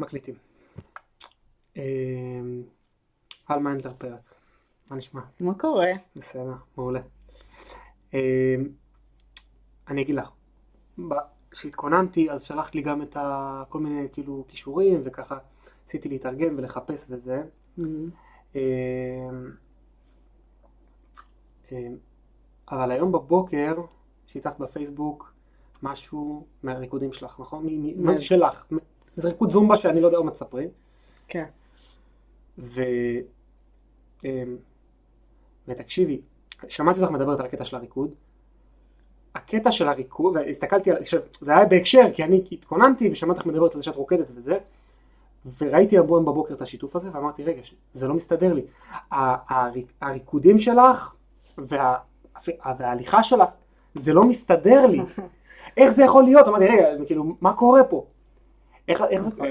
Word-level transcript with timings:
מקליטים. 0.00 0.34
אה, 1.76 1.82
אלמה 3.46 3.58
הנדלר 3.60 3.92
פרץ. 3.98 4.34
מה 4.90 4.96
נשמע? 4.96 5.20
מה 5.40 5.54
קורה? 5.54 5.86
בסדר, 6.16 6.54
מעולה. 6.76 7.00
אה, 8.14 8.54
אני 9.88 10.02
אגיד 10.02 10.14
לך, 10.14 10.30
כשהתכוננתי 11.50 12.30
אז 12.30 12.42
שלחת 12.42 12.74
לי 12.74 12.82
גם 12.82 13.02
את 13.02 13.16
ה- 13.16 13.62
כל 13.68 13.80
מיני 13.80 14.08
כאילו 14.12 14.44
כישורים 14.48 15.00
וככה 15.04 15.38
ניסיתי 15.86 16.08
להתארגן 16.08 16.54
ולחפש 16.58 17.04
וזה. 17.08 17.42
Mhm. 17.78 17.82
אה, 18.56 18.60
אה, 21.72 21.88
אבל 22.70 22.90
היום 22.90 23.12
בבוקר 23.12 23.74
שיתפת 24.26 24.58
בפייסבוק 24.58 25.32
משהו 25.82 26.46
מהריקודים 26.62 27.12
שלך, 27.12 27.40
נכון? 27.40 27.66
מ- 27.66 27.82
מ- 27.82 28.04
מה 28.04 28.12
מה 28.12 28.16
זה? 28.18 28.24
שלך. 28.24 28.66
זה 29.18 29.28
ריקוד 29.28 29.50
זומבה 29.50 29.76
שאני 29.76 30.00
לא 30.00 30.06
יודע 30.06 30.20
מה 30.20 30.30
תספרי. 30.30 30.68
כן. 31.28 31.44
ו... 32.58 32.82
אמ, 34.24 34.56
ותקשיבי, 35.68 36.20
שמעתי 36.68 37.00
אותך 37.00 37.12
מדברת 37.12 37.40
על 37.40 37.46
הקטע 37.46 37.64
של 37.64 37.76
הריקוד. 37.76 38.10
הקטע 39.34 39.72
של 39.72 39.88
הריקוד, 39.88 40.36
והסתכלתי 40.36 40.90
על, 40.90 40.96
עכשיו, 40.96 41.20
זה 41.40 41.56
היה 41.56 41.64
בהקשר, 41.64 42.02
כי 42.14 42.24
אני 42.24 42.44
התכוננתי 42.52 43.10
ושמעתי 43.12 43.38
אותך 43.38 43.46
מדברת 43.46 43.74
על 43.74 43.80
זה 43.80 43.84
שאת 43.84 43.96
רוקדת 43.96 44.26
וזה, 44.34 44.58
וראיתי 45.60 45.96
היום 45.96 46.24
בבוקר 46.24 46.54
את 46.54 46.62
השיתוף 46.62 46.96
הזה, 46.96 47.08
ואמרתי, 47.12 47.44
רגע, 47.44 47.60
זה 47.94 48.08
לא 48.08 48.14
מסתדר 48.14 48.52
לי. 48.52 48.62
הריקודים 50.00 50.58
שלך 50.58 51.14
וה, 51.58 51.96
וההליכה 52.78 53.22
שלך, 53.22 53.48
זה 53.94 54.12
לא 54.12 54.24
מסתדר 54.24 54.86
לי. 54.86 55.00
איך 55.76 55.90
זה 55.90 56.04
יכול 56.04 56.24
להיות? 56.24 56.48
אמרתי, 56.48 56.66
רגע, 56.66 57.04
כאילו, 57.06 57.36
מה 57.40 57.52
קורה 57.52 57.84
פה? 57.84 58.06
איך, 58.88 59.02
איך 59.10 59.22
זה 59.22 59.30
קורה? 59.30 59.50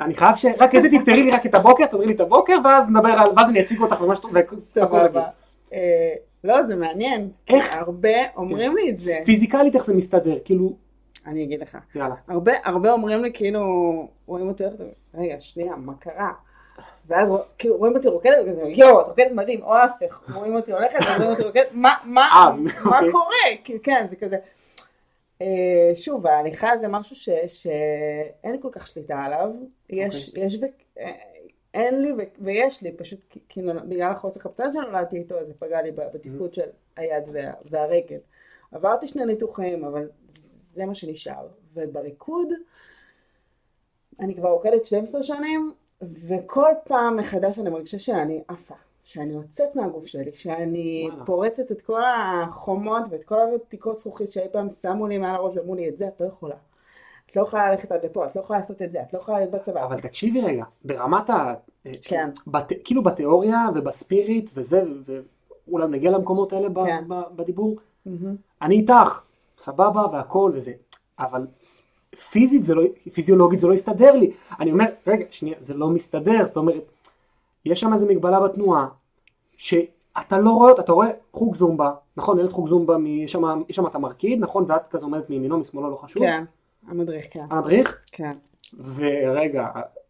אני 0.00 0.14
חייב 0.14 0.36
ש... 0.36 0.46
רק 0.58 0.74
איזה 0.74 0.88
תפתרי 0.88 1.22
לי 1.22 1.30
רק 1.30 1.46
את 1.46 1.54
הבוקר, 1.54 1.86
תסדרי 1.86 2.06
לי 2.06 2.14
את 2.14 2.20
הבוקר, 2.20 2.56
ואז 2.64 2.88
נדבר 2.88 3.08
על... 3.08 3.26
ואז 3.36 3.48
אני 3.48 3.60
אציג 3.60 3.80
אותך 3.80 4.00
ממש 4.00 4.18
טוב, 4.18 4.34
והכל. 4.76 4.96
רגיל. 4.96 5.20
אה, 5.72 6.14
לא, 6.44 6.62
זה 6.66 6.76
מעניין. 6.76 7.30
איך? 7.48 7.72
הרבה 7.72 8.08
אומרים 8.36 8.76
לי 8.76 8.90
את 8.90 9.00
זה. 9.00 9.18
פיזיקלית 9.24 9.74
איך 9.74 9.84
זה 9.84 9.94
מסתדר, 9.94 10.38
כאילו, 10.44 10.72
אני 11.26 11.44
אגיד 11.44 11.60
לך. 11.60 11.78
יאללה. 11.94 12.14
הרבה, 12.28 12.52
הרבה 12.64 12.92
אומרים 12.92 13.22
לי 13.22 13.30
כאילו, 13.34 13.62
רואים 14.26 14.48
אותי 14.48 14.64
הולכת, 14.64 14.78
רגע, 15.14 15.34
שנייה, 15.40 15.76
מה 15.76 15.92
קרה? 15.94 16.32
ואז 17.06 17.28
כאילו 17.58 17.76
רואים 17.76 17.96
אותי 17.96 18.08
רוקדת 18.08 18.38
וכזה, 18.46 18.62
יואו, 18.62 19.00
את 19.00 19.06
רוקדת 19.06 19.32
מדהים, 19.32 19.62
או 19.62 19.74
ההפך, 19.74 20.30
רואים 20.34 20.54
אותי 20.54 20.72
הולכת, 20.72 20.98
רואים 21.16 21.30
אותי 21.30 21.42
רוקדת, 21.42 21.68
מה, 21.72 21.94
מה, 22.04 22.28
אה, 22.32 22.50
מה 22.84 22.98
אוקיי. 22.98 23.12
קורה? 23.12 23.78
כן, 23.82 24.06
זה 24.10 24.16
כזה. 24.16 24.36
אה, 25.42 25.96
שוב, 25.96 26.26
ההליכה 26.26 26.78
זה 26.80 26.88
משהו 26.88 27.16
ש, 27.16 27.28
שאין 27.46 28.52
לי 28.52 28.58
כל 28.62 28.68
כך 28.72 28.86
שליטה 28.86 29.18
עליו, 29.18 29.50
יש, 29.90 30.28
אוקיי. 30.28 30.44
יש 30.44 30.58
ו... 30.62 30.64
אה, 30.98 31.12
אין 31.74 32.02
לי 32.02 32.12
ו... 32.12 32.16
ויש 32.40 32.82
לי, 32.82 32.92
פשוט 32.92 33.36
נול- 33.56 33.78
בגלל 33.80 34.12
החוסר 34.12 34.40
חפצן 34.40 34.72
שנולדתי 34.72 35.16
איתו, 35.16 35.38
אז 35.38 35.46
זה 35.46 35.54
פגע 35.58 35.82
לי 35.82 35.90
ב- 35.90 36.08
בתפקוד 36.14 36.54
של 36.54 36.68
היד 36.96 37.24
וה... 37.32 37.52
והרגל. 37.70 38.18
עברתי 38.72 39.06
שני 39.06 39.24
ניתוחים, 39.24 39.84
אבל 39.84 40.08
זה 40.28 40.86
מה 40.86 40.94
שנשאר. 40.94 41.46
ובריקוד, 41.74 42.48
אני 44.20 44.34
כבר 44.34 44.50
רוקדת 44.50 44.84
12 44.84 45.22
שנים, 45.22 45.72
וכל 46.02 46.70
פעם 46.84 47.16
מחדש 47.16 47.58
אני 47.58 47.70
מרגישה 47.70 47.98
שאני 47.98 48.42
עפה, 48.48 48.74
שאני 49.04 49.32
יוצאת 49.32 49.76
מהגוף 49.76 50.06
שלי, 50.06 50.30
שאני 50.34 51.08
וואלה. 51.10 51.24
פורצת 51.24 51.72
את 51.72 51.80
כל 51.82 52.00
החומות 52.04 53.02
ואת 53.10 53.24
כל 53.24 53.36
התקרות 53.54 53.98
זכוכית 53.98 54.32
שאי 54.32 54.46
פעם 54.52 54.66
שמו 54.82 55.06
לי 55.06 55.18
מעל 55.18 55.34
הראש 55.34 55.56
ואמרו 55.56 55.74
לי, 55.74 55.88
את 55.88 55.96
זה 55.98 56.08
את 56.08 56.20
לא 56.20 56.26
יכולה. 56.26 56.54
את 57.30 57.36
לא 57.36 57.42
יכולה 57.42 57.70
ללכת 57.70 57.92
עד 57.92 58.04
לפה, 58.04 58.26
את 58.26 58.36
לא 58.36 58.40
יכולה 58.40 58.58
לעשות 58.58 58.82
את 58.82 58.92
זה, 58.92 59.02
את 59.02 59.12
לא 59.12 59.18
יכולה 59.18 59.38
להיות 59.38 59.50
בצבא. 59.50 59.84
אבל 59.84 60.00
תקשיבי 60.00 60.40
רגע, 60.40 60.64
ברמת 60.84 61.30
ה... 61.30 61.54
כן. 62.02 62.30
בת... 62.46 62.72
כאילו 62.84 63.02
בתיאוריה 63.02 63.68
ובספיריט 63.74 64.50
וזה, 64.54 64.82
ואולי 65.66 65.86
נגיע 65.88 66.10
למקומות 66.10 66.52
האלה 66.52 66.68
ב... 66.68 66.84
כן. 66.84 67.04
ב... 67.08 67.14
בדיבור, 67.36 67.76
מהמם. 68.06 68.36
אני 68.62 68.74
איתך, 68.74 69.20
סבבה 69.58 70.06
והכל 70.12 70.50
וזה, 70.54 70.72
אבל 71.18 71.46
פיזית 72.30 72.64
זה 72.64 72.74
לא, 72.74 72.82
פיזיולוגית 73.12 73.60
זה 73.60 73.68
לא 73.68 73.74
יסתדר 73.74 74.12
לי. 74.16 74.32
אני 74.60 74.72
אומר, 74.72 74.84
רגע, 75.06 75.24
שנייה, 75.30 75.56
זה 75.60 75.74
לא 75.74 75.88
מסתדר, 75.88 76.46
זאת 76.46 76.56
אומרת, 76.56 76.82
יש 77.64 77.80
שם 77.80 77.92
איזו 77.92 78.06
מגבלה 78.06 78.40
בתנועה, 78.40 78.88
שאתה 79.56 80.38
לא 80.38 80.50
רואה 80.50 80.72
אתה 80.72 80.92
רואה 80.92 81.08
חוג 81.32 81.56
זומבה, 81.56 81.92
נכון, 82.16 82.38
ילד 82.38 82.50
חוג 82.50 82.68
זומבה, 82.68 82.96
יש 83.06 83.32
שם, 83.68 83.86
את 83.86 83.94
המרקיד, 83.94 84.40
נכון, 84.40 84.64
ואת 84.68 84.88
כזה 84.90 85.06
עומדת 85.06 85.30
מימינו, 85.30 85.58
משמאלו, 85.58 85.90
לא 85.90 85.96
חשוב, 85.96 86.22
כן, 86.22 86.44
המדריך, 86.88 87.26
כן. 87.30 87.44
המדריך, 87.50 88.04
כן. 88.12 88.32
ורגע, 88.94 89.68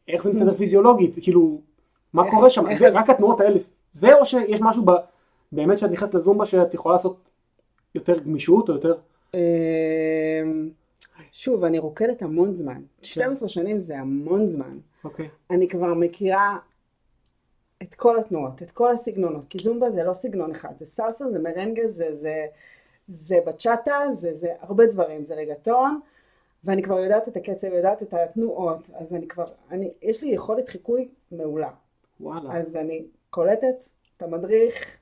איך 0.08 0.22
זה 0.22 0.30
מסתדר 0.30 0.54
פיזיולוגית, 0.54 1.14
כאילו, 1.22 1.60
מה 2.12 2.30
קורה 2.30 2.50
שם, 2.50 2.74
זה 2.74 2.88
רק 2.88 3.10
התנועות 3.10 3.40
האלה, 3.40 3.58
זה 3.92 4.14
או 4.14 4.26
שיש 4.26 4.62
משהו 4.62 4.82
ב, 4.84 4.90
באמת 5.52 5.78
שאת 5.78 5.90
נכנסת 5.90 6.14
לזומבה 6.14 6.46
שאת 6.46 6.74
יכולה 6.74 6.94
לעשות 6.94 7.16
יותר 7.94 8.19
גמישות 8.19 8.69
או 8.69 8.74
יותר, 8.74 8.94
אמ, 9.34 9.40
שוב, 11.32 11.64
אני 11.64 11.78
רוקדת 11.78 12.22
המון 12.22 12.52
זמן. 12.52 12.82
12 13.02 13.48
שנים 13.48 13.80
זה 13.80 13.98
המון 13.98 14.46
זמן. 14.46 14.78
אוקיי, 15.04 15.28
אני 15.50 15.69
כבר 15.69 15.94
מכירה 15.94 16.58
את 17.82 17.94
כל 17.94 18.19
התנועות, 18.19 18.62
את 18.62 18.70
כל 18.70 18.93
הסגנונות, 18.93 19.44
כי 19.50 19.59
זומבה 19.59 19.91
זה 19.91 20.03
לא 20.04 20.12
סגנון 20.15 20.50
אחד, 20.50 20.72
זה 20.78 20.87
סלסה, 20.87 21.31
זה 21.31 21.38
מרנגה, 21.38 21.88
זה, 21.88 22.16
זה, 22.16 22.47
זה 23.09 23.38
בצ'אטה, 23.47 23.98
זה, 24.12 24.34
זה 24.34 24.53
הרבה 24.60 24.87
דברים, 24.87 25.25
זה 25.25 25.34
רגטון, 25.34 26.00
ואני 26.65 26.82
כבר 26.82 26.98
יודעת 26.98 27.28
את 27.28 27.37
הקצב, 27.37 27.66
יודעת 27.72 28.03
את 28.03 28.15
התנועות, 28.15 28.91
אז 28.94 29.15
אני 29.15 29.28
כבר, 29.28 29.47
אני, 29.70 29.91
יש 30.03 30.22
לי 30.22 30.31
יכולת 30.31 30.69
חיקוי 30.69 31.09
מעולה. 31.32 31.70
וואלה. 32.20 32.59
אז 32.59 32.76
אני 32.76 33.03
קולטת 33.31 33.84
את 34.16 34.22
המדריך, 34.22 34.97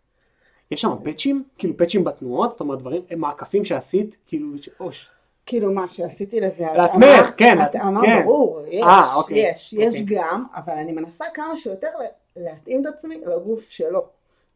יש 0.71 0.81
שם 0.81 0.91
פאצ'ים? 1.05 1.45
כאילו 1.59 1.77
פאצ'ים 1.77 2.05
בתנועות? 2.05 2.51
זאת 2.51 2.61
אומרת 2.61 2.79
דברים, 2.79 3.03
מעקפים 3.17 3.65
שעשית? 3.65 4.17
כאילו, 4.27 4.59
ש- 4.59 4.69
או 4.81 4.93
ש- 4.93 5.11
כאילו 5.47 5.73
מה 5.73 5.89
שעשיתי 5.89 6.41
לזה, 6.41 6.67
לעצמך, 6.77 7.31
כן, 7.37 7.59
התאמה 7.59 8.01
כן. 8.01 8.23
ברור, 8.25 8.61
יש, 8.69 8.83
אה, 8.83 9.15
אוקיי, 9.17 9.51
יש, 9.53 9.73
יש 9.73 10.01
אוקיי. 10.01 10.17
גם, 10.17 10.45
אבל 10.55 10.73
אני 10.73 10.93
מנסה 10.93 11.25
כמה 11.35 11.57
שיותר 11.57 11.89
להתאים 12.37 12.87
את 12.87 12.95
עצמי 12.95 13.21
לגוף 13.21 13.71
שלו. 13.71 14.09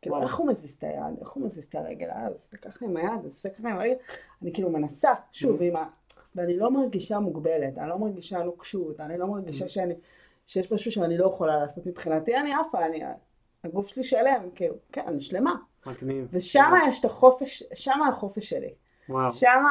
כאילו. 0.05 0.23
איך 0.23 0.37
הוא 0.37 0.49
מזיז 0.49 0.73
את 0.79 0.85
היד, 0.85 1.19
איך 1.21 1.31
הוא 1.31 1.47
מזיז 1.47 1.65
את 1.65 1.75
הרגל, 1.75 2.11
אה, 2.11 2.27
אז 2.27 2.33
זה 2.51 2.59
ככה 2.59 2.85
עם 2.85 2.97
היד, 2.97 3.09
זה 3.29 3.51
ככה 3.51 3.69
עם 3.69 3.77
הרגל, 3.77 3.95
אני 4.43 4.53
כאילו 4.53 4.71
מנסה, 4.71 5.13
שוב. 5.33 5.63
עם 5.63 5.77
ה... 5.77 5.85
ואני 6.35 6.57
לא 6.57 6.71
מרגישה 6.71 7.19
מוגבלת, 7.19 7.79
אני 7.79 7.89
לא 7.89 7.99
מרגישה 7.99 8.43
נוקשות, 8.43 9.01
אני 9.01 9.19
לא. 9.19 9.27
מרגישה 9.27 9.69
שאני, 9.69 9.95
שיש 10.47 10.73
משהו 10.73 10.93
שאני 10.93 11.19
לא 11.19 11.27
יכולה 11.27 11.57
לעשות 11.57 11.87
מבחינתי, 11.87 12.37
אני 12.37 12.53
עפה, 12.55 12.87
אני, 12.87 13.03
הגוף 13.65 13.89
שלי 13.89 14.05
שלם, 14.05 14.49
כאילו, 14.55 14.75
כן, 14.93 15.03
אני 15.07 15.21
שלמה. 15.21 15.55
מגניב. 15.87 16.29
ושם 16.31 16.73
יש 16.89 17.01
את 17.01 17.05
החופש, 17.05 17.63
שם 17.75 18.03
החופש 18.09 18.49
שלי. 18.51 18.75
שם 19.33 19.63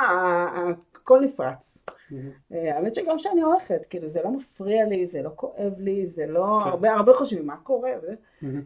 הכל 0.93 1.19
נפרץ. 1.23 1.85
אה, 2.53 2.75
האמת 2.75 2.95
שגם 2.95 3.17
כשאני 3.17 3.41
הולכת, 3.41 3.85
כאילו 3.89 4.09
זה 4.09 4.21
לא 4.23 4.31
מפריע 4.31 4.85
לי, 4.85 5.07
זה 5.07 5.21
לא 5.21 5.29
כואב 5.35 5.73
לי, 5.77 6.07
זה 6.07 6.25
לא... 6.27 6.59
כן. 6.63 6.69
הרבה, 6.69 6.93
הרבה 6.93 7.13
חושבים 7.13 7.47
מה 7.47 7.57
קורה. 7.57 7.91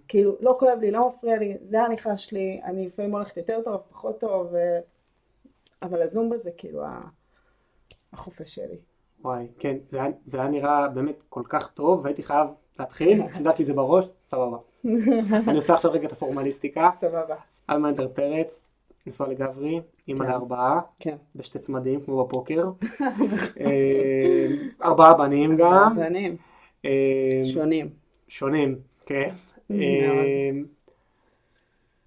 כאילו 0.07 0.35
לא 0.39 0.55
כואב 0.59 0.77
לי, 0.81 0.91
לא 0.91 1.07
מפריע 1.07 1.37
לי, 1.37 1.57
זה 1.69 1.81
ההליכה 1.81 2.17
שלי, 2.17 2.61
אני 2.63 2.87
לפעמים 2.87 3.11
הולכת 3.11 3.37
יותר 3.37 3.61
טוב, 3.65 3.81
פחות 3.89 4.19
טוב, 4.19 4.47
ו... 4.51 4.57
אבל 5.81 6.01
הזומבה 6.01 6.37
זה 6.37 6.49
כאילו 6.57 6.83
החופש 8.13 8.55
שלי. 8.55 8.77
וואי, 9.21 9.47
כן, 9.59 9.77
זה 9.89 10.01
היה- 10.01 10.11
זה 10.25 10.37
היה 10.39 10.49
נראה 10.49 10.87
באמת 10.87 11.23
כל 11.29 11.43
כך 11.49 11.71
טוב, 11.71 12.01
והייתי 12.03 12.23
חייב 12.23 12.47
להתחיל, 12.79 13.21
סידרתי 13.33 13.61
את 13.63 13.67
זה 13.67 13.73
בראש, 13.73 14.05
סבבה. 14.31 14.57
אני 15.47 15.55
עושה 15.55 15.73
עכשיו 15.73 15.91
רגע 15.91 16.07
את 16.07 16.11
הפורמליסטיקה, 16.11 16.89
סבבה. 16.97 17.35
אלמה 17.69 17.89
אנדר 17.89 18.07
פרץ, 18.13 18.61
נשואה 19.07 19.29
לגברי, 19.29 19.81
אימא 20.07 20.25
כן. 20.25 20.31
לארבעה, 20.31 20.81
כן. 20.99 21.15
בשתי 21.35 21.59
צמדים 21.59 22.01
כמו 22.01 22.25
בפוקר, 22.25 22.71
אה, 23.59 24.47
ארבעה 24.83 25.13
בנים 25.13 25.57
גם, 25.57 25.95
בנים, 25.95 26.37
אה, 26.85 27.41
שונים. 27.43 27.89
שונים, 28.27 28.79
כן. 29.05 29.35
אה, 29.71 30.49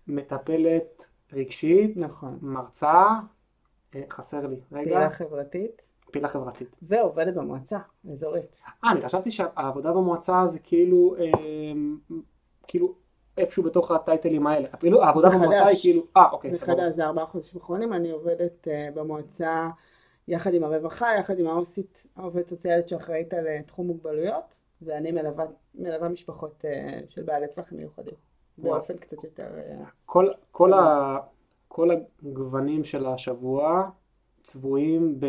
מטפלת 0.07 1.07
רגשית, 1.33 1.97
נכון. 1.97 2.39
מרצה, 2.43 3.05
חסר 4.11 4.47
לי, 4.47 4.61
רגע, 4.73 4.91
פעילה 4.91 5.11
חברתית, 5.11 5.89
פעילה 6.13 6.29
חברתית. 6.29 6.77
ועובדת 6.83 7.35
במועצה 7.35 7.79
אזורית. 8.13 8.63
אה, 8.85 8.93
אני 8.93 9.03
חשבתי 9.03 9.31
שהעבודה 9.31 9.93
במועצה 9.93 10.47
זה 10.47 10.59
כאילו, 10.59 11.17
כאילו 12.67 12.95
איפשהו 13.39 13.63
בתוך 13.63 13.91
הטייטלים 13.91 14.47
האלה. 14.47 14.69
כאילו, 14.69 15.03
העבודה 15.03 15.31
זה 15.31 15.37
במועצה 15.37 15.67
היא 15.67 15.75
חדש. 15.75 15.83
כאילו, 15.83 16.03
אה, 16.17 16.31
אוקיי, 16.33 16.51
זה 16.53 16.59
סבבה. 16.59 16.73
חדש, 16.73 16.95
זה 16.95 17.05
ארבעה 17.05 17.27
חודשים 17.27 17.61
אחרונים, 17.61 17.93
אני 17.93 18.11
עובדת 18.11 18.69
אה, 18.69 18.89
במועצה 18.95 19.69
יחד 20.29 20.55
עם 20.55 20.65
הרווחה, 20.65 21.07
יחד 21.19 21.39
עם 21.39 21.47
העו"סית, 21.47 22.07
העובדת 22.17 22.49
סוציאלית 22.49 22.89
שאחראית 22.89 23.35
על 23.35 23.47
אה, 23.47 23.63
תחום 23.67 23.87
מוגבלויות, 23.87 24.45
ואני 24.83 25.13
מלווה, 25.13 25.45
מלווה 25.75 26.09
משפחות 26.09 26.65
אה, 26.65 27.01
של 27.09 27.23
בעלי 27.23 27.49
צרכים 27.49 27.79
מיוחדים. 27.79 28.15
באופן 28.59 28.97
קצת 28.97 29.25
יותר... 29.25 29.49
כל, 30.07 30.29
כל, 30.51 30.73
ה, 30.73 31.19
כל 31.69 31.91
הגוונים 32.23 32.85
של 32.85 33.07
השבוע 33.07 33.91
צבועים 34.43 35.21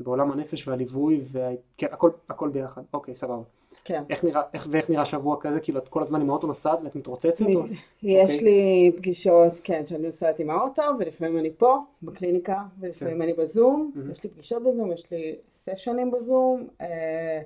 בעולם 0.00 0.32
הנפש 0.32 0.68
והליווי 0.68 1.24
והכל 1.30 2.10
הכל 2.28 2.48
ביחד. 2.48 2.82
אוקיי, 2.92 3.14
סבבה. 3.14 3.42
כן. 3.84 4.02
איך 4.10 4.24
נראה, 4.24 4.42
איך, 4.54 4.68
ואיך 4.70 4.90
נראה 4.90 5.04
שבוע 5.04 5.36
כזה? 5.40 5.60
כאילו 5.60 5.78
את 5.78 5.88
כל 5.88 6.02
הזמן 6.02 6.20
עם 6.20 6.30
האוטו 6.30 6.46
נוסעת 6.46 6.78
ואת 6.84 6.96
מתרוצצת? 6.96 7.46
או... 7.54 7.64
יש 8.02 8.34
אוקיי. 8.34 8.44
לי 8.44 8.92
פגישות, 8.96 9.60
כן, 9.64 9.86
שאני 9.86 10.06
נוסעת 10.06 10.38
עם 10.38 10.50
האוטו, 10.50 10.82
ולפעמים 10.98 11.38
אני 11.38 11.50
פה, 11.58 11.78
בקליניקה, 12.02 12.62
ולפעמים 12.80 13.16
כן. 13.16 13.22
אני 13.22 13.32
בזום. 13.32 13.92
מהמם. 13.94 14.10
יש 14.10 14.24
לי 14.24 14.30
פגישות 14.30 14.62
בזום, 14.62 14.92
יש 14.92 15.10
לי 15.10 15.36
סשנים 15.54 16.10
בזום. 16.10 16.68
אה, 16.80 17.40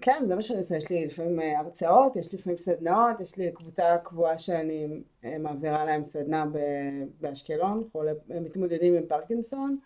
כן, 0.00 0.24
זה 0.28 0.34
מה 0.34 0.42
שאני 0.42 0.58
עושה, 0.58 0.76
יש 0.76 0.90
לי 0.90 1.06
לפעמים 1.06 1.40
אה, 1.40 1.58
הרצאות, 1.58 2.16
יש 2.16 2.32
לי 2.32 2.38
לפעמים 2.38 2.56
סדנאות, 2.56 3.20
יש 3.20 3.36
לי 3.36 3.52
קבוצה 3.52 3.96
קבועה 4.02 4.38
שאני 4.38 4.88
אה, 5.24 5.36
מעבירה 5.38 5.84
להם 5.84 6.04
סדנה 6.04 6.46
ב- 6.52 7.04
באשקלון, 7.20 7.82
חולה, 7.92 8.12
מתמודדים 8.28 8.94
עם 8.94 9.02
פרקינסון, 9.08 9.78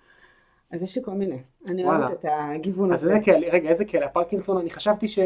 אז 0.70 0.82
יש 0.82 0.96
לי 0.96 1.04
כל 1.04 1.10
מיני. 1.10 1.38
אני 1.66 1.84
וואלה. 1.84 2.06
אוהבת 2.06 2.20
את 2.20 2.24
הגיוון 2.30 2.92
אז 2.92 3.04
הזה. 3.04 3.14
איזה 3.14 3.24
כאלה, 3.24 3.46
רגע, 3.52 3.68
איזה 3.68 3.84
כאלה, 3.84 4.06
הפרקינסון, 4.06 4.58
אני 4.58 4.70
חשבתי 4.70 5.08
ש... 5.08 5.18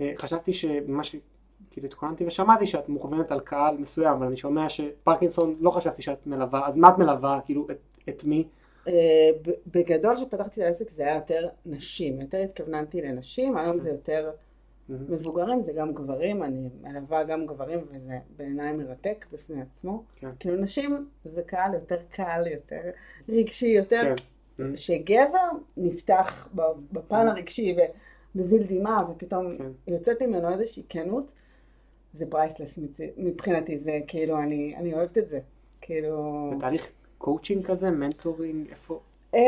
אה, 0.00 0.12
חשבתי 0.16 0.52
שממה 0.52 1.04
שכאילו 1.04 1.86
התכוננתי 1.86 2.26
ושמעתי 2.26 2.66
שאת 2.66 2.88
מוכוונת 2.88 3.32
על 3.32 3.40
קהל 3.40 3.76
מסוים, 3.76 4.12
אבל 4.12 4.26
אני 4.26 4.36
שומע 4.36 4.68
שפרקינסון, 4.68 5.56
לא 5.60 5.70
חשבתי 5.70 6.02
שאת 6.02 6.26
מלווה, 6.26 6.68
אז 6.68 6.78
מה 6.78 6.88
את 6.88 6.98
מלווה, 6.98 7.40
כאילו, 7.44 7.66
את, 7.70 7.78
את 8.08 8.24
מי? 8.24 8.48
אה, 8.88 9.30
בגדול 9.66 10.16
כשפתחתי 10.16 10.60
את 10.60 10.66
העסק 10.66 10.90
זה 10.90 11.02
היה 11.02 11.14
יותר 11.14 11.48
נשים, 11.66 12.20
יותר 12.20 12.38
התכווננתי 12.38 13.02
לנשים, 13.02 13.56
היום 13.56 13.80
זה 13.80 13.90
יותר 13.90 14.30
מבוגרים, 15.08 15.62
זה 15.62 15.72
גם 15.72 15.92
גברים, 15.92 16.42
אני 16.42 16.68
מלווה 16.82 17.24
גם 17.24 17.46
גברים 17.46 17.80
וזה 17.90 18.18
בעיניי 18.36 18.72
מרתק 18.72 19.26
בפני 19.32 19.62
עצמו. 19.62 20.04
כן. 20.16 20.30
כאילו 20.40 20.56
נשים 20.56 21.08
זה 21.24 21.42
קהל 21.42 21.74
יותר 21.74 21.98
קל, 22.10 22.42
יותר 22.46 22.80
רגשי, 23.28 23.66
יותר, 23.66 24.14
כן. 24.56 24.76
שגבר 24.76 25.48
נפתח 25.76 26.48
בפן 26.92 27.28
הרגשי 27.28 27.76
ומזיל 28.34 28.62
דמעה 28.62 29.10
ופתאום 29.10 29.56
כן. 29.56 29.70
יוצאת 29.86 30.22
ממנו 30.22 30.52
איזושהי 30.52 30.82
כנות, 30.88 31.32
זה 32.14 32.26
פרייסלס 32.30 32.78
מבחינתי, 33.16 33.78
זה 33.78 34.00
כאילו, 34.06 34.38
אני, 34.38 34.74
אני 34.76 34.94
אוהבת 34.94 35.18
את 35.18 35.28
זה. 35.28 35.40
כאילו... 35.80 36.50
זה 36.54 36.60
תהליך 36.60 36.90
קואוצ'ינג 37.18 37.66
כזה, 37.66 37.90
mentoring, 37.90 38.70
איפה? 38.70 39.00
אה, 39.34 39.40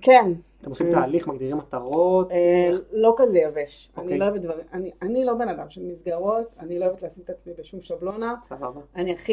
כן, 0.00 0.32
אתם 0.60 0.70
עושים. 0.70 0.90
תהליך, 0.92 1.28
מגדירים 1.28 1.56
מטרות? 1.56 2.30
אה, 2.30 2.70
לא 2.92 3.14
כזה 3.16 3.38
יבש. 3.38 3.88
אוקיי. 3.96 4.10
אני 4.10 4.18
לא 4.18 4.24
אוהבת 4.24 4.40
דברים, 4.40 4.64
אני- 5.02 5.24
לא 5.24 5.34
בן 5.34 5.48
אדם 5.48 5.70
של 5.70 5.82
מסגרות, 5.84 6.46
אני 6.60 6.78
לא 6.78 6.84
אוהבת 6.84 7.02
לשים 7.02 7.22
את 7.24 7.30
עצמי 7.30 7.52
בשום 7.58 7.80
שבלונה. 7.80 8.34
סבבה. 8.42 8.80
אני 8.96 9.12
הכי... 9.12 9.32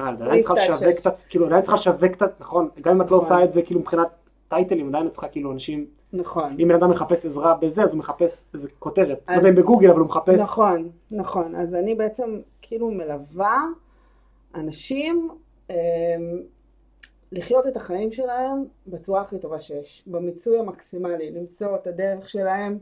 אה, 0.00 0.08
עדיין 0.08 0.40
צריכה 0.42 0.54
לשווק. 0.54 1.06
את 1.06 1.16
כאילו 1.28 1.46
עדיין 1.46 1.62
צריכה 1.62 1.74
לשווק 1.74 2.12
את 2.16 2.22
עצמך, 2.22 2.40
נכון? 2.40 2.68
גם 2.82 2.94
אם 2.94 3.02
את 3.02 3.10
לא 3.10 3.16
נכון. 3.16 3.32
עושה 3.34 3.44
את 3.44 3.52
זה 3.52 3.62
כאילו 3.62 3.80
מבחינת 3.80 4.08
טייטלים, 4.48 4.88
עדיין 4.88 5.06
את 5.06 5.12
צריכה 5.12 5.28
כאילו 5.28 5.52
אנשים, 5.52 5.86
נכון. 6.12 6.56
אם 6.60 6.68
בן 6.68 6.74
אדם 6.74 6.90
מחפש 6.90 7.26
עזרה 7.26 7.54
בזה, 7.54 7.82
אז 7.84 7.90
הוא 7.92 7.98
מחפש 7.98 8.44
איזה 8.54 8.68
כותרת. 8.78 9.20
לא 9.28 9.34
יודע 9.34 9.48
אם 9.48 9.54
בגוגל, 9.54 9.90
אבל 9.90 9.98
הוא 9.98 10.06
מחפש. 10.08 10.40
נכון, 10.40 10.88
נכון. 11.10 11.54
אז 11.54 11.74
אני 11.74 11.94
בעצם 11.94 12.40
כאילו 12.62 12.90
מלווה 12.90 13.64
אנשים 14.54 15.28
אמ, 15.70 15.74
לחיות 17.32 17.66
את 17.66 17.76
החיים 17.76 18.12
שלהם 18.12 18.64
בצורה 18.86 19.20
הכי 19.20 19.38
טובה 19.38 19.60
שיש, 19.60 20.04
במיצוי 20.06 20.58
המקסימלי, 20.58 21.30
למצוא 21.30 21.76
את 21.76 21.86
הדרך 21.86 22.28
שלהם 22.28 22.78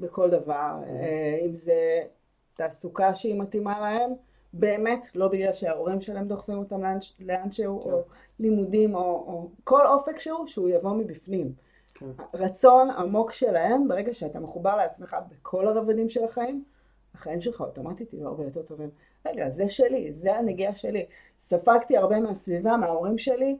בכל 0.00 0.30
דבר, 0.30 0.74
אה, 0.86 1.38
אם 1.46 1.56
זה 1.56 2.02
תעסוקה 2.54 3.14
שהיא 3.14 3.40
מתאימה 3.40 3.80
להם, 3.80 4.10
באמת, 4.52 5.06
לא 5.14 5.28
בגלל 5.28 5.52
שההורים 5.52 6.00
שלהם 6.00 6.28
דוחפים 6.28 6.58
אותם 6.58 6.82
לאן, 6.82 6.98
לאן 7.20 7.50
שהוא, 7.50 7.84
כן. 7.84 7.90
או 7.90 8.02
לימודים, 8.40 8.94
או, 8.94 9.00
או 9.00 9.48
כל 9.64 9.86
אופק 9.86 10.18
שהוא, 10.18 10.46
שהוא 10.46 10.68
יבוא 10.68 10.92
מבפנים. 10.92 11.52
כן. 11.94 12.06
רצון 12.34 12.90
עמוק 12.90 13.32
שלהם, 13.32 13.88
ברגע 13.88 14.14
שאתה 14.14 14.40
מחובר 14.40 14.76
לעצמך 14.76 15.16
בכל 15.30 15.66
הרבדים 15.66 16.08
של 16.08 16.24
החיים, 16.24 16.64
החיים 17.14 17.40
שלך 17.40 17.60
אוטומטית 17.60 18.12
יהיו 18.12 18.28
הרבה 18.28 18.44
יותר 18.44 18.62
טובים. 18.62 18.90
רגע, 19.26 19.50
זה 19.50 19.68
שלי, 19.68 20.12
זה 20.12 20.36
הנגיעה 20.36 20.74
שלי. 20.74 21.06
ספגתי 21.40 21.96
הרבה 21.96 22.20
מהסביבה, 22.20 22.76
מההורים 22.76 23.18
שלי. 23.18 23.56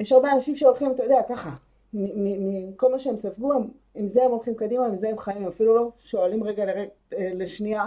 יש 0.00 0.12
הרבה 0.12 0.32
אנשים 0.32 0.56
שהולכים, 0.56 0.90
אתה 0.92 1.02
יודע, 1.02 1.20
ככה, 1.28 1.50
מכל 1.94 2.92
מה 2.92 2.98
שהם 2.98 3.18
ספגו, 3.18 3.52
הם, 3.52 3.62
עם 3.94 4.08
זה 4.08 4.24
הם 4.24 4.30
הולכים 4.30 4.54
קדימה, 4.54 4.86
עם 4.86 4.96
זה 4.98 5.08
הם 5.08 5.18
חיים, 5.18 5.36
הם 5.42 5.48
אפילו 5.48 5.76
לא 5.76 5.90
שואלים 6.00 6.42
רגע 6.44 6.64
לרג, 6.64 6.88
אה, 7.12 7.30
לשנייה, 7.34 7.86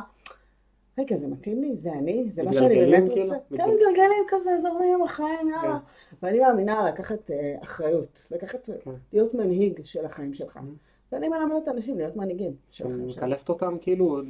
רגע, 1.00 1.18
זה 1.18 1.28
מתאים 1.28 1.62
לי? 1.62 1.78
זה 1.78 1.92
אני? 1.94 2.26
זה 2.32 2.44
מה 2.44 2.54
שאני 2.54 2.76
באמת 2.76 3.10
כאילו? 3.10 3.24
רוצה? 3.24 3.36
כן, 3.50 3.56
מתגל- 3.56 3.66
מתגלגלים 3.74 4.24
כזה, 4.28 4.50
זורמים 4.62 5.04
החיים, 5.04 5.50
יאללה. 5.50 5.78
ואני 6.24 6.40
מאמינה 6.40 6.88
לקחת 6.90 7.32
אה, 7.32 7.56
אחריות, 7.64 8.28
לקחת, 8.32 8.70
כן. 8.84 8.92
להיות 9.14 9.34
מנהיג 9.34 9.80
של 9.84 10.06
החיים 10.06 10.34
שלך. 10.34 10.58
Mhm. 10.58 10.60
ואני 11.12 11.28
מלמדת 11.28 11.68
אנשים 11.68 11.98
להיות 11.98 12.16
מנהיגים 12.16 12.52
של 12.72 12.86
החיים 12.88 13.10
שלהם. 13.10 13.30
מקלפת 13.30 13.50
אותם 13.50 13.78
כאילו, 13.82 14.22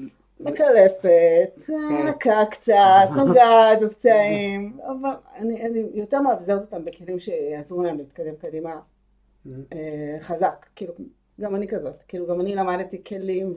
מקלפת, 0.46 1.64
כן. 1.68 1.74
מנקה 1.74 2.44
קצת, 2.52 3.10
נוגעת 3.26 3.80
בפצעים, 3.82 4.80
אבל 4.86 5.10
אני, 5.36 5.66
אני 5.66 5.84
יותר 5.94 6.22
מאבזרת 6.22 6.62
אותם 6.62 6.86
בכלים 6.86 7.20
שיעזרו 7.20 7.84
להם 7.84 7.98
להתקדם 7.98 8.36
קדימה 8.36 8.80
אה, 9.48 10.16
חזק, 10.20 10.66
כאילו, 10.76 10.94
גם 11.42 11.56
אני 11.56 11.68
כזאת, 11.68 12.04
כאילו, 12.04 12.28
גם 12.28 12.42
אני 12.42 12.56
למדתי 12.56 13.04
כלים 13.04 13.56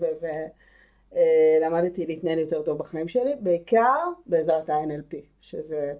ולמדתי 1.12 2.06
להתנהל 2.06 2.38
יותר 2.38 2.62
טוב 2.62 2.78
בחיים 2.78 3.08
שלי, 3.08 3.34
בעיקר 3.40 3.98
בעזרת 4.26 4.70
ה-NLP, 4.70 5.16
שזה 5.40 5.94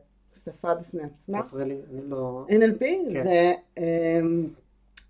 שפה 0.45 0.75
בפני 0.75 1.03
עצמה. 1.03 1.41
לא... 2.09 2.47
NLP 2.49 2.81
כן. 2.81 3.23
זה 3.25 3.53
אמ, 3.79 4.49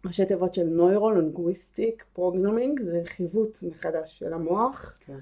ראשי 0.06 0.26
תיבות 0.26 0.54
של 0.54 0.80
Neuro-Linguistic 0.80 2.18
Programming, 2.18 2.82
זה 2.82 3.02
חיווט 3.04 3.58
מחדש 3.62 4.18
של 4.18 4.32
המוח. 4.32 4.98
כן. 5.06 5.18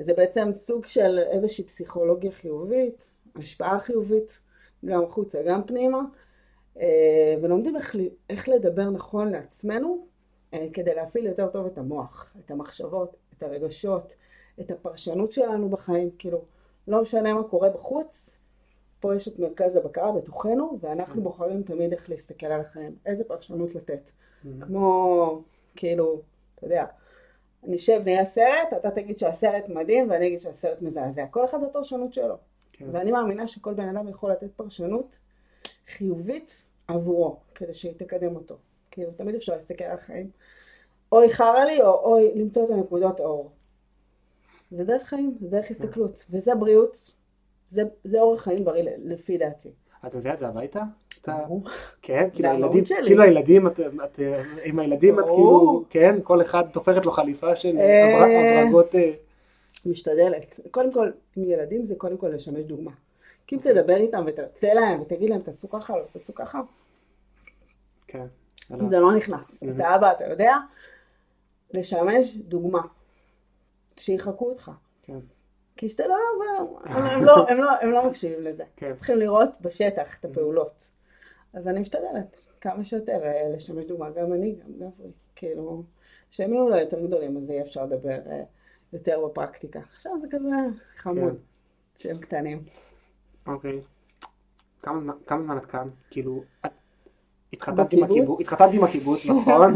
זה 0.00 0.14
בעצם 0.14 0.52
סוג 0.52 0.86
של 0.86 1.18
איזושהי 1.18 1.64
פסיכולוגיה 1.64 2.32
חיובית, 2.32 3.10
השפעה 3.36 3.80
חיובית, 3.80 4.42
גם 4.84 5.04
החוצה, 5.04 5.42
גם 5.46 5.64
פנימה, 5.64 6.00
אה, 6.80 7.34
ולומדים 7.42 7.76
איך, 7.76 7.96
איך 8.30 8.48
לדבר 8.48 8.90
נכון 8.90 9.30
לעצמנו 9.30 10.06
אה, 10.54 10.66
כדי 10.72 10.94
להפעיל 10.94 11.26
יותר 11.26 11.48
טוב 11.48 11.66
את 11.66 11.78
המוח, 11.78 12.34
את 12.44 12.50
המחשבות, 12.50 13.16
את 13.36 13.42
הרגשות, 13.42 14.14
את 14.60 14.70
הפרשנות 14.70 15.32
שלנו 15.32 15.68
בחיים, 15.68 16.10
כאילו, 16.18 16.42
לא 16.88 17.02
משנה 17.02 17.34
מה 17.34 17.42
קורה 17.42 17.70
בחוץ, 17.70 18.30
פה 19.00 19.16
יש 19.16 19.28
את 19.28 19.38
מרכז 19.38 19.76
הבקרה 19.76 20.12
בתוכנו, 20.12 20.78
ואנחנו 20.80 21.22
בוחרים 21.22 21.62
תמיד 21.62 21.92
איך 21.92 22.10
להסתכל 22.10 22.46
על 22.46 22.60
החיים, 22.60 22.96
איזה 23.06 23.24
פרשנות 23.24 23.74
לתת. 23.74 24.10
כמו, 24.60 25.42
כאילו, 25.76 26.20
אתה 26.54 26.66
יודע, 26.66 26.86
נשב 27.66 28.00
נהיה 28.04 28.24
סרט, 28.24 28.72
אתה 28.76 28.90
תגיד 28.90 29.18
שהסרט 29.18 29.68
מדהים 29.68 30.10
ואני 30.10 30.26
אגיד 30.26 30.40
שהסרט 30.40 30.82
מזעזע. 30.82 31.26
כל 31.26 31.44
אחד 31.44 31.64
בפרשנות 31.64 32.14
שלו. 32.14 32.36
כן. 32.72 32.84
ואני 32.92 33.12
מאמינה 33.12 33.48
שכל 33.48 33.74
בן 33.74 33.88
אדם 33.88 34.08
יכול 34.08 34.32
לתת 34.32 34.50
פרשנות 34.56 35.18
חיובית 35.88 36.66
עבורו, 36.88 37.36
כדי 37.54 37.74
שהיא 37.74 37.92
תקדם 37.96 38.36
אותו. 38.36 38.56
כאילו, 38.90 39.10
תמיד 39.10 39.34
אפשר 39.34 39.52
להסתכל 39.56 39.84
על 39.84 39.94
החיים. 39.94 40.30
אוי 41.12 41.32
חרא 41.32 41.64
לי, 41.64 41.82
או 41.82 41.92
אוי 42.04 42.32
למצוא 42.34 42.64
את 42.64 42.70
הנקודות 42.70 43.20
האור. 43.20 43.50
זה 44.70 44.84
דרך 44.84 45.08
חיים, 45.08 45.36
זה 45.40 45.48
דרך 45.48 45.70
הסתכלות. 45.70 46.24
וזה 46.30 46.54
בריאות, 46.54 47.12
זה, 47.66 47.82
זה 48.04 48.20
אורח 48.20 48.42
חיים 48.42 48.64
בריא 48.64 48.90
לפי 48.98 49.38
דעתי. 49.38 49.70
את 50.06 50.14
מביאה 50.14 50.34
את 50.34 50.38
זה 50.38 50.48
הביתה? 50.48 50.82
את 51.24 51.28
ה- 51.28 51.38
ברור. 51.46 51.62
כן, 52.02 52.28
כאילו 52.32 52.48
הילדים. 52.50 52.84
כאילו 52.84 53.22
הילדים, 53.22 53.66
את, 53.66 53.80
את, 54.04 54.20
עם 54.64 54.78
הילדים 54.78 55.18
את. 55.18 55.24
כאילו, 55.24 55.84
כן, 55.90 56.18
כל 56.22 56.42
אחד 56.42 56.62
תופרת 56.72 57.06
לו 57.06 57.12
חליפה 57.12 57.56
של 57.56 57.78
אה. 57.78 58.16
הבר- 58.16 58.24
הברגות, 58.60 58.94
אה, 58.94 59.10
משתדלת. 59.86 60.60
קודם 60.70 60.92
כל, 60.92 61.10
עם 61.36 61.44
ילדים 61.44 61.84
זה 61.84 61.94
קודם 61.98 62.16
כל 62.16 62.28
לשמש 62.28 62.64
דוגמה. 62.64 62.90
כי 63.46 63.56
אם 63.56 63.60
תדבר 63.60 63.96
איתם 63.96 64.24
ותרצה 64.26 64.74
להם 64.74 65.00
ותגיד 65.00 65.30
להם 65.30 65.40
תעשו 65.40 65.70
ככה, 65.70 65.96
לא 65.96 66.02
תעשו 66.12 66.34
ככה, 66.34 66.60
כן. 68.06 68.26
זה 68.90 68.98
לא 69.00 69.12
נכנס. 69.16 69.62
Mhm. 69.62 69.66
אתה 69.76 69.94
אבא, 69.94 70.12
אתה 70.12 70.24
יודע, 70.26 70.56
לשמש 71.74 72.34
דוגמה. 72.36 72.80
שיחקו 73.96 74.48
אותך. 74.48 74.70
כן. 75.02 75.18
כי 75.76 75.88
שאתה 75.88 76.02
לא, 76.10 76.16
הם, 76.84 77.24
לא, 77.24 77.36
לא, 77.56 77.70
הם 77.80 77.90
לא 77.90 78.06
מקשיבים 78.06 78.42
לזה. 78.44 78.64
כן. 78.76 78.92
צריכים 78.96 79.18
לראות 79.18 79.48
בשטח 79.60 80.16
את 80.20 80.24
הפעולות. 80.24 80.90
אז 81.54 81.68
אני 81.68 81.80
משתדלת 81.80 82.50
כמה 82.60 82.84
שיותר 82.84 83.20
אה, 83.24 83.48
לשמש 83.56 83.84
דוגמה, 83.84 84.10
גם 84.10 84.32
אני, 84.32 84.54
גם 84.64 84.72
גברי. 84.76 85.10
כאילו, 85.36 85.82
שהם 86.30 86.52
יהיו 86.52 86.68
לו 86.68 86.76
יותר 86.76 87.06
גדולים, 87.06 87.36
אז 87.36 87.50
יהיה 87.50 87.62
אפשר 87.62 87.84
לדבר 87.84 88.18
אה, 88.30 88.42
יותר 88.92 89.26
בפרקטיקה. 89.26 89.80
עכשיו 89.94 90.12
זה 90.20 90.26
כזה 90.30 90.48
חמוד, 90.96 91.30
כן. 91.32 91.36
שהם 91.96 92.18
קטנים. 92.18 92.62
אוקיי. 93.46 93.80
כמה 94.82 95.00
זמן- 95.00 95.14
כמה 95.26 95.42
זמן 95.42 95.56
את 95.58 95.66
כאן? 95.66 95.88
כאילו, 96.10 96.42
את 96.66 96.70
התחתנת 97.52 97.92
עם? 97.92 98.04
הקיבוץ, 98.04 98.40
התחתנת 98.40 98.74
עם 98.74 98.84
הקיבוץ, 98.84 99.26
נכון? 99.30 99.72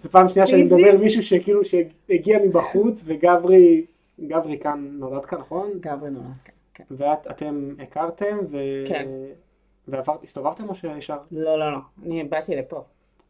זו 0.00 0.10
פעם- 0.10 0.28
שנייה 0.28 0.46
שאני? 0.46 0.62
מדבר 0.64 0.92
עם 0.94 1.00
מישהו 1.00 1.22
שכאילו 1.22 1.60
שהגיע 1.64 2.38
מבחוץ 2.44 3.04
וגברי, 3.06 3.86
גברי 4.20 4.58
כאן, 4.58 4.86
נולד 4.98 5.24
כאן, 5.24 5.38
נכון? 5.38 5.70
גברי 5.80 6.10
נולד 6.10 6.26
כאן, 6.44 6.54
כן. 6.74 6.84
ואתם 6.90 7.74
הכרתם 7.82 8.38
ו... 8.50 8.56
כן. 8.88 9.08
ועברת, 9.88 10.22
הסתובבתם 10.22 10.68
או 10.68 10.74
שישר? 10.74 11.18
לא, 11.30 11.58
לא, 11.58 11.72
לא, 11.72 11.78
אני 12.02 12.24
באתי 12.24 12.56
לפה. 12.56 12.84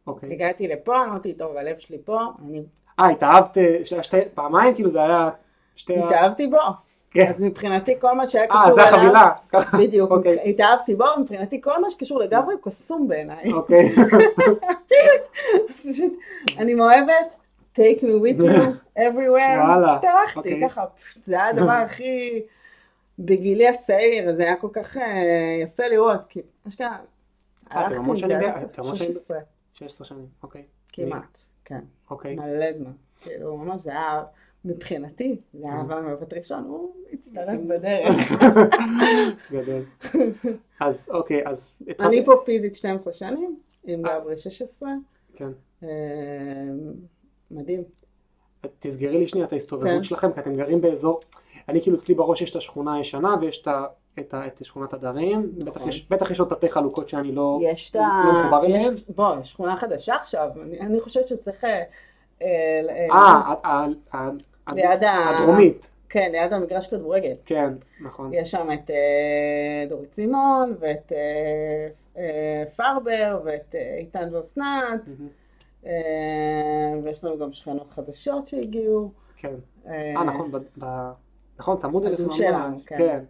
אוקיי. 0.07 0.33
הגעתי 0.33 0.67
לפה, 0.67 1.03
אמרתי, 1.03 1.33
טוב, 1.33 1.57
הלב 1.57 1.77
שלי 1.77 1.97
פה, 2.05 2.19
אני 2.45 2.61
אה, 2.99 3.09
התאהבת 3.09 3.57
אה, 3.57 4.03
שתי, 4.03 4.17
פעמיים? 4.33 4.75
כאילו 4.75 4.91
זה 4.91 4.99
היה 4.99 5.29
שתי... 5.75 5.99
התאהבתי 5.99 6.47
בו. 6.47 6.57
כן. 7.11 7.31
אז 7.35 7.41
מבחינתי 7.41 7.99
כל 7.99 8.13
מה 8.15 8.27
שהיה 8.27 8.45
אה, 8.51 8.63
קשור 8.63 8.75
זה 8.75 8.83
החבילה. 8.83 9.31
בדיוק, 9.79 10.11
אוקיי. 10.11 10.49
התאהבתי 10.49 10.95
בו, 10.95 11.05
מבחינתי 11.19 11.61
כל 11.61 11.81
מה 11.81 11.89
שקשור 11.89 12.19
לגברי 12.19 12.53
הוא 12.53 12.61
קסום 12.63 13.07
בעיניי. 13.07 13.53
אוקיי. 13.53 13.95
פשוט, 15.83 16.13
אני 16.57 16.73
מאוהבת, 16.73 17.35
take 17.75 18.01
me 18.01 18.23
with 18.23 18.39
you 18.39 18.57
everywhere, 19.07 19.59
וואלה, 19.59 19.97
הלכתי 20.03 20.39
אוקיי. 20.39 20.69
ככה, 20.69 20.85
זה 21.25 21.35
היה 21.35 21.47
הדבר 21.47 21.71
הכי, 21.71 22.41
בגילי 23.19 23.67
הצעיר, 23.67 24.33
זה 24.33 24.43
היה 24.43 24.55
כל 24.55 24.69
כך 24.73 24.97
אה, 24.97 25.03
יפה 25.63 25.87
לראות, 25.87 26.21
כי 26.29 26.41
אשכרה, 26.67 26.97
אה, 27.71 27.79
הלכתי 27.79 27.97
עם 27.97 28.15
זה 28.15 28.21
שנים 28.75 28.95
16, 28.95 29.39
16 29.73 30.07
שנים, 30.07 30.25
אוקיי. 30.43 30.63
כמעט, 30.93 31.39
כן, 31.65 31.79
אוקיי. 32.09 32.35
מלא 32.35 32.73
זמן, 32.77 32.91
כאילו 33.21 33.57
ממש 33.57 33.81
זה 33.81 33.91
היה, 33.91 34.23
מבחינתי, 34.65 35.41
זה 35.53 35.67
היה 35.67 35.77
אהבה 35.77 36.01
מבט 36.01 36.33
ראשון, 36.33 36.63
הוא 36.63 36.95
הצטרף 37.13 37.59
בדרך. 37.67 38.15
גדול. 39.51 39.81
אז 40.79 41.09
אוקיי, 41.09 41.47
אז... 41.47 41.69
אני 41.99 42.25
פה 42.25 42.33
פיזית 42.45 42.75
12 42.75 43.13
שנים, 43.13 43.59
עם 43.83 44.05
אה. 44.05 44.19
גברי 44.19 44.37
16, 44.37 44.89
כן. 45.35 45.49
מדהים. 47.51 47.83
תסגרי 48.79 49.19
לי 49.19 49.27
שנייה 49.27 49.45
את 49.45 49.49
כן. 49.49 49.55
ההסתובבות 49.55 50.03
שלכם, 50.03 50.33
כי 50.33 50.39
אתם 50.39 50.55
גרים 50.55 50.81
באזור, 50.81 51.21
אני 51.69 51.81
כאילו 51.81 51.97
אצלי 51.97 52.15
בראש 52.15 52.41
יש 52.41 52.51
את 52.51 52.55
השכונה 52.55 52.95
הישנה 52.95 53.35
ויש 53.41 53.61
את 53.61 53.67
ה- 53.67 53.85
את 54.19 54.33
ה- 54.33 54.47
את 54.47 54.65
שכונת 54.65 54.93
הדרים, 54.93 55.51
בטח 55.57 55.75
נכון. 55.77 55.89
יש- 55.89 56.07
בטח 56.09 56.31
יש 56.31 56.39
עוד 56.39 56.49
תתי 56.49 56.69
חלוקות 56.69 57.09
שאני 57.09 57.31
לא 57.31 57.59
יש 57.61 57.95
לא 57.95 58.01
ה... 58.01 58.23
מחובר 58.41 58.65
יש- 58.65 58.85
אליהם. 58.85 58.95
בוא, 59.15 59.35
יש 59.41 59.49
שכונה 59.51 59.77
חדשה 59.77 60.15
עכשיו, 60.15 60.49
אני- 60.61 60.79
אני 60.79 60.99
חושבת 61.01 61.27
שצריך... 61.27 61.63
אה, 61.63 61.83
אה, 62.41 62.81
אה, 62.89 63.13
ה- 63.15 63.53
ה- 63.67 63.85
ה- 64.13 64.29
ה- 64.67 64.73
ליד 64.73 65.03
הדרומית, 65.03 65.89
כן, 66.09 66.29
ליד 66.31 66.53
המגרש 66.53 66.87
כדורגל. 66.87 67.33
כן, 67.45 67.73
נכון. 68.01 68.33
יש 68.33 68.51
שם 68.51 68.67
את 68.73 68.91
אה, 68.91 69.85
דורית 69.89 70.13
סימון, 70.13 70.75
ואת 70.79 71.11
אה, 71.11 71.87
אה, 72.17 72.63
פרבר, 72.75 73.39
ואת 73.45 73.75
אה, 73.75 73.95
איתן 73.99 74.29
ואסנת, 74.31 75.09
אה, 75.85 75.91
ויש 77.03 77.23
לנו 77.23 77.37
גם 77.37 77.53
שכנות 77.53 77.89
חדשות 77.89 78.47
שהגיעו. 78.47 79.11
כן. 79.37 79.53
אה, 79.87 80.23
נכון, 80.23 80.51
ב- 80.51 80.57
ב- 80.79 81.11
נכון, 81.59 81.77
צמוד 81.77 82.05
אליך 82.05 82.19
ממש. 82.19 82.37
שלנו, 82.37 82.79
כן. 82.85 82.97
כן, 82.97 83.23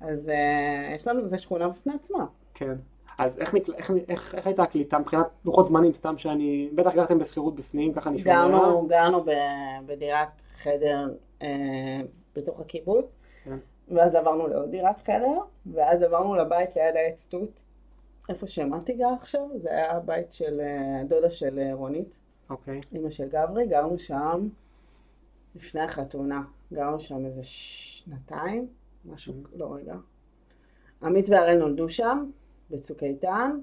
אז 0.00 0.28
אה, 0.28 0.92
יש 0.94 1.08
לנו, 1.08 1.26
זה 1.28 1.38
שכונה 1.38 1.68
בפני 1.68 1.92
עצמה. 1.94 2.26
כן. 2.54 2.74
אז 3.18 3.38
איך 3.38 3.54
נקל- 3.54 3.74
איך- 3.74 3.90
איך- 4.08 4.34
איך 4.34 4.46
הייתה 4.46 4.62
הקליטה 4.62 4.98
מבחינת 4.98 5.26
לוחות 5.44 5.66
זמנים, 5.66 5.94
סתם 5.94 6.18
שאני, 6.18 6.70
בטח 6.74 6.94
גרתם 6.94 7.18
בשכירות 7.18 7.54
בפנים, 7.54 7.92
ככה 7.92 8.10
אני 8.10 8.18
שומע. 8.18 8.34
גרנו, 8.34 8.86
גרנו 8.86 9.24
ב- 9.24 9.30
בדירת 9.86 10.28
חדר 10.62 11.14
אה, 11.42 11.48
בתוך 12.36 12.60
הקיבוץ, 12.60 13.04
כן. 13.44 13.56
ואז 13.88 14.14
עברנו 14.14 14.46
לעוד 14.48 14.70
דירת 14.70 14.98
חדר, 14.98 15.38
ואז 15.72 16.02
עברנו 16.02 16.34
לבית 16.34 16.76
ליד 16.76 16.96
העץ 16.96 17.26
תות, 17.28 17.62
איפה 18.28 18.46
שמתי 18.46 18.92
גר 18.94 19.12
עכשיו, 19.20 19.40
זה 19.56 19.70
היה 19.70 19.92
הבית 19.92 20.32
של 20.32 20.60
אה, 20.60 21.02
דודה 21.08 21.30
של 21.30 21.58
אה, 21.58 21.74
רונית, 21.74 22.18
אוקיי, 22.50 22.80
אימא 22.92 23.10
של 23.10 23.28
גברי, 23.28 23.66
גרנו 23.66 23.98
שם 23.98 24.48
לפני 25.54 25.80
החתונה, 25.80 26.42
גרנו 26.72 27.00
שם 27.00 27.26
איזה 27.26 27.42
שנתיים, 27.42 28.66
משהו, 29.04 29.34
לא 29.56 29.74
רגע. 29.74 29.94
עמית 31.02 31.28
והראל 31.28 31.58
נולדו 31.58 31.88
שם, 31.88 32.30
בצוק 32.70 33.02
איתן, 33.02 33.58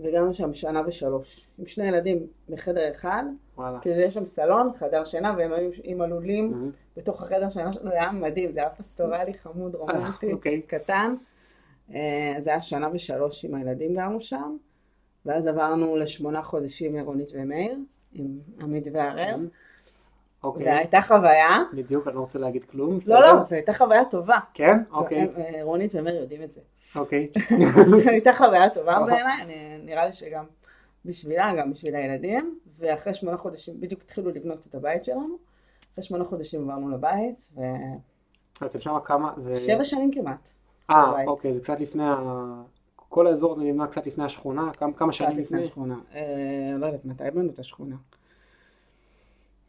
וגרנו 0.00 0.34
שם 0.34 0.54
שנה 0.54 0.82
ושלוש, 0.86 1.50
עם 1.58 1.66
שני 1.66 1.84
ילדים 1.84 2.26
בחדר 2.48 2.90
אחד, 2.90 3.24
וואלה. 3.56 3.80
כאילו 3.80 3.96
יש 3.96 4.14
שם 4.14 4.26
סלון, 4.26 4.70
חדר 4.76 5.04
שינה, 5.04 5.34
והם 5.38 5.52
היו 5.52 5.70
עם 5.82 6.00
הלולים 6.00 6.50
מהמם. 6.50 6.70
בתוך 6.96 7.22
החדר 7.22 7.50
שינה 7.50 7.72
שלנו, 7.72 7.90
זה 7.90 7.94
היה 7.94 8.12
מדהים, 8.12 8.52
זה 8.52 8.60
היה 8.60 8.70
פסטורלי, 8.70 9.34
חמוד, 9.34 9.74
רומנטי, 9.74 10.32
אוקיי. 10.32 10.62
קטן. 10.62 11.14
אה, 11.94 12.36
זה 12.40 12.50
היה 12.50 12.62
שנה 12.62 12.88
ושלוש 12.92 13.44
עם 13.44 13.54
הילדים 13.54 13.94
גרנו 13.94 14.20
שם, 14.20 14.56
ואז 15.26 15.46
עברנו 15.46 15.96
לשמונה 15.96 16.42
חודשים 16.42 16.94
עירונית 16.94 17.28
ומאיר, 17.32 17.78
עם 18.12 18.38
עמית 18.60 18.88
והראל, 18.92 19.48
אוקיי. 20.44 20.66
והייתה 20.66 21.02
חוויה, 21.02 21.62
בדיוק, 21.74 22.08
אני 22.08 22.16
לא 22.16 22.20
רוצה 22.20 22.38
להגיד 22.38 22.64
כלום. 22.64 22.98
לא? 23.06 23.20
לא, 23.20 23.44
זו 23.44 23.54
הייתה 23.54 23.74
חוויה 23.74 24.04
טובה. 24.04 24.38
כן? 24.54 24.78
אוקיי. 24.92 25.18
הם, 25.18 25.28
אה, 25.36 25.62
רונית 25.62 25.94
ומאיר 25.94 26.16
יודעים 26.16 26.42
את 26.42 26.52
זה. 26.52 26.60
אוקיי. 26.96 27.28
הייתה 28.06 28.32
חוויה 28.32 28.70
טובה 28.70 28.98
אוקיי. 28.98 29.14
בעיניי, 29.14 29.78
נראה 29.84 30.06
לי 30.06 30.12
שגם 30.12 30.44
בשבילה, 31.04 31.50
גם 31.58 31.70
בשביל 31.70 31.96
הילדים, 31.96 32.58
ואחרי 32.78 33.14
שמונה 33.14 33.36
חודשים, 33.36 33.80
בדיוק 33.80 34.02
התחילו 34.02 34.30
לבנות 34.30 34.66
את 34.66 34.74
הבית 34.74 35.04
שלנו, 35.04 35.36
אחרי 35.92 36.04
שמונה 36.04 36.24
חודשים 36.24 36.70
עברנו 36.70 36.90
לבית, 36.90 37.50
אתם 38.66 38.80
שם 38.80 38.98
כמה? 39.04 39.32
זה... 39.36 39.52
ושבע 39.52 39.84
שנים 39.84 40.10
כמעט. 40.12 40.50
אה. 40.90 41.24
אוקיי, 41.26 41.54
זה 41.54 41.60
קצת 41.60 41.80
לפני 41.80 42.04
ה... 42.04 42.16
כל 43.08 43.26
האזור 43.26 43.52
הזה 43.52 43.62
נבנה 43.62 43.86
קצת 43.86 44.06
לפני 44.06 44.24
השכונה, 44.24 44.70
כמה, 44.96 45.12
שנים 45.12 45.30
לפני 45.30 45.42
לפני? 45.42 45.62
השכונה. 45.62 45.98
אה, 46.14 46.20
לא 46.78 46.86
יודעת 46.86 47.04
מתי 47.04 47.24
בנו 47.34 47.50
את 47.50 47.58
השכונה. 47.58 47.96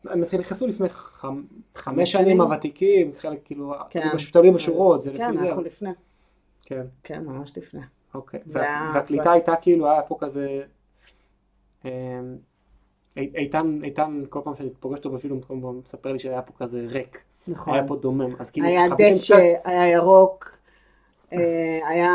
הם 0.09 0.21
נכנסו 0.39 0.67
לפני 0.67 0.89
חמ... 0.89 1.43
חמש 1.75 2.11
שנים? 2.11 2.41
הוותיקים, 2.41 3.11
חלק 3.17 3.39
כאילו, 3.45 3.73
כן. 3.89 4.07
תלוי 4.33 4.51
בשורות, 4.51 5.03
זה 5.03 5.11
כן, 5.17 5.29
לפי 5.31 5.39
זה. 5.39 5.47
אנחנו 5.49 5.61
לפני. 5.61 5.89
כן, 6.65 6.83
כן, 7.03 7.23
ממש 7.25 7.57
לפני. 7.57 7.81
אוקיי. 8.13 8.39
וה- 8.47 8.91
והקליטה 8.95 9.31
הייתה 9.31 9.55
כאילו, 9.61 9.89
היה 9.91 10.01
פה 10.01 10.17
כזה... 10.19 10.61
אמ, 11.85 11.89
אי- 13.17 13.31
איתן, 13.35 13.79
איתן, 13.83 14.23
כל 14.29 14.39
פעם 14.43 14.55
שאני 14.55 14.69
פוגש 14.79 14.97
אותו 14.97 15.09
בפילום, 15.11 15.41
פעם 15.41 15.79
מספר 15.85 16.11
לי 16.11 16.19
שהיה 16.19 16.41
פה 16.41 16.53
כזה 16.65 16.85
ריק, 16.89 17.17
נכון. 17.47 17.73
היה 17.73 17.87
פה 17.87 17.95
דומם, 17.95 18.35
אז 18.39 18.51
כאילו, 18.51 18.67
היה 18.67 18.81
דשא, 18.97 19.53
היה 19.63 19.91
ירוק, 19.91 20.57
אה, 21.33 21.79
היה 21.87 22.11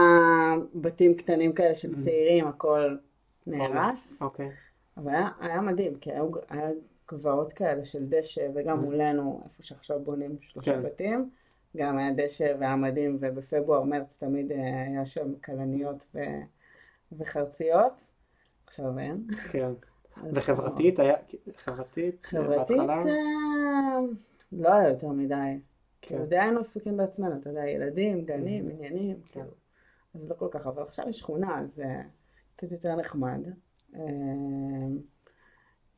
בתים 0.75 1.14
קטנים 1.14 1.52
כאלה 1.52 1.75
של 1.75 2.04
צעירים, 2.04 2.47
הכל 2.47 2.97
נהרס. 3.47 4.23
אוקיי, 4.23 4.50
אבל 4.97 5.12
היה, 5.40 5.61
מדהים, 5.61 5.94
כי 5.94 6.11
היה 6.11 6.23
גבעות 7.12 7.52
כאלה 7.52 7.85
של 7.85 8.07
דשא, 8.09 8.49
וגם 8.55 8.79
Mm. 8.79 8.83
מולנו, 8.83 9.40
איפה 9.45 9.62
שעכשיו 9.62 10.00
בונים 10.00 10.37
שלושה 10.40 10.73
כן. 10.75 10.83
בתים, 10.83 11.31
גם 11.76 11.99
היה 11.99 12.11
דשא 12.17 12.55
והיה 12.61 12.76
מדהים, 12.76 13.17
ובפברואר-מרץ 13.21 14.19
תמיד 14.19 14.52
אה, 14.52 14.83
היה 14.83 15.07
שם 15.07 15.35
כלניות 15.45 16.07
ו, 16.14 16.19
וחרציות, 17.12 17.93
עכשיו 18.67 18.99
אין. 18.99 19.26
כן. 19.52 19.71
וחברתית, 20.35 20.99
היה, 20.99 21.14
חברתית, 21.59 22.26
חברתית, 22.26 22.76
בהתחלה? 22.76 22.99
אה, 23.12 23.99
לא 24.52 24.73
היה 24.75 24.88
יותר 24.88 25.09
מדי. 25.09 25.35
כן. 25.35 25.59
כאילו, 26.02 26.26
די 26.26 26.38
היינו 26.38 26.61
עסוקים 26.61 26.97
בעצמנו, 26.97 27.37
אתה 27.37 27.50
יודע, 27.50 27.67
ילדים, 27.69 28.25
גנים, 28.25 28.69
Mm. 28.69 28.71
עניינים, 28.73 29.17
כאילו. 29.33 29.50
אז 30.14 30.29
לא 30.29 30.35
כל 30.35 30.49
כך, 30.50 30.67
אבל 30.67 30.83
עכשיו 30.83 31.09
יש 31.09 31.19
שכונה, 31.19 31.61
אז 31.61 31.81
אה, 31.81 32.02
קצת 32.57 32.73
יותר 32.73 32.97
נחמד. 32.97 33.40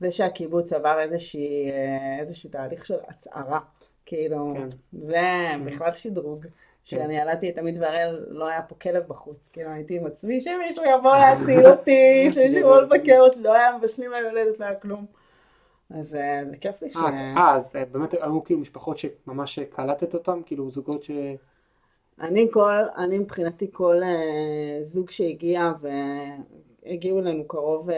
זה 0.03 0.11
שהקיבוץ 0.11 0.73
עבר 0.73 1.01
איזושהי, 1.01 1.71
אה, 1.71 2.19
איזשהו 2.21 2.51
תהליך 2.51 2.87
של 2.87 2.99
הצערה, 3.09 3.61
כאילו, 4.07 4.55
כן. 4.57 4.69
זה 4.93 5.21
בכלל 5.65 5.95
שדרוג. 5.95 6.47
כשאני 6.85 7.17
ילדתי 7.19 7.51
את 7.51 7.59
עמית 7.59 7.77
והראל, 7.81 8.25
לא 8.29 8.49
היה 8.49 8.63
פה 8.63 8.75
כלב 8.75 9.05
בחוץ, 9.09 9.49
כאילו 9.53 9.71
הייתי 9.71 9.97
עם 9.97 10.07
עצמי 10.07 10.41
שמישהו 10.41 10.85
יבוא 10.99 11.17
להציל 11.17 11.67
אותי, 11.67 12.21
שמישהו 12.35 12.59
יבוא 12.59 12.81
לבקר 12.81 13.21
אותי, 13.21 13.41
לא 13.41 13.55
היה 13.55 13.77
מבשלים 13.77 14.11
ליולדת, 14.11 14.61
לא 14.61 14.65
היה 14.65 14.75
כלום. 14.75 15.07
אז 15.91 16.17
אה, 16.17 16.43
זה 16.51 16.57
כיף 16.57 16.83
לי 16.83 16.91
ש... 16.91 16.97
אה, 16.97 17.35
אה, 17.37 17.57
אז 17.57 17.73
באמת 17.93 18.15
היו 18.15 18.45
כאילו 18.45 18.61
משפחות 18.61 18.99
שממש 18.99 19.59
קלטת 19.59 20.15
אותם, 20.15 20.41
כאילו 20.47 20.71
זוגות 20.71 21.03
ש... 21.03 21.11
אני 22.21 22.49
כל, 22.51 22.75
אני 22.97 23.19
מבחינתי 23.19 23.67
כל 23.73 23.97
זוג 24.83 25.11
שהגיע 25.11 25.73
והגיעו 25.81 27.19
אלינו 27.19 27.49
קרוב 27.49 27.89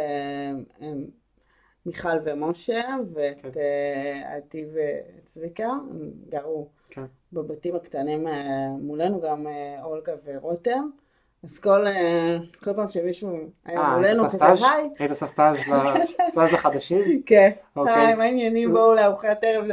מיכל 1.86 2.08
ומשה 2.24 2.82
ואת 3.14 3.36
כן. 3.42 3.48
אה, 3.56 4.36
עדי 4.36 4.64
וצביקה, 4.74 5.66
הם 5.66 6.10
גרו 6.28 6.68
כן. 6.90 7.04
בבתים 7.32 7.76
הקטנים 7.76 8.28
אה, 8.28 8.68
מולנו, 8.80 9.20
גם 9.20 9.46
אה, 9.46 9.84
אולגה 9.84 10.12
ורותם. 10.24 10.88
אז 11.44 11.58
כל, 11.58 11.84
כל 12.62 12.72
פעם 12.74 12.88
שמישהו 12.88 13.38
היה 13.64 13.94
מולנו 13.94 14.24
כזה? 14.24 14.44
היי, 14.44 14.88
היית 14.98 15.10
עושה 15.10 15.26
סטאז' 15.26 15.58
סטאז' 16.30 16.52
לחדשים? 16.52 17.00
כן, 17.26 17.50
אוקיי. 17.76 17.94
היי, 17.94 18.14
מה 18.14 18.24
העניינים, 18.24 18.72
בואו 18.72 18.94
לארוחת 18.94 19.38
ערב. 19.42 19.64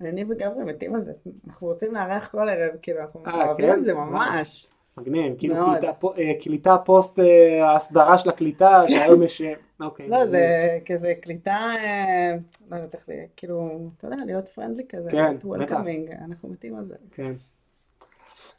אני 0.00 0.24
וגברי 0.28 0.64
מתים 0.64 0.94
על 0.94 1.04
זה, 1.04 1.12
אנחנו 1.48 1.66
רוצים 1.66 1.94
לארח 1.94 2.28
כל 2.28 2.48
ערב, 2.48 2.76
כאילו, 2.82 3.00
אנחנו 3.00 3.20
אוהבים 3.26 3.66
כן? 3.66 3.78
את 3.78 3.84
זה 3.84 3.94
ממש. 3.94 4.68
מגניב, 4.98 5.34
כאילו. 5.38 5.54
קליטה 5.72 5.92
פו- 5.92 6.14
קליטה 6.42 6.76
פוסט 6.84 7.18
ההסדרה 7.62 8.18
של 8.18 8.28
הקליטה, 8.28 8.82
שהיום 8.88 9.22
יש... 9.22 9.42
אוקיי. 9.80 10.08
לא, 10.08 10.26
זה 10.26 10.46
כזה 10.86 11.14
קליטה, 11.22 11.50
אה, 11.76 12.34
לא 12.70 12.76
יודעת 12.76 12.94
איך, 12.94 13.08
ל- 13.08 13.24
כאילו, 13.36 13.88
אתה 13.98 14.06
יודע, 14.06 14.16
להיות 14.26 14.48
friendly 14.48 14.86
כזה, 14.88 15.10
כן, 15.10 15.36
בטח. 15.36 15.44
welcoming, 15.44 16.10
אנחנו 16.10 16.48
מתים 16.48 16.76
על 16.76 16.84
זה. 16.84 16.94
כן. 17.12 17.32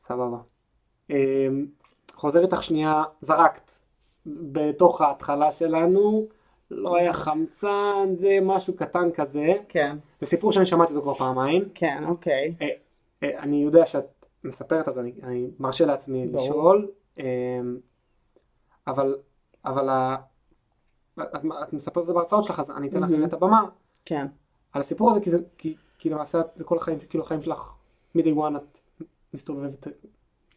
סבבה. 0.03 0.37
אמ, 1.09 1.65
חוזר 2.11 2.41
איתך 2.41 2.63
שנייה, 2.63 3.03
זרקת 3.21 3.71
בתוך 4.25 5.01
ההתחלה 5.01 5.51
שלנו 5.51 6.25
לא 6.71 6.97
היה 6.97 7.13
חמצן, 7.13 8.07
זה 8.13 8.37
משהו 8.41 8.75
קטן 8.75 9.11
כזה. 9.11 9.53
כן, 9.69 9.97
זה 10.21 10.27
סיפור 10.27 10.51
שאני 10.51 10.65
שמעתי 10.65 10.93
אותו 10.93 11.01
כבר 11.03 11.13
פעמיים. 11.13 11.63
כן, 11.75 12.03
אוקיי. 12.07 12.55
אה, 12.61 12.67
אה, 13.23 13.39
אני 13.39 13.63
יודע 13.63 13.85
שאת 13.85 14.05
מספרת 14.43 14.87
אז 14.87 14.99
אני, 14.99 15.11
אני 15.23 15.47
מרשה 15.59 15.85
לעצמי 15.85 16.27
ברור. 16.27 16.45
לשאול, 16.45 16.91
אה, 17.19 17.25
אבל, 18.87 19.15
אבל 19.65 19.89
את, 21.21 21.45
את 21.63 21.73
מספרת 21.73 22.01
את 22.01 22.07
זה 22.07 22.13
בהרצאות 22.13 22.43
שלך 22.43 22.59
אז 22.59 22.71
אני 22.71 22.87
אתן 22.87 22.97
לך 22.97 23.09
מהמם. 23.09 23.23
את 23.25 23.33
הבמה 23.33 23.61
כן, 24.05 24.27
על 24.73 24.81
הסיפור 24.81 25.11
הזה 25.11 25.19
כי 25.19 25.31
זה 25.31 25.37
כי, 25.57 25.75
כי 25.97 26.09
למעשה 26.09 26.39
את- 26.39 26.45
זה 26.55 26.63
כל 26.63 26.77
החיים 26.77 26.97
כאילו 27.09 27.23
החיים 27.23 27.41
שלך 27.41 27.71
מ-day 28.15 28.35
one 28.37 28.55
את 28.57 28.79
מסתובבת 29.33 29.87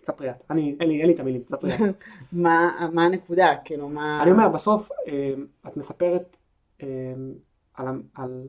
ספרי 0.04 0.30
את, 0.30 0.42
אני 0.50 0.76
אין 0.80 0.88
לי 0.88 0.98
אין 1.00 1.06
לי 1.06 1.14
את 1.14 1.20
המילים 1.20 1.42
ספרי 1.50 1.74
את. 1.74 1.80
מה 2.32 2.88
מה 2.92 3.04
הנקודה? 3.04 3.54
כאילו, 3.64 3.88
מה... 3.88 4.22
אני 4.22 4.30
אומר 4.30 4.48
בסוף 4.48 4.90
אה, 5.08 5.34
את 5.68 5.76
מספרת 5.76 6.36
אה, 6.82 6.86
על, 7.74 7.86
על, 8.14 8.46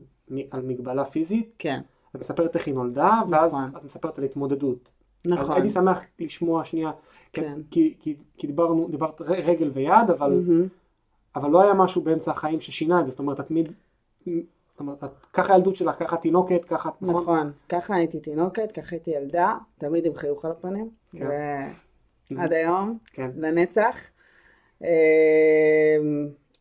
על 0.50 0.62
מגבלה 0.62 1.04
פיזית 1.04 1.54
כן, 1.58 1.80
את 2.16 2.20
מספרת 2.20 2.56
איך 2.56 2.66
היא 2.66 2.74
נולדה 2.74 3.20
ואז 3.30 3.52
נכון. 3.54 3.70
את 3.76 3.84
מספרת 3.84 4.18
על 4.18 4.24
התמודדות. 4.24 4.88
נכון. 5.24 5.52
הייתי 5.52 5.70
שמח 5.70 6.00
לשמוע 6.18 6.64
שנייה, 6.64 6.90
כן. 7.32 7.58
כי, 7.70 7.94
כי, 8.00 8.16
כי 8.38 8.46
דיברנו, 8.46 8.88
דיברת 8.90 9.20
רגל 9.20 9.70
ויד, 9.74 10.10
אבל, 10.10 10.30
מהמם. 10.30 10.66
אבל 11.36 11.50
לא 11.50 11.62
היה 11.62 11.74
משהו 11.74 12.02
באמצע 12.02 12.30
החיים 12.30 12.60
ששינה 12.60 13.00
את 13.00 13.06
זה, 13.06 13.12
זאת 13.12 13.18
אומרת, 13.18 13.40
את 13.40 13.46
תמיד, 13.46 13.72
זאת 14.26 14.80
אומרת, 14.80 15.04
את, 15.04 15.10
ככה 15.32 15.54
הילדות 15.54 15.76
שלך, 15.76 15.96
ככה 15.98 16.16
תינוקת, 16.16 16.64
ככה, 16.64 16.90
נכון? 17.00 17.22
נכון, 17.22 17.52
ככה 17.68 17.94
הייתי 17.94 18.20
תינוקת, 18.20 18.72
ככה 18.72 18.96
הייתי 18.96 19.10
ילדה, 19.10 19.56
תמיד 19.78 20.06
עם 20.06 20.14
חיוך 20.14 20.44
על 20.44 20.50
הפנים, 20.50 20.90
כן. 21.12 21.26
ועד 22.30 22.52
היום, 22.52 22.98
כן, 23.12 23.30
לנצח. 23.36 23.96
אמ, 24.82 24.88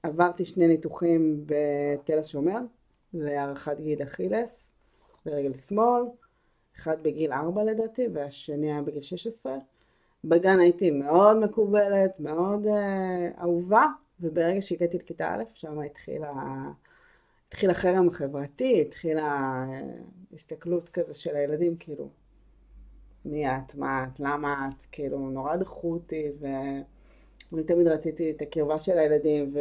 עברתי 0.03 0.45
שני 0.45 0.67
ניתוחים 0.67 1.45
בתל 1.45 2.19
השומר, 2.19 2.59
להארכת 3.13 3.79
גיל 3.79 4.03
אכילס, 4.03 4.75
ברגל 5.25 5.53
שמאל, 5.53 6.03
אחד 6.75 7.03
בגיל 7.03 7.31
4 7.31 7.63
לדעתי, 7.63 8.07
והשני 8.13 8.71
היה 8.71 8.81
בגיל 8.81 9.01
16. 9.01 9.53
בגן 10.23 10.59
הייתי 10.59 10.91
מאוד 10.91 11.37
מקובלת, 11.37 12.19
מאוד 12.19 12.65
uh, 12.65 13.41
אהובה, 13.41 13.85
וברגע 14.21 14.61
שהגעתי 14.61 14.97
לכיתה 14.97 15.35
א', 15.35 15.43
שם 15.53 15.79
התחילה, 15.79 16.31
התחיל 17.47 17.69
החרם 17.69 18.07
החברתי, 18.07 18.81
התחילה 18.81 19.65
אה, 19.69 19.81
הסתכלות 20.33 20.89
כזה 20.89 21.13
של 21.13 21.35
הילדים, 21.35 21.75
כאילו, 21.79 22.09
מי 23.25 23.47
את, 23.47 23.75
מה 23.75 24.03
את, 24.03 24.19
למה 24.19 24.69
את, 24.69 24.85
כאילו, 24.91 25.29
נורא 25.29 25.55
דחו 25.55 25.93
אותי, 25.93 26.27
ואני 26.39 27.63
תמיד 27.63 27.87
רציתי 27.87 28.31
את 28.31 28.41
הקרבה 28.41 28.79
של 28.79 28.99
הילדים, 28.99 29.53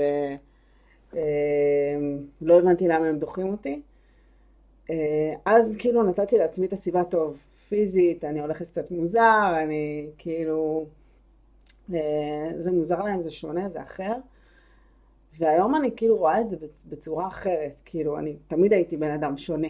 ולא 1.13 2.59
הבנתי 2.59 2.89
למה 2.89 3.07
הם 3.07 3.19
דוחים 3.19 3.49
אותי. 3.49 3.83
אה, 4.91 5.35
אז 5.45 5.77
כאילו 5.79 6.03
נתתי 6.03 6.39
לעצמי 6.39 6.67
את 6.67 6.73
הסיבה 6.73 7.05
טוב, 7.05 7.37
פיזית, 7.69 8.25
אני 8.25 8.41
הולכת 8.41 8.69
קצת 8.69 8.91
מוזר, 8.91 9.55
אני 9.63 10.07
כאילו, 10.19 10.87
אה, 11.95 12.51
זה 12.59 12.73
מוזר 12.73 13.03
להם, 13.03 13.23
זה 13.23 13.31
שונה, 13.31 13.69
זה 13.69 13.83
אחר. 13.83 14.13
והיום 15.39 15.75
אני 15.77 15.91
כאילו 15.97 16.17
רואה 16.17 16.41
את 16.41 16.51
זה 16.51 16.57
בצ- 16.57 16.85
בצורה 16.89 17.27
אחרת, 17.29 17.73
כאילו, 17.85 18.19
אני 18.19 18.37
תמיד 18.49 18.73
הייתי 18.73 18.97
בן 18.97 19.11
אדם 19.11 19.39
שונה. 19.39 19.69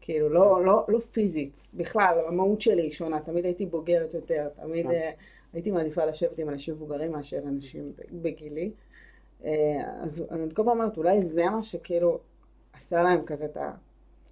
כאילו, 0.00 0.28
לא, 0.28 0.64
לא, 0.64 0.84
לא 0.88 0.98
פיזית, 0.98 1.68
בכלל, 1.74 2.18
המהות 2.28 2.60
שלי 2.60 2.82
היא 2.82 2.92
שונה, 2.92 3.20
תמיד 3.20 3.44
הייתי 3.44 3.66
בוגרת 3.66 4.14
יותר, 4.14 4.48
תמיד 4.62 4.86
כן. 4.86 4.92
אה, 4.92 5.10
הייתי 5.52 5.70
מעדיפה 5.70 6.04
לשבת 6.04 6.38
עם 6.38 6.48
אנשים 6.48 6.74
מבוגרים 6.74 7.12
מאשר 7.12 7.38
אנשים 7.48 7.92
בגילי. 8.12 8.70
אה, 9.44 9.50
אז 10.00 10.24
אני 10.30 10.42
כל 10.54 10.62
פעם 10.62 10.68
אומרת, 10.68 10.96
אולי 10.96 11.22
זה 11.26 11.44
מה 11.44 11.62
שכאילו 11.62 12.18
עשה 12.72 13.02
להם 13.02 13.22
כזה 13.26 13.44
את 13.44 13.56
ה... 13.56 13.70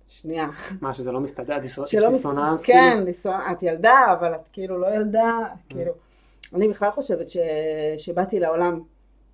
שנייה. 0.09 0.47
מה 0.81 0.95
שזה 0.95 1.13
לא 1.13 1.21
מסתדר, 1.21 1.59
מס- 1.61 1.79
דיסוננס, 2.13 2.65
כן, 2.67 2.91
כאילו. 2.93 3.05
דיסוננס, 3.05 3.43
את 3.53 3.63
ילדה, 3.63 4.17
אבל 4.21 4.35
את 4.35 4.49
כאילו 4.53 4.79
לא 4.79 4.95
ילדה, 4.95 5.39
כאילו. 5.69 5.93
אני 6.55 6.69
בכלל 6.69 6.91
חושבת 6.91 7.29
ש... 7.29 7.37
שבאתי 7.99 8.41
לעולם, 8.41 8.81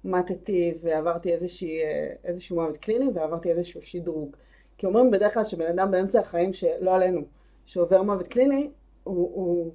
מתתי 0.04 0.74
ועברתי 0.82 1.32
איזושהי, 1.32 1.82
אה, 1.82 2.12
איזשהו 2.24 2.56
מוות 2.56 2.76
קליני 2.76 3.10
ועברתי 3.14 3.50
איזשהו 3.50 3.82
שדרוג. 3.82 4.36
כי 4.78 4.86
אומרים 4.86 5.10
בדרך 5.10 5.34
כלל 5.34 5.44
שבן 5.44 5.66
אדם 5.66 5.90
באמצע 5.90 6.20
החיים, 6.20 6.52
שלא 6.52 6.94
עלינו, 6.94 7.20
שעובר 7.66 8.02
מוות 8.02 8.28
קליני, 8.28 8.70
הוא, 9.04 9.30
הוא 9.34 9.72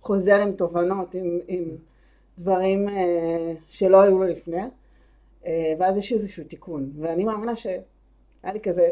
חוזר 0.00 0.40
עם 0.40 0.52
תובנות, 0.52 1.14
עם, 1.14 1.38
עם 1.48 1.64
דברים 2.38 2.88
אה, 2.88 3.54
שלא 3.68 4.00
היו 4.02 4.18
לו 4.18 4.24
לפני, 4.24 4.62
אה, 5.46 5.74
ואז 5.78 5.96
יש 5.96 6.12
איזשהו 6.12 6.44
תיקון. 6.44 6.90
ואני 7.00 7.24
מאמינה 7.24 7.56
שהיה 7.56 8.52
לי 8.52 8.60
כזה, 8.60 8.88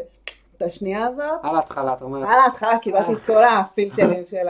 את 0.57 0.61
השנייה 0.61 1.05
הזאת, 1.07 1.39
על 1.43 1.55
ההתחלה, 1.55 1.93
את 1.93 2.01
אומרת, 2.01 2.27
על 2.29 2.39
ההתחלה 2.45 2.79
קיבלתי 2.79 3.13
את 3.13 3.21
כל 3.21 3.43
הפילטרים 3.43 4.25
של 4.31 4.47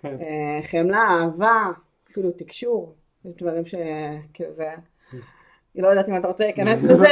כן. 0.00 0.16
החמלה, 0.58 0.98
אהבה, 0.98 1.70
אפילו 2.10 2.30
תקשור, 2.30 2.94
דברים 3.24 3.66
שכאילו 3.66 4.52
זה, 4.52 4.70
אני 5.74 5.82
לא 5.82 5.88
יודעת 5.88 6.08
אם 6.08 6.16
אתה 6.16 6.28
רוצה 6.28 6.44
להיכנס 6.44 6.82
לזה, 6.82 7.08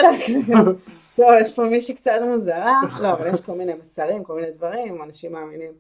לא. 0.49 0.73
טוב, 1.17 1.27
יש 1.41 1.55
פה 1.55 1.65
מישהי 1.65 1.95
קצת 1.95 2.13
מוזרה, 2.29 2.81
לא, 3.01 3.13
אבל 3.13 3.31
יש 3.35 3.41
כל 3.41 3.53
מיני 3.53 3.73
מסרים, 3.75 4.25
כל 4.25 4.35
מיני 4.35 4.51
דברים, 4.51 5.03
אנשים 5.03 5.33
מאמינים 5.33 5.73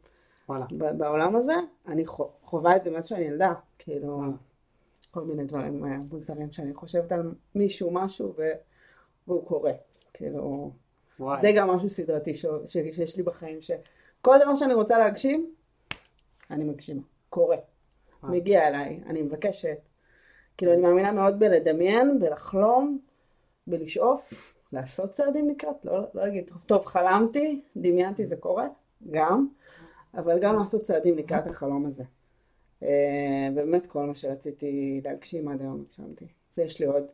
בעולם 0.79 1.37
הזה, 1.37 1.53
אני 1.89 2.07
חו- 2.07 2.31
חווה 2.45 2.77
את 2.77 2.83
זה 2.83 2.91
מאז 2.91 3.07
שאני 3.07 3.25
ילדה, 3.25 3.53
כאילו, 3.79 4.09
וואלה. 4.09 4.33
כל 5.11 5.21
מיני 5.21 5.45
דברים 5.45 5.85
אה, 5.85 5.97
מוזרים 6.11 6.53
שאני 6.53 6.75
חושבת 6.75 7.13
על 7.13 7.33
מישהו, 7.55 7.91
משהו, 7.91 8.35
והוא 9.27 9.47
קורה, 9.47 9.73
כאילו, 10.15 10.71
זה 11.43 11.53
גם 11.57 11.71
משהו 11.71 11.91
סדרתי. 11.91 12.33
שיש 12.69 13.17
לי 13.17 13.23
בחיים, 13.23 13.59
שכל 13.63 14.37
דבר 14.45 14.55
שאני 14.55 14.75
רוצה 14.75 14.99
להגשים, 14.99 15.51
אני 16.51 16.65
מגשימה, 16.65 17.03
קורה, 17.31 17.57
אה. 18.25 18.29
מגיע 18.31 18.69
אליי, 18.69 19.01
אני 19.07 19.23
מבקשת. 19.23 19.79
כאילו, 20.57 20.73
אני 20.73 20.83
מאמינה 20.83 21.13
מאוד 21.13 21.39
בלדמיין, 21.39 22.19
בלחלום, 22.19 22.99
בלשאוף, 23.67 24.55
לעשות 24.73 25.11
צעדים 25.11 25.49
לקראת, 25.51 25.85
לא, 25.85 25.99
לא 25.99 26.07
להגיד, 26.15 26.51
טוב, 26.67 26.87
חלמתי, 26.87 27.61
דמיינתי, 27.77 28.27
זה 28.27 28.37
קורה, 28.37 28.69
גם, 29.11 29.49
אבל 30.15 30.39
גם 30.39 30.57
לעשות 30.59 30.83
צעדים 30.83 31.19
לקראת 31.19 31.47
החלום 31.47 31.87
הזה. 31.87 32.03
אה, 32.83 32.89
באמת 33.55 33.87
כל 33.87 34.03
מה 34.07 34.15
שרציתי 34.15 35.01
להגשים 35.05 35.49
עד 35.49 35.61
היום 35.61 35.85
הגשמתי, 35.89 36.25
ויש 36.57 36.81
לי 36.81 36.87
עוד 36.87 37.05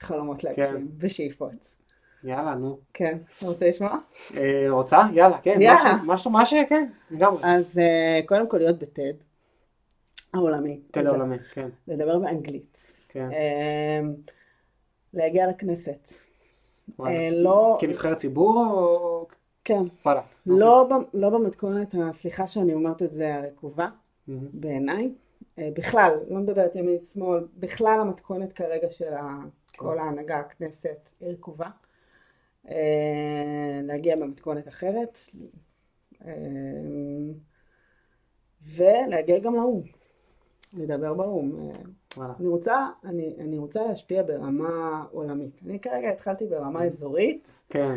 חלומות 0.00 0.44
להגשים, 0.44 0.88
ושאיפות. 0.98 1.76
יאללה, 2.24 2.54
נו. 2.54 2.78
כן, 2.94 3.18
רוצה 3.42 3.68
לשמוע? 3.68 3.98
אה, 4.36 4.66
רוצה? 4.70 5.00
יאללה, 5.12 5.38
כן. 5.42 5.58
יאללה. 5.60 5.96
מה 6.04 6.16
ש- 6.18 6.26
מה 6.26 6.46
ש... 6.46 6.54
כן, 6.68 6.88
לגמרי. 7.10 7.40
אז 7.44 7.78
אה, 7.78 8.20
קודם 8.26 8.48
כל 8.48 8.58
להיות 8.58 8.78
בטד 8.78 9.12
העולמי. 10.32 10.80
תל 10.90 11.06
העולמי, 11.06 11.38
כן, 11.38 11.68
לדבר 11.88 12.18
באנגלית. 12.18 13.04
כן. 13.08 13.28
אה, 13.32 14.00
להגיע 15.14 15.46
לכנסת. 15.50 16.08
אה, 17.00 17.30
לא, 17.30 17.78
כנבחרת 17.80 18.16
ציבור 18.16 18.66
או... 18.72 19.26
כן, 19.64 19.82
וואלה. 20.04 20.20
לא 20.46 20.88
ב- 20.90 21.16
לא 21.16 21.30
במתכונת, 21.30 21.94
הסליחה 22.04 22.46
שאני 22.46 22.74
אומרת 22.74 23.02
את 23.02 23.10
זה, 23.10 23.34
הרקובה. 23.34 23.88
בעיניי. 24.28 25.12
אה, 25.58 25.68
בכלל, 25.74 26.18
לא 26.28 26.38
מדברת 26.40 26.76
ימין 26.76 26.98
שמאל, 27.12 27.46
בכלל 27.58 27.98
המתכונת 28.00 28.52
כרגע 28.52 28.92
של 28.92 29.12
ה- 29.14 29.40
כל 29.76 29.98
ההנהגה, 29.98 30.38
הכנסת, 30.38 31.10
היא 31.20 31.28
רקובה. 31.28 31.68
אה, 32.68 32.74
להגיע 33.82 34.16
במתכונת 34.16 34.68
אחרת. 34.68 35.18
ולהגיע 38.62 39.38
גם 39.38 39.54
לאו"ם, 39.54 39.82
לדבר 40.74 41.14
באו"ם. 41.14 41.52
אה. 41.70 41.76
אני 42.40 42.48
רוצה, 42.48 42.88
אני, 43.04 43.34
אני 43.38 43.58
רוצה 43.58 43.82
להשפיע 43.88 44.22
ברמה 44.22 45.04
עולמית. 45.12 45.50
אני 45.66 45.78
כרגע 45.78 46.08
התחלתי 46.08 46.46
ברמה 46.46 46.84
אזורית. 46.84 47.60
כן. 47.68 47.96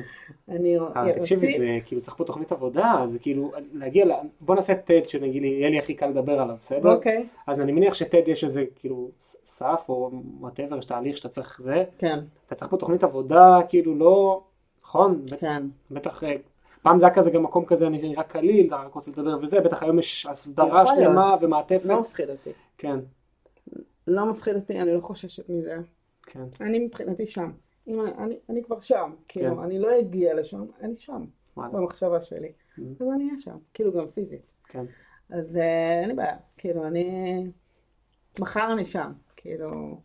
אני 0.49 0.77
אבל 0.77 1.11
תקשיבי, 1.11 1.59
זה 1.59 1.79
כאילו 1.85 2.01
צריך 2.01 2.17
פה 2.17 2.23
תוכנית 2.23 2.51
עבודה, 2.51 3.05
זה 3.11 3.19
כאילו 3.19 3.51
להגיע, 3.73 4.05
ל... 4.05 4.11
בוא 4.41 4.55
נעשה 4.55 4.75
TED 4.75 5.09
שנגיד 5.09 5.41
לי, 5.41 5.47
יהיה 5.47 5.69
לי 5.69 5.79
הכי 5.79 5.93
קל 5.93 6.07
לדבר 6.07 6.39
עליו, 6.39 6.55
בסדר? 6.61 6.93
אוקיי, 6.93 7.27
אז 7.47 7.59
אני 7.59 7.71
מניח 7.71 7.93
ש 7.93 8.04
TED 8.04 8.21
יש 8.27 8.43
איזה 8.43 8.65
כאילו 8.75 9.09
סף 9.45 9.85
או 9.89 10.11
whatever, 10.39 10.77
יש 10.77 10.85
תהליך 10.85 11.17
שאתה 11.17 11.29
צריך 11.29 11.61
זה, 11.63 11.83
כן, 11.97 12.19
אתה 12.47 12.55
צריך 12.55 12.71
פה 12.71 12.77
תוכנית 12.77 13.03
עבודה, 13.03 13.59
כאילו 13.69 13.95
לא, 13.95 14.43
נכון? 14.83 15.21
כן, 15.39 15.63
בטח, 15.91 16.23
אה, 16.23 16.35
פעם 16.85 16.99
זה 16.99 17.05
היה 17.05 17.15
כזה 17.15 17.31
גם 17.31 17.43
מקום 17.43 17.65
כזה 17.65 17.89
נראה 17.89 18.23
קליל, 18.23 18.67
אתה 18.67 18.75
רק 18.75 18.93
רוצה 18.93 19.11
לדבר 19.11 19.37
וזה, 19.41 19.61
בטח 19.61 19.83
היום 19.83 19.99
יש 19.99 20.25
הסדרה 20.25 20.87
שלמה. 20.87 21.35
ומעטפת, 21.41 21.85
לא 21.85 22.01
מפחיד 22.01 22.29
אותי. 22.29 22.49
כן, 22.77 22.99
לא 24.07 24.25
מפחיד 24.25 24.55
אותי, 24.55 24.81
אני 24.81 24.93
לא 24.93 25.01
חוששת 25.01 25.49
מזה. 25.49 25.77
כן, 26.23 26.43
אני 26.61 26.79
מבחינתי 26.79 27.27
שם. 27.27 27.51
אני, 27.87 27.97
אני, 28.17 28.39
אני 28.49 28.63
כבר 28.63 28.79
שם, 28.79 29.11
כאילו, 29.27 29.55
כן. 29.55 29.63
אני 29.63 29.79
לא 29.79 29.99
אגיע 29.99 30.33
לשם, 30.33 30.65
אני 30.81 30.97
שם, 30.97 31.25
וואלה, 31.57 31.71
במחשבה 31.71 32.21
שלי. 32.21 32.51
Mm. 32.51 32.81
אז 32.99 33.07
אני 33.15 33.25
אהיה 33.25 33.37
שם, 33.37 33.57
כאילו 33.73 33.93
גם 33.93 34.07
פיזית. 34.07 34.51
כן, 34.63 34.85
אז 35.29 35.57
אה, 35.57 35.99
אין 36.01 36.09
לי 36.09 36.15
בעיה, 36.15 36.37
כאילו, 36.57 36.87
אני... 36.87 37.51
מחר 38.39 38.73
אני 38.73 38.85
שם, 38.85 39.11
כאילו, 39.35 40.01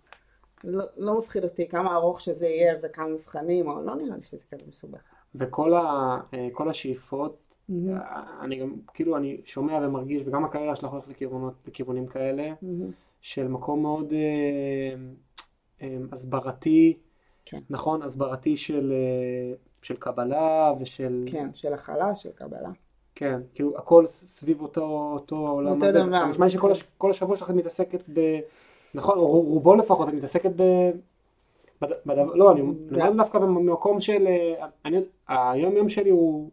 לא, 0.65 0.85
לא 0.97 1.19
מפחיד 1.19 1.45
אותי 1.45 1.69
כמה 1.69 1.95
ארוך 1.95 2.21
שזה 2.21 2.47
יהיה 2.47 2.75
וכמה 2.83 3.09
מבחנים, 3.09 3.69
או 3.69 3.83
לא 3.83 3.97
נראה 3.97 4.17
לי 4.17 4.23
שזה 4.23 4.45
כזה 4.51 4.65
מסובך. 4.69 5.20
וכל 5.35 5.75
ה, 5.75 6.19
אה, 6.35 6.49
השאיפות, 6.71 7.37
אה, 7.71 8.23
אני 8.41 8.57
גם, 8.57 8.75
כאילו, 8.95 9.17
אני 9.17 9.41
שומע 9.45 9.79
ומרגיש, 9.83 10.23
וגם 10.27 10.45
הקריירה 10.45 10.77
שלך 10.77 10.91
הולכת 10.91 11.09
לכיוונות, 11.09 11.55
לכיוונים 11.67 12.07
כאלה, 12.07 12.53
מהמם. 12.63 12.91
של 13.21 13.49
מקום 13.49 13.83
מאוד 13.83 14.13
אה, 14.13 14.95
אה, 15.83 15.97
הסברתי, 16.13 16.99
כן. 17.45 17.61
נכון? 17.71 18.03
הסברתי 18.03 18.57
של, 18.57 18.93
אה, 18.93 19.55
של 19.83 19.97
קבלה 19.97 20.73
ושל, 20.81 21.25
כן, 21.31 21.49
של 21.55 21.75
הכלה, 21.75 22.15
של 22.15 22.31
קבלה. 22.35 22.71
כן, 23.15 23.41
כאילו 23.55 23.79
הכל 23.79 24.07
סביב 24.07 24.63
אותו, 24.63 25.11
אותו 25.13 25.47
העולם 25.47 25.73
אותו 25.75 25.87
הזה. 25.87 25.99
דבר. 25.99 26.27
נשמע 26.27 26.45
לי 26.47 26.51
שכל 26.51 26.71
הש, 26.71 26.85
השבוע 27.11 27.37
שלך 27.37 27.51
את 27.51 27.55
מתעסקת 27.55 28.01
ב... 28.15 28.21
נכון, 28.95 29.19
רובו 29.19 29.75
לפחות, 29.75 30.09
את 30.09 30.15
מתעסקת 30.15 30.51
ב... 30.57 30.63
בד- 31.81 31.93
בדבר, 32.07 32.35
לא, 32.35 32.53
אני 32.53 32.61
אומר 32.61 33.13
דווקא 33.17 33.39
במקום 33.39 34.01
של... 34.01 34.27
אה, 34.27 34.67
אני, 34.85 34.99
היום 35.29 35.77
יום 35.77 35.89
שלי 35.89 36.11
הוא 36.11 36.51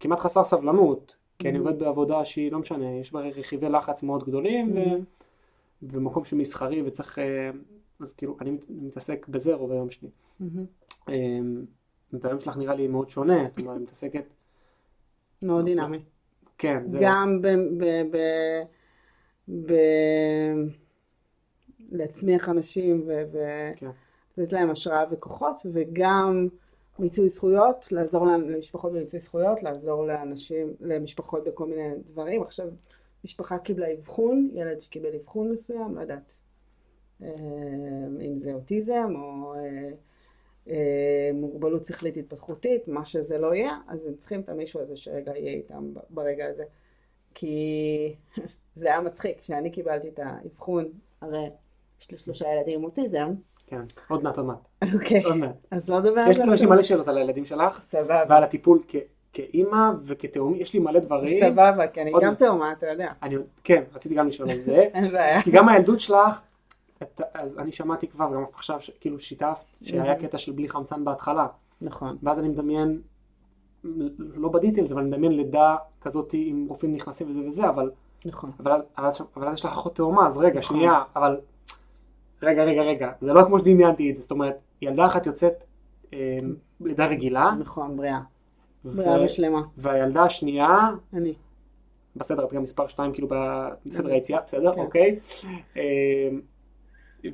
כמעט 0.00 0.18
חסר 0.20 0.44
סבלנות, 0.44 1.16
כי 1.38 1.48
אני 1.48 1.56
Mhm. 1.56 1.60
עובד 1.60 1.78
בעבודה 1.78 2.24
שהיא, 2.24 2.52
לא 2.52 2.58
משנה, 2.58 2.94
יש 2.94 3.12
בה 3.12 3.20
רכיבי 3.20 3.68
לחץ 3.68 4.02
מאוד 4.02 4.24
גדולים, 4.24 4.70
ו... 4.70 4.74
מהמם. 4.74 5.04
ומקום 5.82 6.24
שמסחרי 6.24 6.82
וצריך... 6.82 7.18
אה, 7.18 7.50
אז 8.00 8.12
כאילו, 8.16 8.36
אני 8.40 8.50
מת- 8.50 8.64
מתעסק 8.70 9.28
בזה 9.28 9.54
רוב 9.54 9.72
היום 9.72 9.90
שלי. 9.90 10.08
מהמם. 10.40 10.64
אה, 11.08 11.14
והיום 12.12 12.40
שלך 12.40 12.56
נראה 12.56 12.74
לי 12.74 12.88
מאוד 12.88 13.10
שונה, 13.10 13.44
זאת 13.48 13.58
אומרת, 13.58 13.76
אני 13.76 13.82
מתעסקת... 13.84 14.24
מאוד 15.42 15.64
דינמי. 15.64 15.98
כן. 16.58 16.82
גם 17.00 17.42
ב... 17.42 17.46
ב... 19.66 19.72
להצמיח 21.92 22.48
אנשים 22.48 23.08
כן. 23.76 23.90
ולתת 24.38 24.52
להם 24.52 24.70
השראה 24.70 25.04
וכוחות, 25.10 25.56
וגם 25.72 26.48
מיצוי 26.98 27.28
זכויות, 27.28 27.92
לעזור 27.92 28.26
למשפחות 28.26 28.92
במיצוי 28.92 29.20
זכויות, 29.20 29.62
לעזור 29.62 30.06
לאנשים, 30.06 30.74
למשפחות 30.80 31.44
בכל 31.44 31.66
מיני 31.66 31.94
דברים. 32.04 32.42
עכשיו, 32.42 32.68
משפחה 33.24 33.58
קיבלה 33.58 33.92
אבחון, 33.92 34.50
ילד 34.52 34.80
שקיבל 34.80 35.14
אבחון 35.14 35.52
מסוים, 35.52 35.94
לא 35.94 36.00
יודעת, 36.00 36.38
אה, 37.22 37.28
אם 38.20 38.40
זה 38.40 38.52
אוטיזם 38.52 39.12
או 39.16 39.54
אה, 39.54 39.90
אה, 40.68 41.30
מוגבלות 41.34 41.84
שכלית 41.84 42.16
התפתחותית, 42.16 42.88
מה 42.88 43.04
שזה 43.04 43.38
לא 43.38 43.54
יהיה, 43.54 43.78
אז 43.88 44.06
הם 44.06 44.14
צריכים 44.18 44.40
את 44.40 44.48
המישהו 44.48 44.80
הזה 44.80 44.96
שרגע 44.96 45.36
יהיה 45.36 45.52
איתם 45.52 45.92
ברגע 46.10 46.46
הזה. 46.46 46.64
כי 47.34 48.14
זה 48.76 48.86
היה 48.86 49.00
מצחיק, 49.00 49.40
כשאני 49.40 49.70
קיבלתי 49.70 50.08
את 50.08 50.18
האבחון, 50.22 50.92
הרי 51.20 51.50
יש 52.00 52.10
לי 52.10 52.18
שלושה 52.18 52.46
ילדים 52.54 52.78
עם 52.78 52.84
אוטיזם, 52.84 53.34
כן, 53.70 53.80
עוד 54.08 54.22
מעט, 54.22 54.36
עוד 54.38 54.46
מעט, 54.46 54.56
אוקיי, 54.94 55.24
עוד 55.24 55.36
מעט. 55.36 55.54
אז 55.70 55.88
לא 55.88 56.00
נדבר 56.00 56.20
על 56.20 56.34
זה 56.34 56.42
יש 56.54 56.60
לי. 56.60 56.66
מלא 56.66 56.82
שאלות 56.82 57.08
על 57.08 57.18
הילדים 57.18 57.44
שלך, 57.44 57.80
סבבה, 57.90 58.22
ועל 58.28 58.42
הטיפול 58.44 58.78
כאימא 59.32 59.90
וכתאומי, 60.04 60.58
יש 60.58 60.74
לי 60.74 60.80
מלא 60.80 61.00
דברים. 61.00 61.40
סבבה, 61.50 61.86
כי 61.86 62.02
אני 62.02 62.12
גם 62.22 62.34
תאומה, 62.34 62.72
אתה 62.72 62.86
יודע, 62.86 63.12
כן, 63.64 63.82
רציתי 63.94 64.14
גם 64.14 64.28
לשאול 64.28 64.50
על 64.50 64.56
זה, 64.58 64.76
אין 64.94 65.12
בעיה. 65.12 65.42
כי 65.42 65.50
גם 65.50 65.68
הילדות 65.68 66.00
שלך, 66.00 66.40
אז 67.34 67.58
אני 67.58 67.72
שמעתי 67.72 68.08
כבר, 68.08 68.34
גם 68.34 68.44
עכשיו, 68.54 68.78
כאילו 69.00 69.20
שיתפת, 69.20 69.56
שהיה 69.82 70.12
Mhm. 70.14 70.22
קטע 70.22 70.38
של 70.38 70.52
בלי 70.52 70.68
חמצן 70.68 71.04
בהתחלה, 71.04 71.46
נכון, 71.82 72.16
ואז 72.22 72.38
אני 72.38 72.48
מדמיין, 72.48 73.00
לא 74.18 74.48
בדיטלס, 74.48 74.92
אבל 74.92 75.00
אני 75.00 75.10
מדמיין 75.10 75.32
לידה 75.32 75.76
כזאת 76.00 76.30
עם 76.32 76.66
רופאים 76.68 76.94
נכנסים 76.94 77.30
וזה 77.30 77.40
וזה, 77.48 77.68
אבל, 77.68 77.90
נכון. 78.24 78.50
אבל 78.60 78.80
אז 78.96 79.22
יש 79.54 79.64
לך 79.64 79.72
אחות 79.72 79.94
תאומה, 79.96 80.26
אז 80.26 80.38
רגע, 80.38 80.58
נכון. 80.60 80.76
שנייה, 80.76 81.02
אבל, 81.16 81.36
רגע, 82.42 82.64
רגע, 82.64 82.82
רגע, 82.82 83.12
זה 83.20 83.32
לא 83.32 83.44
כמו 83.44 83.58
שדמיינתי 83.58 84.10
את 84.10 84.16
זה, 84.16 84.22
זאת 84.22 84.30
אומרת, 84.30 84.58
ילדה 84.82 85.06
אחת 85.06 85.26
יוצאת 85.26 85.64
אה, 86.12 86.38
לידה 86.80 87.06
רגילה, 87.06 87.54
נכון, 87.58 87.96
בריאה. 87.96 88.20
ו- 88.84 88.96
בריאה 88.96 89.24
ושלמה. 89.24 89.62
והילדה 89.76 90.22
השנייה, 90.22 90.90
אני. 91.12 91.34
בסדר, 92.16 92.44
את 92.44 92.52
גם 92.52 92.62
מספר 92.62 92.88
2 92.88 93.12
כאילו 93.12 93.28
בסדר 93.86 94.12
היציאה, 94.12 94.40
בסדר, 94.46 94.74
כן. 94.74 94.80
אוקיי. 94.80 95.18
אה, 95.76 96.28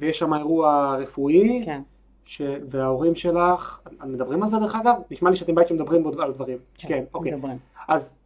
ויש 0.01 0.19
שם 0.19 0.35
אירוע 0.35 0.97
רפואי, 1.01 1.62
כן. 1.64 1.83
ש... 2.25 2.43
וההורים 2.71 3.14
שלך, 3.14 3.81
מדברים 4.05 4.43
על 4.43 4.51
זה 4.51 4.59
דרך 4.59 4.75
אגב? 4.75 4.95
נשמע 5.11 5.31
לי 5.31 5.37
שאתם 5.37 5.55
בית 5.55 5.69
שמדברים 5.69 6.05
עוד 6.05 6.21
על 6.21 6.33
דברים. 6.33 6.59
כן, 6.75 7.05
אוקיי. 7.14 7.33
מדברים. 7.33 7.59
אז 7.88 8.19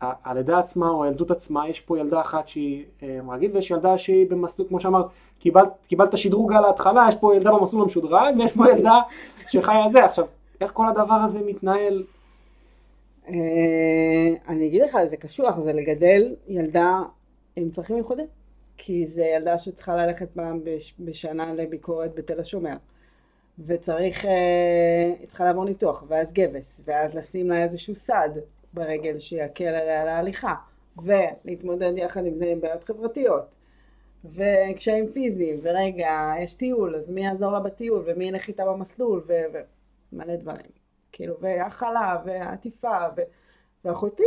הלידה 0.00 0.58
עצמה 0.58 0.88
או 0.88 1.04
הילדות 1.04 1.30
עצמה, 1.30 1.68
יש 1.68 1.80
פה 1.80 1.98
ילדה 1.98 2.20
אחת 2.20 2.48
שהיא 2.48 2.84
אה, 3.02 3.20
רגיל 3.28 3.50
ויש 3.54 3.70
ילדה 3.70 3.98
שהיא 3.98 4.30
במסלול, 4.30 4.68
כמו 4.68 4.80
שאמרת, 4.80 5.06
קיבלת, 5.44 5.68
קיבלת 5.88 6.18
שדרוג 6.18 6.52
על 6.52 6.64
ההתחלה, 6.64 7.06
יש 7.08 7.14
פה 7.20 7.36
ילדה 7.36 7.50
במסלול 7.52 7.82
המשודרג 7.82 8.34
ויש 8.38 8.52
פה 8.52 8.64
ילדה 8.70 9.00
שחיה 9.48 9.84
זה. 9.92 10.04
עכשיו, 10.04 10.26
איך 10.60 10.72
כל 10.72 10.88
הדבר 10.88 11.14
הזה 11.14 11.40
מתנהל? 11.46 12.04
אה, 13.28 13.34
אני 14.48 14.66
אגיד 14.66 14.82
לך, 14.82 14.98
זה 15.10 15.16
קשוח, 15.16 15.58
זה 15.64 15.72
לגדל 15.72 16.34
ילדה 16.48 17.00
עם 17.56 17.70
צרכים 17.70 17.96
מיוחדים. 17.96 18.26
כי 18.76 19.06
זה 19.06 19.24
ילדה 19.24 19.58
שצריכה 19.58 19.96
ללכת 19.96 20.30
פעם 20.30 20.60
בש- 20.64 20.94
בשנה 21.00 21.54
לביקורת 21.54 22.14
בתל 22.14 22.40
השומר. 22.40 22.76
וצריך, 23.66 24.24
אה, 24.24 24.30
היא 25.20 25.28
צריכה 25.28 25.44
לעבור 25.44 25.64
ניתוח, 25.64 26.04
ואז 26.08 26.32
גבס, 26.32 26.80
ואז 26.84 27.14
לשים 27.14 27.50
לה 27.50 27.62
איזשהו 27.62 27.94
סד 27.94 28.28
ברגל 28.74 29.18
שיקל 29.18 29.64
עליה 29.64 30.04
להליכה, 30.04 30.54
ולהתמודד 31.02 31.92
יחד 31.96 32.26
עם 32.26 32.34
זה 32.34 32.46
עם 32.46 32.60
בעיות 32.60 32.84
חברתיות, 32.84 33.42
וקשיים 34.24 35.12
פיזיים, 35.12 35.60
ורגע, 35.62 36.32
יש 36.40 36.54
טיול, 36.54 36.96
אז 36.96 37.10
מי 37.10 37.24
יעזור 37.24 37.52
לה 37.52 37.60
בטיול, 37.60 38.02
ומי 38.06 38.24
ילך 38.24 38.48
איתה 38.48 38.64
במסלול, 38.66 39.24
ו- 39.26 39.60
ומלא 40.12 40.36
דברים. 40.36 40.70
כאילו, 41.12 41.34
והכלה, 41.40 42.22
ועטיפה, 42.24 42.98
ו... 43.16 43.20
ואחותי 43.84 44.22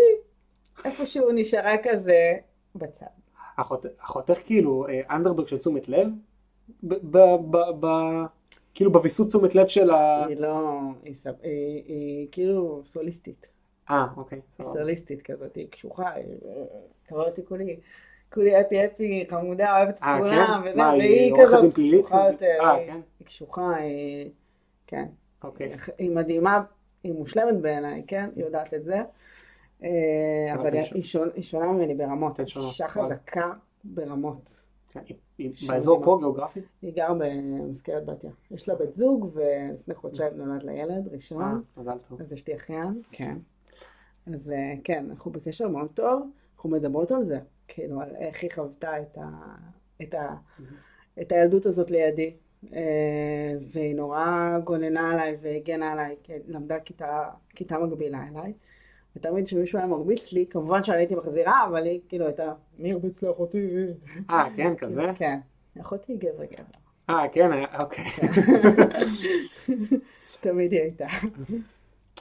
איפשהו 0.86 1.32
נשארה 1.32 1.76
כזה 1.84 2.38
בצד. 2.76 3.06
אחות, 3.56 3.86
אחותך 4.00 4.40
כאילו 4.46 4.88
אה, 4.88 5.16
אנדרדוג 5.16 5.48
של 5.48 5.58
תשומת 5.58 5.90
לב? 5.90 6.08
ב, 6.84 6.94
ב, 6.94 7.18
ב, 7.52 7.58
ב, 7.80 7.88
כאילו 8.74 8.92
בוויסות 8.92 9.28
תשומת 9.28 9.56
לב 9.56 9.68
של 9.68 9.90
ה... 9.90 10.26
היא 10.26 10.38
לא, 10.38 10.80
היא, 11.04 11.16
סב... 11.16 11.34
היא, 11.44 11.84
היא 11.86 12.28
כאילו 12.32 12.82
סוליסטית, 12.84 13.50
אה, 13.90 14.08
אוקיי. 14.18 14.42
היא. 14.60 14.68
סוליסטית 14.68 15.22
כזאת, 15.22 15.56
היא 15.56 15.68
קשוחה, 15.70 16.14
היא... 16.14 16.26
אתה 17.06 17.16
רואה 17.16 17.28
אותי 17.28 17.46
כולי, 17.46 17.80
כולי 18.34 18.62
אפי 18.62 18.86
אפי, 18.86 19.26
חמודה, 19.30 19.78
אוהבת 19.78 19.98
את 19.98 20.04
אה, 20.04 20.18
כולם, 20.20 20.62
כן? 20.64 20.70
וזה, 20.70 20.78
מה, 20.78 20.92
היא 20.92 21.02
והיא 21.02 21.34
כזאת 21.46 21.74
קשוחה? 21.74 22.28
יותר, 22.32 22.58
אה, 22.62 22.72
היא- 22.74 22.88
כן? 22.88 23.00
היא 23.20 23.26
קשוחה, 23.28 23.76
היא... 23.76 24.30
כן. 24.88 25.06
אוקיי. 25.44 25.74
היא 25.98 26.12
מדהימה, 26.16 26.64
היא 27.04 27.14
מושלמת 27.14 27.62
בעיניי, 27.62 28.04
כן? 28.08 28.30
היא 28.36 28.44
יודעת 28.46 28.74
את 28.74 28.84
זה. 28.84 29.02
אה, 29.84 29.90
אבל 30.54 30.66
אוקיי, 30.68 30.84
היא- 30.94 31.04
שונה- 31.44 31.72
ממני 31.72 31.96
ברמות, 31.96 32.38
כן. 32.38 32.44
אישה 32.44 32.58
וואלה. 32.96 33.16
חזקה 33.16 33.52
ברמות. 33.84 34.66
כן, 34.92 35.00
באזור. 35.68 36.04
פה 36.06 36.16
גיאוגרפית? 36.20 36.64
היא 36.82 36.94
גרה 36.96 37.14
במזכרת 37.14 38.06
בתיה. 38.06 38.30
יש 38.52 38.70
לה 38.70 38.76
בת 38.76 38.96
זוג, 38.96 39.32
ולפני 39.34 39.96
חודשיים 39.96 40.34
נולד 40.36 40.64
לה 40.64 40.74
ילד 40.74 41.08
אה, 41.08 41.14
ראשון, 41.14 41.62
מזל 41.78 41.98
טוב. 42.10 42.22
אז 42.22 42.32
יש 42.32 42.48
לי 42.48 42.56
אחיין. 42.56 43.02
כן. 43.12 43.38
אז 44.34 44.52
אה, 44.52 44.74
כן, 44.84 45.06
אנחנו 45.10 45.32
בקשר 45.32 45.68
מאוד 45.68 45.92
טוב, 45.92 46.30
אנחנו 46.56 46.70
מדברות 46.70 47.12
על 47.12 47.26
זה, 47.26 47.40
כאילו, 47.68 48.02
על 48.02 48.10
איך 48.20 48.42
היא 48.44 48.52
חוותה 48.56 49.02
את, 49.02 49.18
ה, 49.18 49.28
את, 50.02 50.14
ה, 50.14 50.36
את 51.22 51.32
הילדות 51.32 51.66
הזאת 51.66 51.92
לידי. 51.92 52.34
אה, 52.74 52.80
והיא 53.72 53.96
נורא 53.96 54.26
גוננה 54.64 55.12
עליי 55.12 55.38
והגנה 55.42 55.92
עליי, 55.92 56.16
כי 56.24 56.34
למדה 56.48 56.80
כיתה, 56.80 57.24
כיתה 57.50 57.80
מקבילה 57.80 58.20
אליי. 58.32 58.54
ותמיד 59.16 59.46
כשמישהו 59.46 59.80
היה 59.80 59.88
מרביץ 59.88 60.34
לי, 60.34 60.46
כמובן 60.50 60.84
שאני 60.84 60.98
הייתי 60.98 61.16
מחזירה, 61.16 61.66
אבל 61.70 61.86
היא 61.86 62.00
כאילו 62.10 62.26
הייתה, 62.26 62.54
מי 62.80 62.94
הרביץ 62.94 63.24
לאחותי? 63.24 63.68
אה, 64.30 64.48
כן, 64.56 64.74
כזה? 64.78 65.02
כן. 65.20 65.40
אחותי 65.82 66.12
היא 66.12 66.20
גבר 66.20 66.46
גבר. 66.46 66.64
אה, 67.10 67.24
כן, 67.34 67.52
היה- 67.52 67.68
אוקיי. 67.82 68.06
תמיד 70.42 70.72
היא 70.72 70.82
הייתה. 70.82 71.08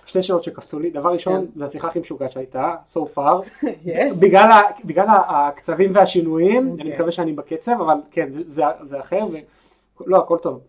שתי 0.06 0.22
שאלות 0.22 0.42
שקפצו 0.42 0.78
לי. 0.78 0.90
דבר 0.90 1.12
ראשון, 1.12 1.46
כן. 1.46 1.58
זו 1.58 1.64
השיחה 1.64 1.88
הכי 1.88 1.98
משוגעת 2.00 2.32
שהייתה, 2.32 2.74
so 2.92 2.98
far. 3.16 3.64
בגלל 4.86 5.06
הקצבים 5.28 5.90
והשינויים, 5.94 6.62
אני 6.62 6.70
אוקיי. 6.72 6.94
מקווה 6.94 7.10
שאני 7.12 7.32
בקצב, 7.32 7.72
אבל 7.80 7.94
כן, 8.10 8.32
זה- 8.32 8.42
זה- 8.46 8.64
זה 8.84 9.00
אחר, 9.00 9.26
לא, 10.06 10.18
הכל 10.18 10.38
טוב. 10.42 10.60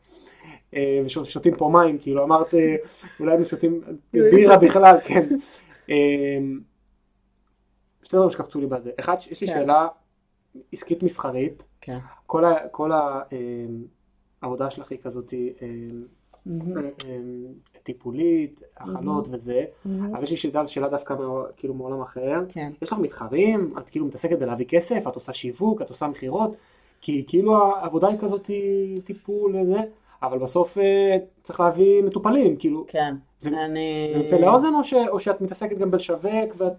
אה, 0.74 1.02
ושותים 1.06 1.56
פה 1.58 1.70
מים, 1.74 1.98
כאילו 1.98 2.24
אמרת, 2.24 2.54
אה, 2.54 2.76
אולי 3.20 3.32
היינו 3.32 3.46
שותים 3.46 3.82
בירה. 4.14 4.58
בכלל, 4.58 4.98
כן. 5.06 5.28
אה, 5.90 5.96
שתי 8.04 8.16
דברים 8.18 8.32
שקפצו 8.32 8.60
לי 8.62 8.68
בזה. 8.68 8.92
אחד, 9.00 9.16
יש 9.32 9.42
לי 9.42 9.48
כן. 9.48 9.54
שאלה 9.54 9.88
עסקית 10.74 11.04
מסחרית. 11.04 11.68
כן. 11.82 11.98
כל 12.72 12.92
העבודה 14.42 14.72
שלך 14.72 14.92
היא 14.92 15.00
כזאת 15.04 15.34
טיפולית, 17.88 18.62
הכנות 18.78 19.28
וזה, 19.32 19.66
מהמם. 19.86 20.16
אבל 20.16 20.24
יש 20.24 20.32
לי 20.32 20.38
שאלה, 20.38 20.68
שאלה 20.68 20.90
דווקא 20.90 21.16
כאילו 21.58 21.74
מעולם 21.74 22.02
אחר. 22.02 22.40
כן. 22.50 22.72
יש 22.82 22.94
לך 22.94 23.00
מתחרים? 23.00 23.74
את 23.78 23.90
כאילו 23.90 24.06
מתעסקת 24.06 24.40
בלהביא 24.40 24.66
כסף? 24.66 25.04
את 25.08 25.16
עושה 25.16 25.34
שיווק? 25.34 25.82
את 25.82 25.90
עושה 25.90 26.08
מכירות? 26.08 26.56
כי 27.02 27.24
כאילו 27.28 27.76
העבודה 27.76 28.08
היא 28.08 28.18
כזאת 28.20 28.50
טיפול 29.04 29.56
וזה, 29.56 29.80
אבל 30.24 30.38
בסוף 30.40 30.78
אה, 30.78 31.18
צריך 31.44 31.60
להביא 31.60 32.04
מטופלים, 32.04 32.56
כאילו, 32.58 32.86
כן, 32.88 33.16
זה- 33.40 33.50
אני... 33.66 34.12
זה 34.14 34.24
מפה 34.28 34.38
לאוזן 34.46 34.74
או, 34.76 34.84
ש, 34.84 34.94
או 35.10 35.20
שאת 35.20 35.42
מתעסקת 35.42 35.78
גם 35.78 35.92
בלשווק 35.92 36.54
ואת... 36.58 36.74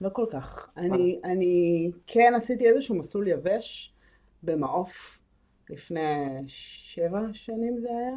לא 0.00 0.08
כל 0.12 0.24
כך. 0.30 0.70
אני, 0.76 1.20
אני 1.24 1.90
כן 2.06 2.32
עשיתי 2.36 2.68
איזשהו 2.68 2.94
מסלול 2.94 3.28
יבש 3.28 3.92
במעוף 4.42 5.18
לפני 5.70 6.16
שבע 6.46 7.20
שנים 7.32 7.78
זה 7.78 7.88
היה. 7.88 8.16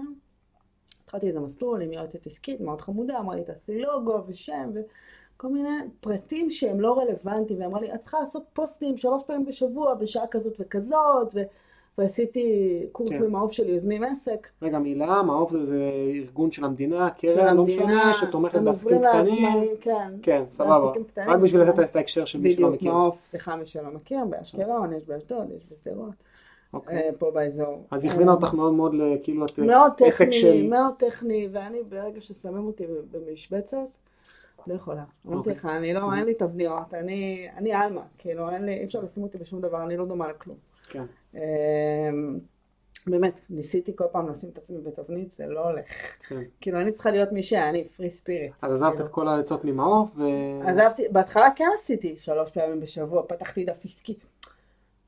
התחלתי 1.11 1.27
איזה 1.27 1.39
מסלול 1.39 1.81
עם 1.81 1.93
יועצת 1.93 2.27
עסקית 2.27 2.61
מאוד 2.61 2.81
חמודה, 2.81 3.19
אמרה 3.19 3.35
לי 3.35 3.43
תעשי 3.43 3.79
לוגו 3.79 4.23
ושם 4.27 4.71
וכל 4.73 5.47
מיני 5.47 5.69
פרטים 6.01 6.49
שהם 6.49 6.81
לא 6.81 6.99
רלוונטיים, 6.99 7.61
ואמרה 7.61 7.81
לי 7.81 7.93
את 7.93 8.01
צריכה 8.01 8.19
לעשות 8.19 8.43
פוסטים 8.53 8.97
שלוש 8.97 9.23
פעמים 9.23 9.45
בשבוע 9.45 9.93
בשעה 9.93 10.27
כזאת 10.27 10.53
וכזאת, 10.59 11.35
ו... 11.35 11.41
ועשיתי 11.97 12.79
קורס 12.91 13.13
כן. 13.13 13.21
במעוף 13.21 13.51
של 13.51 13.69
יוזמים 13.69 14.03
עסק. 14.03 14.47
רגע, 14.61 14.79
מילה, 14.79 15.21
מעוף 15.21 15.51
זה, 15.51 15.65
זה 15.65 15.91
ארגון 16.15 16.51
של 16.51 16.65
המדינה, 16.65 17.09
קרן, 17.09 17.57
לא 17.57 17.63
משנה, 17.63 18.13
שתומכת 18.13 18.59
בעסקים 18.59 19.01
קטנים. 19.09 19.67
כן. 19.81 20.13
כן, 20.21 20.43
סבבה. 20.49 20.91
רק 21.27 21.39
בשביל 21.39 21.61
לתת 21.61 21.79
את 21.79 21.95
ההקשר 21.95 22.25
של 22.25 22.39
מי 22.39 22.53
שלא 22.53 22.67
בדיוק, 22.67 22.73
מכיר. 22.73 22.91
מעוף, 22.91 23.21
סליחה 23.29 23.55
מי 23.55 23.65
שלא 23.65 23.89
מכיר, 23.93 24.25
באשקלון, 24.29 24.93
יש 24.93 25.03
באשדוד, 25.05 25.47
יש 25.57 25.65
בשדרות, 25.71 26.13
אוקיי. 26.73 26.97
אה, 26.97 27.09
פה 27.19 27.31
באזור. 27.31 27.85
אז 27.91 28.05
הכווינה 28.05 28.31
אה, 28.31 28.35
אותך 28.35 28.53
מאוד 28.53 28.73
מאוד 28.73 28.93
לכאילו 28.93 29.45
את 29.45 29.59
מאוד 29.59 29.91
טכני, 29.97 30.33
של... 30.33 30.67
מאוד 30.69 30.93
טכני, 30.97 31.49
ואני 31.51 31.83
ברגע 31.83 32.21
ששמים 32.21 32.67
אותי 32.67 32.83
במשבצת, 33.11 33.77
לא 34.67 34.73
יכולה. 34.73 35.03
אמרתי 35.27 35.37
אוקיי. 35.37 35.53
לך, 35.53 35.65
אני 35.65 35.93
לא, 35.93 36.13
אין 36.17 36.25
לי 36.25 36.33
תבניות, 36.33 36.93
אני 36.93 37.47
אני 37.57 37.73
עלמה, 37.73 38.01
כאילו, 38.17 38.49
אין 38.49 38.65
לי, 38.65 38.73
אי 38.73 38.83
אפשר 38.83 39.01
לשים 39.01 39.23
אותי 39.23 39.37
בשום 39.37 39.61
דבר, 39.61 39.83
אני 39.83 39.97
לא 39.97 40.05
דומה 40.05 40.27
לכלום. 40.29 40.57
כן. 40.89 41.03
אה, 41.35 41.41
באמת, 43.07 43.39
ניסיתי 43.49 43.95
כל 43.95 44.05
פעם 44.11 44.29
לשים 44.29 44.49
את 44.49 44.57
עצמי 44.57 44.77
בתבנית, 44.77 45.31
זה 45.31 45.47
לא 45.47 45.69
הולך. 45.69 45.85
כן. 46.27 46.41
כאילו, 46.61 46.81
אני 46.81 46.91
צריכה 46.91 47.11
להיות 47.11 47.31
מי 47.31 47.43
שאני, 47.43 47.87
פרי 47.97 48.09
ספיריט. 48.09 48.53
אז 48.61 48.73
עזבת 48.73 49.01
את 49.01 49.07
כל 49.07 49.27
העצות 49.27 49.65
ממעוף, 49.65 50.09
ו... 50.17 50.23
עזבתי, 50.65 51.03
בהתחלה 51.11 51.49
כן 51.55 51.65
עשיתי 51.75 52.15
שלוש 52.19 52.51
פעמים 52.51 52.79
בשבוע, 52.79 53.23
פתחתי 53.27 53.65
דף 53.65 53.85
עסקי. 53.85 54.15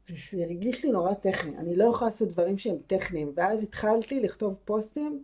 זה, 0.08 0.44
הרגיש 0.44 0.86
לי 0.86 0.92
נורא 0.92 1.14
טכני, 1.14 1.58
אני 1.58 1.76
לא 1.76 1.86
יכולה 1.86 2.12
לעשות 2.12 2.28
דברים 2.30 2.58
שהם 2.58 2.76
טכניים, 2.88 3.32
ואז 3.36 3.64
התחלתי 3.64 4.20
לכתוב 4.20 4.60
פוסטים 4.66 5.24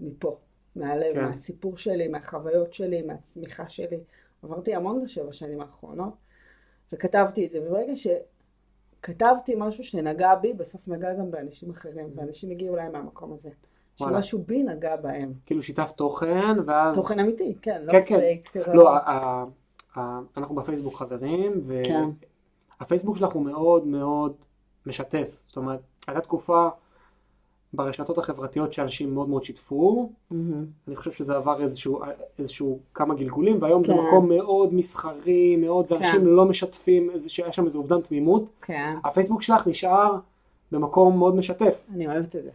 מפה, 0.00 0.36
מהלב, 0.76 1.14
כן. 1.14 1.24
מהסיפור 1.24 1.76
שלי, 1.76 2.08
מהחוויות 2.08 2.74
שלי, 2.74 3.02
מהצמיחה 3.02 3.68
שלי. 3.68 3.98
עברתי 4.42 4.74
המון 4.74 5.02
בשבע 5.02 5.32
שנים 5.32 5.60
האחרונות, 5.60 6.12
וכתבתי 6.92 7.46
את 7.46 7.50
זה, 7.50 7.60
וברגע 7.62 7.92
שכתבתי 7.96 9.54
משהו 9.56 9.84
שנגע 9.84 10.34
בי, 10.34 10.52
בסוף 10.52 10.88
נגע 10.88 11.14
גם 11.14 11.30
באנשים 11.30 11.70
אחרים, 11.70 12.06
ואנשים 12.14 12.50
הגיעו 12.50 12.74
אליי 12.74 12.88
מהמקום 12.88 13.32
הזה. 13.32 13.50
שמשהו 13.96 14.38
בי 14.46 14.62
נגע 14.62 14.96
בהם. 14.96 15.32
כאילו 15.46 15.62
שיתף 15.62 15.90
תוכן, 15.96 16.56
ואז... 16.66 16.96
תוכן 16.96 17.18
אמיתי, 17.18 17.54
כן, 17.62 17.82
לא 17.84 17.92
כן, 17.92 18.04
כן. 18.06 18.18
פייק. 18.20 18.56
לא, 18.56 18.90
ה- 18.90 19.44
ה- 19.96 20.20
אנחנו 20.36 20.54
בפייסבוק 20.54 20.94
חברים, 20.94 21.70
כן. 21.84 22.04
והפייסבוק 22.80 23.16
שלך 23.16 23.32
הוא 23.32 23.44
מאוד 23.44 23.86
מאוד 23.86 24.32
משתף. 24.86 25.28
זאת 25.46 25.56
אומרת, 25.56 25.80
הייתה 26.06 26.20
תקופה 26.20 26.68
ברשתות 27.72 28.18
החברתיות 28.18 28.72
שאנשים 28.72 29.14
מאוד 29.14 29.28
מאוד 29.28 29.44
שיתפו, 29.44 30.10
מהמם. 30.30 30.64
אני 30.88 30.96
חושב 30.96 31.12
שזה 31.12 31.36
עבר 31.36 31.62
איזשהו, 31.62 32.00
איזשהו 32.38 32.78
כמה 32.94 33.14
גלגולים, 33.14 33.56
והיום 33.60 33.84
זה 33.84 33.92
כן. 33.92 33.98
מקום 33.98 34.28
מאוד 34.28 34.74
מסחרי, 34.74 35.56
מאוד, 35.56 35.86
זה 35.86 35.96
כן. 35.98 36.04
אנשים 36.04 36.26
לא 36.26 36.44
משתפים, 36.44 37.10
שיש 37.28 37.56
שם 37.56 37.64
איזה 37.64 37.78
אובדן 37.78 38.00
תמימות. 38.00 38.44
כן, 38.62 38.96
הפייסבוק 39.04 39.42
שלך 39.42 39.66
נשאר 39.66 40.16
במקום 40.72 41.18
מאוד 41.18 41.34
משתף. 41.34 41.80
אני 41.94 42.06
אוהבת 42.06 42.36
את 42.36 42.42
זה. 42.42 42.50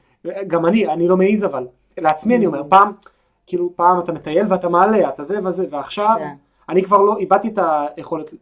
גם 0.47 0.65
אני, 0.65 0.87
אני 0.87 1.07
לא 1.07 1.17
מעז 1.17 1.45
אבל, 1.45 1.67
לעצמי 1.97 2.35
אני 2.35 2.45
אומר, 2.45 2.63
פעם, 2.69 2.91
כאילו 3.47 3.71
פעם 3.75 3.99
אתה 3.99 4.11
מטייל 4.11 4.45
ואתה 4.49 4.69
מעלה, 4.69 5.09
אתה 5.09 5.23
זה 5.23 5.47
וזה, 5.47 5.65
ועכשיו, 5.69 6.15
כן. 6.19 6.35
אני 6.69 6.83
כבר 6.83 7.01
לא, 7.01 7.17
איבדתי 7.17 7.47
את 7.47 7.59
היכולת 7.97 8.33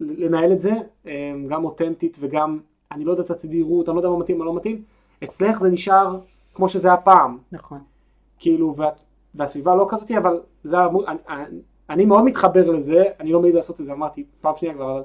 לנהל 0.00 0.52
את 0.52 0.60
זה, 0.60 0.72
אה, 1.06 1.32
גם 1.48 1.64
אותנטית 1.64 2.16
וגם, 2.20 2.58
אני 2.92 3.04
לא 3.04 3.10
יודע 3.10 3.22
את 3.22 3.30
התדירות, 3.30 3.88
אני 3.88 3.94
לא 3.96 4.00
יודע 4.00 4.10
מה 4.10 4.18
מתאים, 4.18 4.38
מה 4.38 4.44
לא 4.44 4.54
מתאים, 4.54 4.82
אצלך 5.24 5.58
זה 5.60 5.68
נשאר 5.68 6.18
כמו 6.54 6.68
שזה 6.68 6.88
היה 6.88 6.96
פעם, 6.96 7.38
נכון. 7.52 7.78
כאילו, 8.38 8.74
וה, 8.76 8.90
והסביבה 9.34 9.74
לא 9.74 9.86
כזאתי, 9.90 10.18
אבל 10.18 10.40
זה, 10.64 10.84
אמור- 10.84 11.04
אני, 11.08 11.44
אני, 11.90 12.04
מאוד 12.04 12.24
מתחבר 12.24 12.70
לזה, 12.70 13.04
אני 13.20 13.32
לא 13.32 13.42
מעז 13.42 13.54
לעשות 13.54 13.80
את 13.80 13.86
זה, 13.86 13.92
אמרתי 13.92 14.24
פעם 14.40 14.54
שנייה 14.56 14.74
כבר, 14.74 14.92
אבל, 14.92 15.02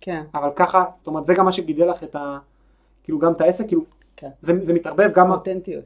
כן, 0.00 0.22
אבל 0.34 0.48
ככה, 0.56 0.84
זאת 0.98 1.06
אומרת, 1.06 1.26
זה 1.26 1.34
גם 1.34 1.44
מה 1.44 1.52
שגידל 1.52 1.90
לך 1.90 2.04
את 2.04 2.16
ה... 2.16 2.38
כאילו 3.04 3.18
גם 3.18 3.32
את 3.32 3.40
העסק, 3.40 3.66
כאילו, 3.66 3.84
כן. 4.16 4.28
זה, 4.40 4.52
זה 4.60 4.74
מתערבב 4.74 5.10
גם... 5.14 5.30
אותנטיות. 5.30 5.84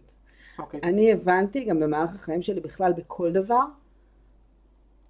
אוקיי. 0.59 0.81
אני 0.83 1.13
הבנתי 1.13 1.65
גם 1.65 1.81
במערך 1.81 2.15
החיים 2.15 2.43
שלי 2.43 2.61
בכלל 2.61 2.93
בכל 2.93 3.33
דבר, 3.33 3.61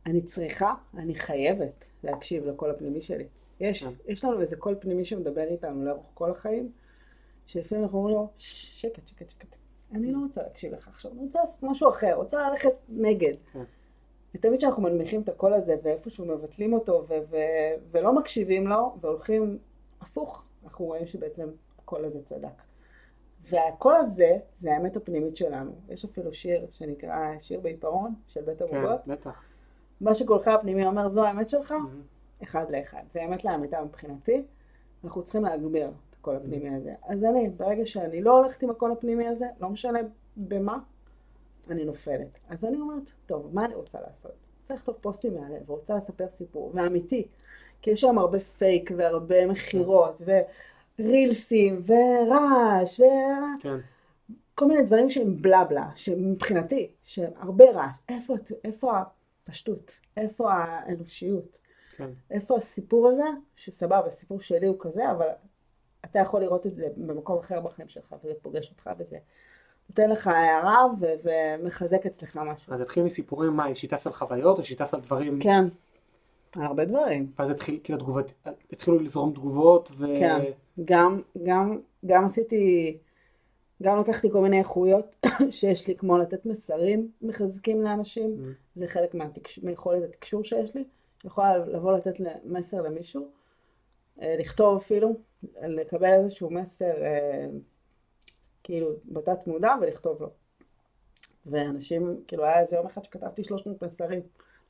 אני 0.08 0.22
צריכה, 0.22 0.74
אני 0.96 1.14
חייבת 1.14 1.88
להקשיב 2.04 2.46
לקול 2.46 2.70
הפנימי 2.70 3.02
שלי. 3.02 3.26
יש, 3.60 3.84
כן. 3.84 3.90
יש 4.06 4.24
לנו 4.24 4.40
איזה 4.40 4.56
קול 4.56 4.74
פנימי 4.80 5.04
שמדבר 5.04 5.42
איתנו 5.42 5.84
לאורך 5.84 6.06
כל 6.14 6.30
החיים, 6.30 6.72
שלפעמים 7.46 7.84
אנחנו 7.84 7.98
אומרים 7.98 8.14
לו, 8.16 8.28
"ש- 8.38 8.80
שקט, 8.82 9.08
שקט, 9.08 9.30
שקט. 9.30 9.56
אני 9.92 10.12
לא 10.12 10.18
רוצה 10.18 10.42
להקשיב 10.42 10.72
לך 10.72 10.88
עכשיו, 10.88 11.12
אני 11.12 11.20
רוצה 11.22 11.40
לעשות 11.40 11.62
משהו 11.62 11.88
אחר, 11.90 12.14
רוצה 12.14 12.50
ללכת 12.50 12.72
נגד. 12.88 13.34
כן. 13.52 13.62
ותמיד 14.34 14.58
כשאנחנו 14.58 14.82
מנמיכים 14.82 15.20
את 15.20 15.28
הקול 15.28 15.54
הזה 15.54 15.74
ואיפשהו 15.82 16.26
מבטלים 16.26 16.72
אותו 16.72 17.04
ו- 17.08 17.14
ו- 17.30 17.36
ולא 17.90 18.14
מקשיבים 18.14 18.66
לו 18.66 18.96
והולכים 19.00 19.58
הפוך, 20.00 20.44
אנחנו 20.64 20.84
רואים 20.84 21.06
שבעצם 21.06 21.48
הקול 21.78 22.04
הזה 22.04 22.22
צדק. 22.24 22.62
והקול 23.42 23.94
הזה 23.94 24.38
זה 24.54 24.74
האמת 24.74 24.96
הפנימית 24.96 25.36
שלנו. 25.36 25.72
יש 25.88 26.04
אפילו 26.04 26.34
שיר 26.34 26.66
שנקרא 26.72 27.38
שיר 27.40 27.60
בעיפרון 27.60 28.14
של 28.26 28.40
בית 28.42 28.58
כן, 28.58 28.64
אבוגות. 28.64 29.00
בטח. 29.06 29.42
מה 30.00 30.14
שקולך 30.14 30.48
הפנימי 30.48 30.86
אומר 30.86 31.08
זו 31.08 31.24
האמת 31.24 31.48
שלך, 31.48 31.72
מהמם. 31.72 32.02
אחד 32.42 32.70
לאחד. 32.70 33.02
זה 33.12 33.24
אמת 33.24 33.44
לאמיתה 33.44 33.82
מבחינתי. 33.84 34.42
אנחנו 35.04 35.22
צריכים 35.22 35.44
להגביר 35.44 35.88
את 35.88 36.16
הקול 36.20 36.36
הפנימי 36.36 36.76
הזה. 36.76 36.92
אז 37.08 37.24
אני, 37.24 37.48
ברגע 37.48 37.86
שאני 37.86 38.22
לא 38.22 38.38
הולכת 38.38 38.62
עם 38.62 38.70
הקול 38.70 38.92
הפנימי 38.92 39.28
הזה, 39.28 39.46
לא 39.60 39.68
משנה 39.68 39.98
במה, 40.36 40.78
אני 41.70 41.84
נופלת. 41.84 42.40
אז 42.48 42.64
אני 42.64 42.80
אומרת, 42.80 43.12
טוב, 43.26 43.50
מה 43.52 43.64
אני 43.64 43.74
רוצה 43.74 43.98
לעשות? 44.00 44.32
רוצה 44.60 44.74
לכתוב 44.74 44.94
פוסטים 45.00 45.34
מהלב, 45.34 45.70
רוצה 45.70 45.96
לספר 45.96 46.26
סיפור, 46.38 46.70
ואמיתי. 46.74 47.26
כי 47.82 47.90
יש 47.90 48.00
שם 48.00 48.18
הרבה 48.18 48.40
פייק 48.40 48.90
והרבה 48.96 49.46
מכירות, 49.46 50.22
ורילסים, 50.98 51.82
ורעש, 51.86 53.00
וכל 53.00 53.08
כן, 54.56 54.66
מיני 54.68 54.82
דברים 54.82 55.10
שהם 55.10 55.42
בלה 55.42 55.64
בלה, 55.64 55.88
שמבחינתי, 55.94 56.90
שהם 57.04 57.30
הרבה 57.36 57.64
רעש. 57.70 57.96
איפה, 58.08 58.34
איפה 58.64 58.92
הפשטות? 59.48 60.00
איפה 60.16 60.52
האנושיות? 60.52 61.58
כן. 61.96 62.10
איפה 62.30 62.56
הסיפור 62.58 63.08
הזה, 63.08 63.24
שסבבה, 63.56 64.06
הסיפור 64.06 64.40
שלי 64.40 64.66
הוא 64.66 64.76
כזה, 64.78 65.10
אבל 65.10 65.26
אתה 66.04 66.18
יכול 66.18 66.40
לראות 66.40 66.66
את 66.66 66.74
זה 66.74 66.86
במקום 66.96 67.38
אחר 67.38 67.60
בחיים 67.60 67.88
שלך, 67.88 68.14
וזה 68.24 68.32
פוגש 68.42 68.70
אותך 68.70 68.90
וזה 68.98 69.18
נותן 69.88 70.10
לך 70.10 70.26
הערה 70.26 70.86
ו- 71.00 71.14
ומחזק 71.24 72.06
אצלך 72.06 72.36
משהו. 72.36 72.74
אז 72.74 72.80
התחיל 72.80 73.04
מסיפורים, 73.04 73.52
מה, 73.52 73.74
שיתפת 73.74 74.06
על 74.06 74.12
חוויות 74.12 74.58
או 74.58 74.64
שיתפת 74.64 74.94
על 74.94 75.00
דברים, 75.00 75.38
כן, 75.40 75.64
על 76.52 76.62
הרבה 76.62 76.84
דברים. 76.84 77.32
ואז 77.38 77.50
התחיל, 77.50 77.80
כאילו 77.84 77.98
תגובות, 77.98 78.32
התחילו 78.72 78.98
לזרום 78.98 79.32
תגובות, 79.32 79.90
ו... 79.98 80.06
כן, 80.20 80.44
גם, 80.84 81.22
גם, 81.42 81.80
גם 82.06 82.24
עשיתי, 82.24 82.96
גם 83.82 84.00
לקחתי 84.00 84.30
כל 84.30 84.40
מיני 84.40 84.58
איכויות 84.58 85.26
שיש 85.50 85.88
לי, 85.88 85.96
כמו 85.96 86.18
לתת 86.18 86.46
מסרים 86.46 87.10
מחזקים 87.22 87.82
לאנשים, 87.82 88.36
Mm. 88.38 88.80
זה 88.80 88.88
חלק 88.88 89.14
מהתקש... 89.14 89.58
מיכולת 89.58 90.02
התקשור 90.04 90.44
שיש 90.44 90.74
לי, 90.74 90.84
יכולה 91.24 91.58
לבוא 91.58 91.92
לתת 91.92 92.14
מסר 92.44 92.82
למישהו, 92.82 93.28
אה, 94.22 94.36
לכתוב 94.38 94.76
אפילו, 94.76 95.16
לקבל 95.62 96.12
איזשהו 96.12 96.50
מסר 96.50 97.04
אה, 97.04 97.46
כאילו 98.64 98.90
בתת 99.04 99.46
מודע 99.46 99.74
ולכתוב 99.80 100.22
לו. 100.22 100.30
ואנשים, 101.46 102.20
כאילו 102.26 102.44
היה 102.44 102.60
איזה 102.60 102.76
יום 102.76 102.86
אחד 102.86 103.04
שכתבתי 103.04 103.44
300 103.44 103.82
מסרים 103.82 104.20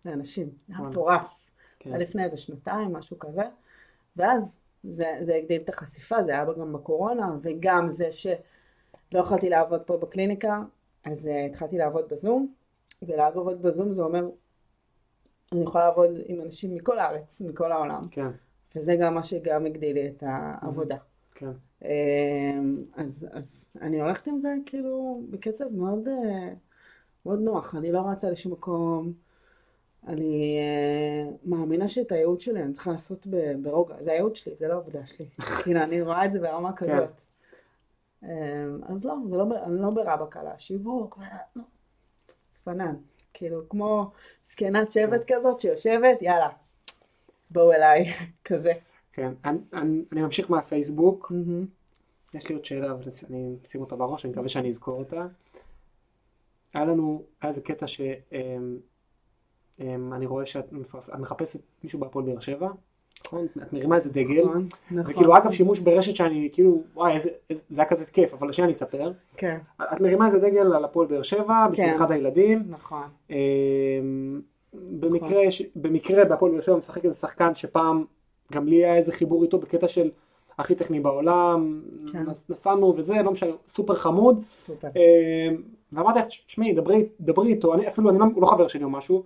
לאנשים, 0.05 0.51
היה. 0.69 0.79
מטורף. 0.79 1.49
כן. 1.79 1.91
היה 1.91 1.99
לפני 1.99 2.25
איזה 2.25 2.37
שנתיים, 2.37 2.93
משהו 2.93 3.19
כזה, 3.19 3.43
ואז 4.17 4.59
זה, 4.85 5.19
זה 5.25 5.35
הגדיל 5.35 5.63
את 5.63 5.69
החשיפה, 5.69 6.23
זה 6.25 6.33
היה 6.33 6.45
גם 6.61 6.73
בקורונה, 6.73 7.37
וגם 7.43 7.91
זה 7.91 8.13
שלא 9.11 9.21
יכולתי 9.21 9.49
לעבוד 9.49 9.81
פה 9.83 9.97
בקליניקה, 9.97 10.63
אז 11.05 11.27
uh, 11.27 11.31
התחלתי 11.51 11.79
לעבוד 11.79 12.09
בזום, 12.09 12.53
ולעבוד 13.03 13.63
בזום 13.63 13.93
זה 13.93 14.03
אומר, 14.03 14.29
אני 15.53 15.63
יכולה 15.63 15.85
לעבוד 15.85 16.11
עם 16.27 16.41
אנשים 16.41 16.75
מכל 16.75 16.99
הארץ, 16.99 17.41
מכל 17.41 17.73
העולם, 17.73 18.09
כן, 18.11 18.29
וזה 18.77 18.97
גם 18.97 19.15
מה 19.15 19.23
שגם 19.23 19.67
הגדיל 19.67 19.95
לי 19.95 20.09
את 20.09 20.23
העבודה. 20.27 20.97
כן, 21.35 21.51
אמ, 21.85 22.85
אז, 22.97 23.27
אז 23.33 23.65
אני 23.81 24.01
הולכת 24.01 24.27
עם 24.27 24.41
זה 24.41 24.55
כאילו 24.67 25.23
בקצב 25.31 25.73
מאוד, 25.73 26.09
אה, 26.09 26.53
מאוד 27.27 27.41
נוח, 27.41 27.75
אני 27.75 27.93
לא 27.93 28.01
רצה 28.01 28.31
לשום 28.31 28.53
מקום, 28.53 29.13
אני 30.07 30.59
אה, 30.59 31.31
מאמינה 31.45 31.89
שאת 31.89 32.13
הייעוד 32.13 32.41
שלי 32.41 32.63
אני 32.63 32.73
צריכה 32.73 32.91
לעשות 32.91 33.27
ברוגע, 33.63 33.95
זה 34.03 34.11
הייעוד 34.11 34.37
שלי, 34.37 34.55
זה 34.59 34.69
לא 34.69 34.73
העבודה 34.73 35.07
שלי, 35.07 35.29
כאילו 35.63 35.83
אני 35.83 36.03
רואה 36.03 36.25
את 36.25 36.33
זה 36.33 36.41
ברמה 36.41 36.73
כזאת. 36.73 37.28
אמ, 38.23 38.29
אז 38.89 39.05
לא, 39.05 39.15
זה 39.31 39.37
לא, 39.37 39.47
אני 39.65 39.83
לא 39.83 39.91
ברבק 39.91 40.37
על 40.37 40.47
השיווק, 40.47 41.19
לא. 41.57 41.63
פנן, 42.65 42.95
כאילו 43.35 43.69
כמו 43.69 44.11
זקנת 44.45 44.93
שבט 44.93 45.33
כזאת 45.33 45.61
שיושבת, 45.61 46.23
יאללה, 46.23 46.49
בואו 47.51 47.73
אליי, 47.73 48.05
כזה. 48.45 48.73
כן, 49.13 49.33
אני, 49.45 49.59
אני, 49.73 50.03
אני 50.13 50.23
ממשיך 50.23 50.51
מהפייסבוק, 50.51 51.31
מהמם. 51.31 51.67
יש 52.35 52.49
לי 52.49 52.55
עוד 52.55 52.65
שאלה, 52.65 52.91
אבל 52.93 53.03
אני 53.31 53.57
אשים 53.67 53.81
אותה 53.81 53.97
בראש, 53.97 54.25
אני 54.25 54.33
מקווה 54.33 54.49
שאני 54.49 54.69
אזכור 54.69 54.99
אותה. 54.99 55.27
היה 56.75 56.85
לנו, 56.85 57.23
היה 57.41 57.51
איזה 57.51 57.61
קטע 57.61 57.87
שאני 57.89 58.81
רואה 60.27 60.47
שאת 60.47 60.73
מפרס- 60.73 61.11
מחפשת 61.19 61.61
מישהו 61.85 61.99
בהפועל 62.01 62.25
באר 62.27 62.41
שבע, 62.41 62.69
נכון? 63.27 63.47
את 63.63 63.73
מרימה 63.73 63.95
איזה 63.97 64.11
דגל. 64.11 64.45
נכון, 64.45 64.69
זה 64.91 65.01
נכון. 65.01 65.15
כאילו 65.15 65.37
אגב 65.37 65.53
שימוש 65.53 65.79
ברשת 65.79 66.17
שאני 66.17 66.49
כאילו, 66.53 66.83
וואי, 66.95 67.15
איזה, 67.15 67.29
איזה, 67.51 67.63
זה 67.71 67.81
היה 67.81 67.91
כזה 67.91 68.05
כיף, 68.05 68.33
אבל 68.35 68.53
שנייה 68.53 68.67
אני 68.67 68.73
אספר. 68.73 69.13
כן, 69.37 69.59
את 69.95 70.01
מרימה 70.01 70.27
איזה 70.27 70.39
דגל 70.39 70.73
על 70.73 70.85
הפועל 70.85 71.07
באר 71.07 71.23
שבע, 71.23 71.67
בשביל 71.73 71.87
כן. 71.87 71.95
אחד 71.97 72.13
הילדים. 72.13 72.63
נכון. 72.71 73.03
אמ, 73.31 74.41
במקרה, 75.01 75.41
במקרה 75.77 76.25
בהפועל 76.25 76.53
באר 76.53 76.61
שבע 76.61 76.77
משחק 76.77 77.05
איזה 77.05 77.15
שחקן 77.17 77.55
שפעם 77.55 78.05
גם 78.53 78.67
לי 78.69 78.77
היה 78.85 78.97
איזה 78.97 79.13
חיבור 79.13 79.43
איתו 79.43 79.59
בקטע 79.59 79.89
של 79.89 80.11
הכי 80.59 80.75
טכני 80.75 81.01
בעולם, 81.01 81.83
כן. 82.13 82.23
נס- 82.31 82.51
נסענו 82.51 82.95
וזה, 82.97 83.15
לא 83.25 83.31
משנה, 83.31 83.51
סופר 83.69 83.95
חמוד. 83.95 84.43
סופר. 84.59 84.89
אמ, 84.89 85.57
ואמרתי 85.93 86.19
לך, 86.19 86.27
תשמעי, 86.47 86.73
דברי, 86.73 87.07
דברי 87.21 87.49
איתו, 87.53 87.75
אני 87.75 87.89
אפילו, 87.89 88.11
אני 88.11 88.19
לא, 88.19 88.25
הוא 88.35 88.43
לא 88.43 88.47
חבר 88.47 88.69
שלי 88.69 88.85
או 88.85 88.91
משהו. 88.91 89.23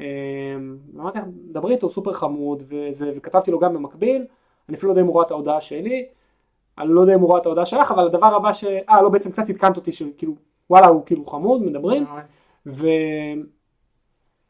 אמ, 0.00 0.76
ואמרתי 0.94 1.18
לך, 1.18 1.24
דברי 1.52 1.74
איתו, 1.74 1.90
סופר 1.90 2.12
חמוד, 2.12 2.62
וזה, 2.68 3.12
וכתבתי 3.16 3.50
לו 3.50 3.58
גם 3.58 3.74
במקביל, 3.74 4.24
אני 4.68 4.76
אפילו 4.76 4.88
לא 4.88 4.92
יודע 4.92 5.02
אם 5.02 5.06
הוא 5.06 5.16
ראה 5.16 5.26
את 5.26 5.30
ההודעה 5.30 5.60
שלי, 5.60 6.06
אני 6.78 6.88
לא 6.88 7.00
יודע 7.00 7.14
אם 7.14 7.20
הוא 7.20 7.30
ראה 7.30 7.40
את 7.40 7.46
ההודעה 7.46 7.66
שלך, 7.66 7.90
אבל 7.90 8.06
הדבר 8.06 8.34
הבא 8.34 8.52
ש... 8.52 8.64
אה, 8.64 9.02
לא, 9.02 9.08
בעצם 9.08 9.30
קצת 9.30 9.50
עדכנת 9.50 9.76
אותי, 9.76 9.92
שכאילו, 9.92 10.34
וואלה, 10.70 10.86
הוא 10.86 11.02
כאילו 11.06 11.26
חמוד, 11.26 11.62
מדברים, 11.62 12.02
מאוד. 12.02 12.20
ו... 12.66 12.86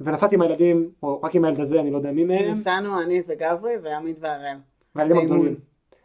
ונסעתי 0.01 0.35
עם 0.35 0.43
הילדים, 0.43 0.91
או 1.03 1.21
רק 1.23 1.35
עם 1.35 1.45
הילד 1.45 1.61
הזה, 1.61 1.81
אני 1.81 1.91
לא 1.91 1.97
יודע 1.97 2.13
מי 2.13 2.25
מהם, 2.25 2.51
נסענו 2.51 3.01
אני 3.01 3.23
וגברי 3.29 3.73
ועמית 3.83 4.17
והראל. 4.21 4.57
והילדים. 4.95 5.23
הגדולים. 5.23 5.55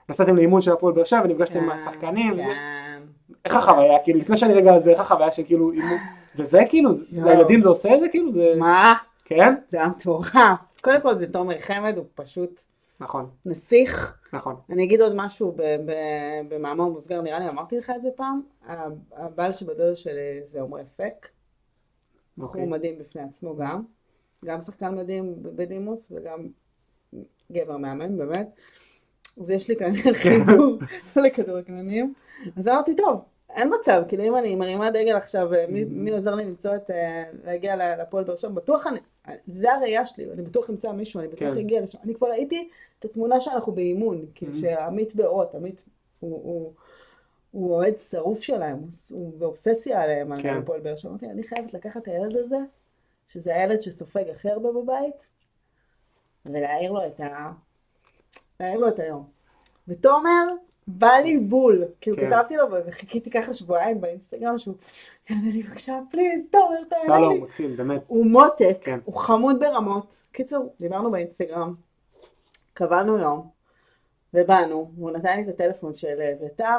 נסעתם 0.09 0.35
לאימון 0.35 0.61
של 0.61 0.71
הפועל 0.71 0.93
באר 0.93 1.03
שבע 1.03 1.21
ונפגשתם 1.23 1.59
עם 1.59 1.69
כן, 1.69 1.75
השחקנים. 1.75 2.35
כן. 2.35 3.01
איך 3.45 3.55
החוויה, 3.55 3.99
כאילו, 4.03 4.19
לפני 4.19 4.37
שאני 4.37 4.53
רגע 4.53 4.79
זה, 4.79 4.91
איך 4.91 4.99
החוויה 4.99 5.31
של 5.31 5.43
כאילו 5.45 5.71
אימון, 5.71 5.97
זה 6.35 6.45
זה 6.45 6.63
כאילו. 6.69 6.91
לילדים 7.11 7.61
זה 7.61 7.69
עושה 7.69 7.95
את 7.95 7.99
זה 7.99 8.09
כאילו, 8.09 8.31
מה? 8.57 8.93
כן? 9.25 9.55
זה 9.67 9.77
היה 9.77 9.87
מטורף. 9.87 10.29
קודם 10.81 11.01
כל 11.01 11.15
זה 11.15 11.31
תומר 11.31 11.61
חמד, 11.61 11.97
הוא 11.97 12.05
פשוט 12.15 12.63
נכון, 12.99 13.29
נסיך. 13.45 14.17
נכון, 14.33 14.55
אני 14.69 14.83
אגיד 14.83 15.01
עוד 15.01 15.13
משהו 15.15 15.55
במאמר 16.49 16.85
מוסגר, 16.85 17.21
נראה 17.21 17.39
לי 17.39 17.49
אמרתי 17.49 17.77
לך 17.77 17.91
את 17.95 18.01
זה 18.01 18.09
פעם. 18.15 18.41
הבעל 19.11 19.53
שבדוד 19.53 19.95
שלי 19.95 20.41
זה 20.47 20.61
עמרי 20.61 20.81
אפק. 20.81 21.27
אוקיי, 22.39 22.61
בחור 22.61 22.71
מדהים 22.71 22.99
בפני 22.99 23.21
עצמו 23.21 23.55
גם. 23.55 23.83
גם 24.45 24.61
שחקן 24.61 24.95
מדהים 24.95 25.35
בדימוס 25.41 26.11
וגם 26.11 26.47
גבר 27.51 27.77
מאמן, 27.77 28.17
באמת. 28.17 28.47
אז 29.41 29.49
יש 29.49 29.69
לי 29.69 29.75
כאן 29.75 29.91
חיבור 30.13 30.77
לכדורגלנים. 31.15 32.13
אז 32.57 32.67
אמרתי, 32.67 32.95
טוב, 32.95 33.21
אין 33.55 33.71
מצב, 33.79 34.03
כאילו 34.07 34.23
אם 34.23 34.37
אני 34.37 34.55
מרימה 34.55 34.91
דגל 34.91 35.15
עכשיו, 35.15 35.49
מי, 35.69 35.83
מי 35.83 36.11
עוזר 36.11 36.35
לי 36.35 36.45
למצוא 36.45 36.75
את, 36.75 36.91
אה, 36.91 37.23
להגיע 37.43 37.95
לפועל 37.95 38.23
באר 38.23 38.35
שבע, 38.35 38.51
בטוח 38.51 38.87
אני, 38.87 38.99
זה 39.47 39.73
הראייה 39.73 40.05
שלי, 40.05 40.31
אני 40.31 40.41
בטוח 40.41 40.69
אמצא 40.69 40.91
מישהו, 40.91 41.19
אני 41.19 41.27
בטוח 41.27 41.53
כן. 41.53 41.57
אגיע 41.57 41.81
לשם. 41.81 41.97
אני 42.03 42.15
כבר 42.15 42.27
ראיתי 42.29 42.69
את 42.99 43.05
התמונה 43.05 43.39
שאנחנו 43.39 43.71
באימון, 43.71 44.25
כאילו 44.35 44.55
שעמית 44.55 45.15
באורות, 45.15 45.55
עמית 45.55 45.83
הוא... 46.19 46.31
הוא 46.43 46.73
הוא 47.51 47.73
אוהד 47.75 47.93
שרוף 48.09 48.41
שלהם, 48.41 48.77
הוא- 48.79 48.89
הוא 49.09 49.39
באובססיה 49.39 50.01
עליהם, 50.03 50.31
על 50.31 50.41
כן. 50.41 50.57
הפועל 50.57 50.79
באר 50.79 50.95
שבע. 50.95 51.11
אמרתי, 51.11 51.25
אני 51.25 51.43
חייבת 51.43 51.73
לקחת 51.73 52.01
את 52.03 52.07
הילד 52.07 52.37
הזה, 52.37 52.57
שזה 53.27 53.55
הילד 53.55 53.81
שסופג 53.81 54.29
הכי 54.29 54.49
הרבה 54.49 54.71
בבית, 54.71 55.15
ולהעיר 56.45 56.91
לו 56.91 57.05
את 57.07 57.19
ה... 57.19 57.51
להעיר 58.59 58.79
לו 58.79 58.87
את 58.87 58.99
היום. 58.99 59.27
ותומר, 59.87 60.45
בא 60.87 61.11
לי 61.23 61.37
בול. 61.37 61.83
כאילו 62.01 62.17
כן. 62.17 62.29
כתבתי 62.29 62.55
לו, 62.57 62.65
וחיכיתי 62.87 63.29
ככה 63.29 63.53
שבועיים 63.53 64.01
באינסטגרם, 64.01 64.57
שהוא 64.57 64.75
יענה 65.29 65.51
לי 65.51 65.63
בבקשה, 65.63 65.99
פליז, 66.11 66.41
תומר, 66.51 66.65
לא, 66.69 66.85
תענה 66.89 67.19
לא, 67.19 67.29
לי. 67.29 67.37
הוא 67.37 67.43
מקסים, 67.47 67.77
באמת, 67.77 68.01
הוא 68.07 68.25
מותק, 68.25 68.77
כן. 68.81 68.99
הוא 69.05 69.15
חמוד 69.15 69.59
ברמות. 69.59 70.21
קיצור, 70.31 70.73
דיברנו 70.79 71.11
באינסטגרם, 71.11 71.73
קבענו 72.73 73.17
יום, 73.17 73.47
ובאנו, 74.33 74.91
והוא 74.95 75.11
נתן 75.11 75.35
לי 75.37 75.43
את 75.43 75.47
הטלפון 75.47 75.95
של 75.95 76.21
אביתר, 76.39 76.77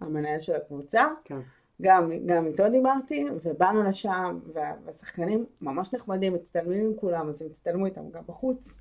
המנהל 0.00 0.40
של 0.40 0.54
הקבוצה, 0.56 1.06
כן, 1.24 1.38
גם, 1.82 2.12
גם 2.26 2.46
איתו 2.46 2.68
דיברתי, 2.68 3.24
ובאנו 3.44 3.82
לשם, 3.82 4.38
וה- 4.52 4.74
והשחקנים 4.84 5.46
ממש 5.60 5.94
נחמדים, 5.94 6.34
מצטלמים 6.34 6.86
עם 6.86 6.92
כולם, 6.96 7.28
אז 7.28 7.42
הם 7.42 7.48
הצטלמו 7.50 7.86
איתם 7.86 8.10
גם 8.10 8.22
בחוץ, 8.26 8.78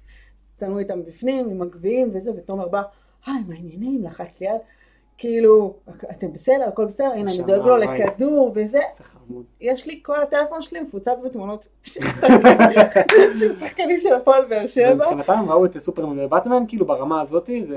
הצטלמו 0.53 0.79
איתם 0.79 1.05
בפנים, 1.05 1.49
עם 1.49 1.61
הגביעים 1.61 2.09
וזה, 2.13 2.31
ותומר 2.37 2.67
בא, 2.67 2.81
היי, 3.27 3.43
מה 3.47 3.55
העניינים? 3.55 4.03
לחץ 4.03 4.41
לי 4.41 4.47
יד, 4.47 4.61
כאילו, 5.17 5.73
אתם 6.11 6.33
בסדר, 6.33 6.63
הכל 6.67 6.85
בסדר, 6.85 7.11
הנה, 7.11 7.31
אני 7.31 7.43
דואג 7.43 7.59
לו. 7.65 7.77
לכדור 7.77 8.51
וזה, 8.55 8.79
יש 9.61 9.87
לי, 9.87 9.99
כל 10.03 10.21
הטלפון 10.21 10.61
שלי 10.61 10.79
מפוצץ 10.81 11.17
בתמונות 11.25 11.67
של 13.39 13.59
שחקנים- 13.59 13.99
של 13.99 14.13
הפועל 14.13 14.45
באר 14.45 14.67
שבע. 14.67 14.93
ומבחינתם 15.07 15.33
הם 15.33 15.49
ראו 15.51 15.65
את 15.65 15.77
סופרמן 15.77 16.19
ובטמן, 16.19 16.63
כאילו 16.67 16.85
ברמה 16.85 17.21
הזאתי, 17.21 17.65
זה 17.65 17.75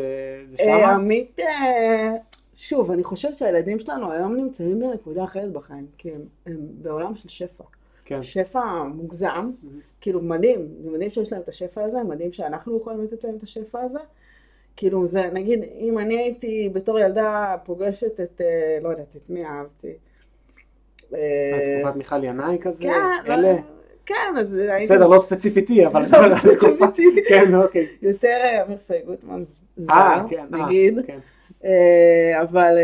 זה 0.50 0.56
אה, 0.62 0.78
שמה, 0.80 0.92
עמית, 0.94 1.38
אה, 1.40 2.12
שוב, 2.56 2.90
אני 2.90 3.04
חושבת 3.04 3.34
שהילדים 3.34 3.78
שלנו 3.78 4.12
היום 4.12 4.36
נמצאים 4.36 4.80
בנקודה 4.80 5.24
אחרת 5.24 5.52
בחיים, 5.52 5.86
כי 5.98 6.10
הם, 6.10 6.20
הם 6.46 6.56
בעולם 6.82 7.14
של 7.14 7.28
שפע. 7.28 7.64
כן, 8.04 8.22
שפע 8.22 8.82
מוגזם, 8.94 9.50
כאילו 10.00 10.20
מדהים, 10.20 10.68
זה 10.82 10.90
מדהים 10.90 11.10
שיש 11.10 11.32
להם 11.32 11.40
את 11.42 11.48
השפע 11.48 11.82
הזה, 11.82 12.02
מדהים 12.02 12.32
שאנחנו 12.32 12.76
יכולים 12.78 13.04
לתת 13.04 13.24
להם 13.24 13.34
את 13.36 13.42
השפע 13.42 13.80
הזה. 13.80 13.98
כאילו 14.80 15.06
זה, 15.06 15.30
נגיד, 15.32 15.64
אם 15.78 15.98
אני 15.98 16.18
הייתי 16.18 16.68
בתור 16.72 16.98
ילדה 16.98 17.56
פוגשת 17.64 18.20
את, 18.20 18.40
אה, 18.40 18.78
לא 18.82 18.88
יודעת, 18.88 19.16
את 19.16 19.30
מי 19.30 19.44
אהבתי. 19.44 19.92
אה, 21.14 21.78
תקופת 21.80 21.96
מיכל 21.96 22.24
ינאי 22.24 22.58
כזה, 22.60 22.76
כן, 22.80 23.32
אלה, 23.32 23.56
כן, 24.06 24.34
אז 24.38 24.54
הייתי 24.54 24.94
בסדר, 24.94 25.06
לא 25.06 25.20
ספציפיתי, 25.22 25.86
אבל, 25.86 26.02
לא 26.02 26.38
ספציפיתי. 26.38 27.22
כן, 27.28 27.54
אוקיי, 27.54 27.86
יותר 28.02 28.38
אה, 28.44 28.64
אמיר 28.64 28.78
פי 28.86 28.94
גוטמן 29.06 29.42
זר, 29.76 30.18
כן, 30.30 30.44
נגיד. 30.50 30.98
כן, 31.06 31.18
אבל 32.42 32.78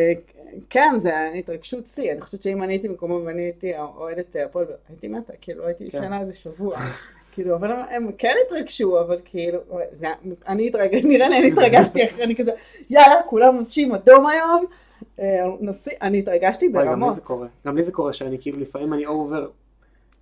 כן, 0.71 0.95
זה 0.99 1.09
היה 1.09 1.33
התרגשות 1.33 1.87
שיא. 1.87 2.13
אני 2.13 2.21
חושבת 2.21 2.43
שאם 2.43 2.63
אני 2.63 2.73
הייתי 2.73 2.89
במקומו 2.89 3.21
ואני 3.25 3.43
הייתי 3.43 3.79
אוהדת 3.79 4.37
הפועל, 4.45 4.67
הייתי 4.89 5.09
מתה, 5.09 5.33
כאילו 5.41 5.67
הייתי 5.67 5.91
כן. 5.91 5.99
ישנה 5.99 6.21
איזה 6.21 6.33
שבוע. 6.33 6.79
כאילו, 7.37 7.55
אבל 7.55 7.71
הם- 7.91 8.13
כן 8.19 8.35
התרגשו, 8.47 9.01
אבל 9.01 9.17
כאילו, 9.25 9.59
זה, 10.01 10.07
אני 10.49 10.67
התרגשתי, 10.67 11.09
נראה 11.09 11.29
לי 11.29 11.39
אני 11.39 11.49
התרגשתי 11.49 12.05
אחרי, 12.05 12.23
אני 12.25 12.37
כזה, 12.37 12.51
יאללה, 12.91 13.23
כולם 13.27 13.57
לובשים 13.57 13.95
אדום 13.95 14.27
היום. 14.27 14.65
אה, 15.21 15.45
נוסעים, 15.61 15.97
אני 16.03 16.19
התרגשתי 16.19 16.69
וואי, 16.69 16.85
גם 16.85 16.91
לי 16.91 17.01
ברמות. 17.01 17.15
זה 17.15 17.21
קורה, 17.21 17.47
גם 17.67 17.77
לי 17.77 17.83
זה 17.83 17.93
קורה 17.93 18.13
שאני 18.13 18.39
כאילו 18.41 18.59
לפעמים 18.61 18.93
אני 18.95 19.07
over 19.07 19.49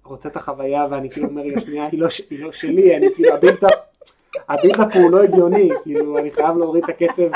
רוצה 0.05 0.29
את 0.29 0.37
החוויה 0.37 0.87
ואני 0.90 1.11
כאילו 1.11 1.27
אומר 1.29 1.42
רגע 1.42 1.61
שנייה 1.61 1.87
היא 1.92 2.00
לא 2.00 2.09
היא 2.31 2.38
לא 2.44 2.53
שלי, 2.53 2.96
אני 2.96 3.07
כאילו 3.14 3.35
ה 4.48 4.54
build-up 4.54 4.96
הוא 4.96 5.11
לא 5.11 5.22
הגיוני, 5.22 5.70
כאילו 5.83 6.18
אני 6.18 6.31
חייב 6.31 6.57
להוריד 6.59 6.85
את 6.85 6.90
הקצב, 6.90 7.22
לי. 7.22 7.29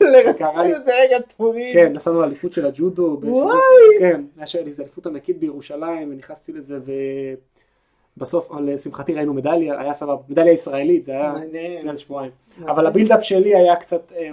לרצות 0.00 0.40
את 0.76 0.84
זה 0.84 0.92
רגע 1.02 1.16
תוריד. 1.36 1.74
כן, 1.74 1.92
נסענו 1.92 2.20
לאליפות 2.20 2.52
של 2.52 2.66
הג'ודו, 2.66 3.18
וואי. 3.22 3.56
כן, 3.98 4.22
היה 4.36 4.46
שלי 4.46 4.70
איזה 4.70 4.82
אליפות 4.82 5.06
ענקית 5.06 5.38
בירושלים 5.38 6.10
ונכנסתי 6.10 6.52
לזה 6.52 6.78
אבל 8.20 8.72
לשמחתי 8.72 9.14
ראינו 9.14 9.34
מדליה, 9.34 9.80
היה 9.80 9.94
סבבה, 9.94 10.22
מדליה 10.28 10.52
ישראלית, 10.52 11.04
זה 11.04 11.12
היה. 11.12 11.34
לפני 11.34 11.96
שבועיים, 11.96 12.30
אבל 12.60 12.86
הבילדאפ 12.86 13.22
שלי 13.22 13.54
היה 13.56 13.76
קצת, 13.76 14.12
אה, 14.16 14.30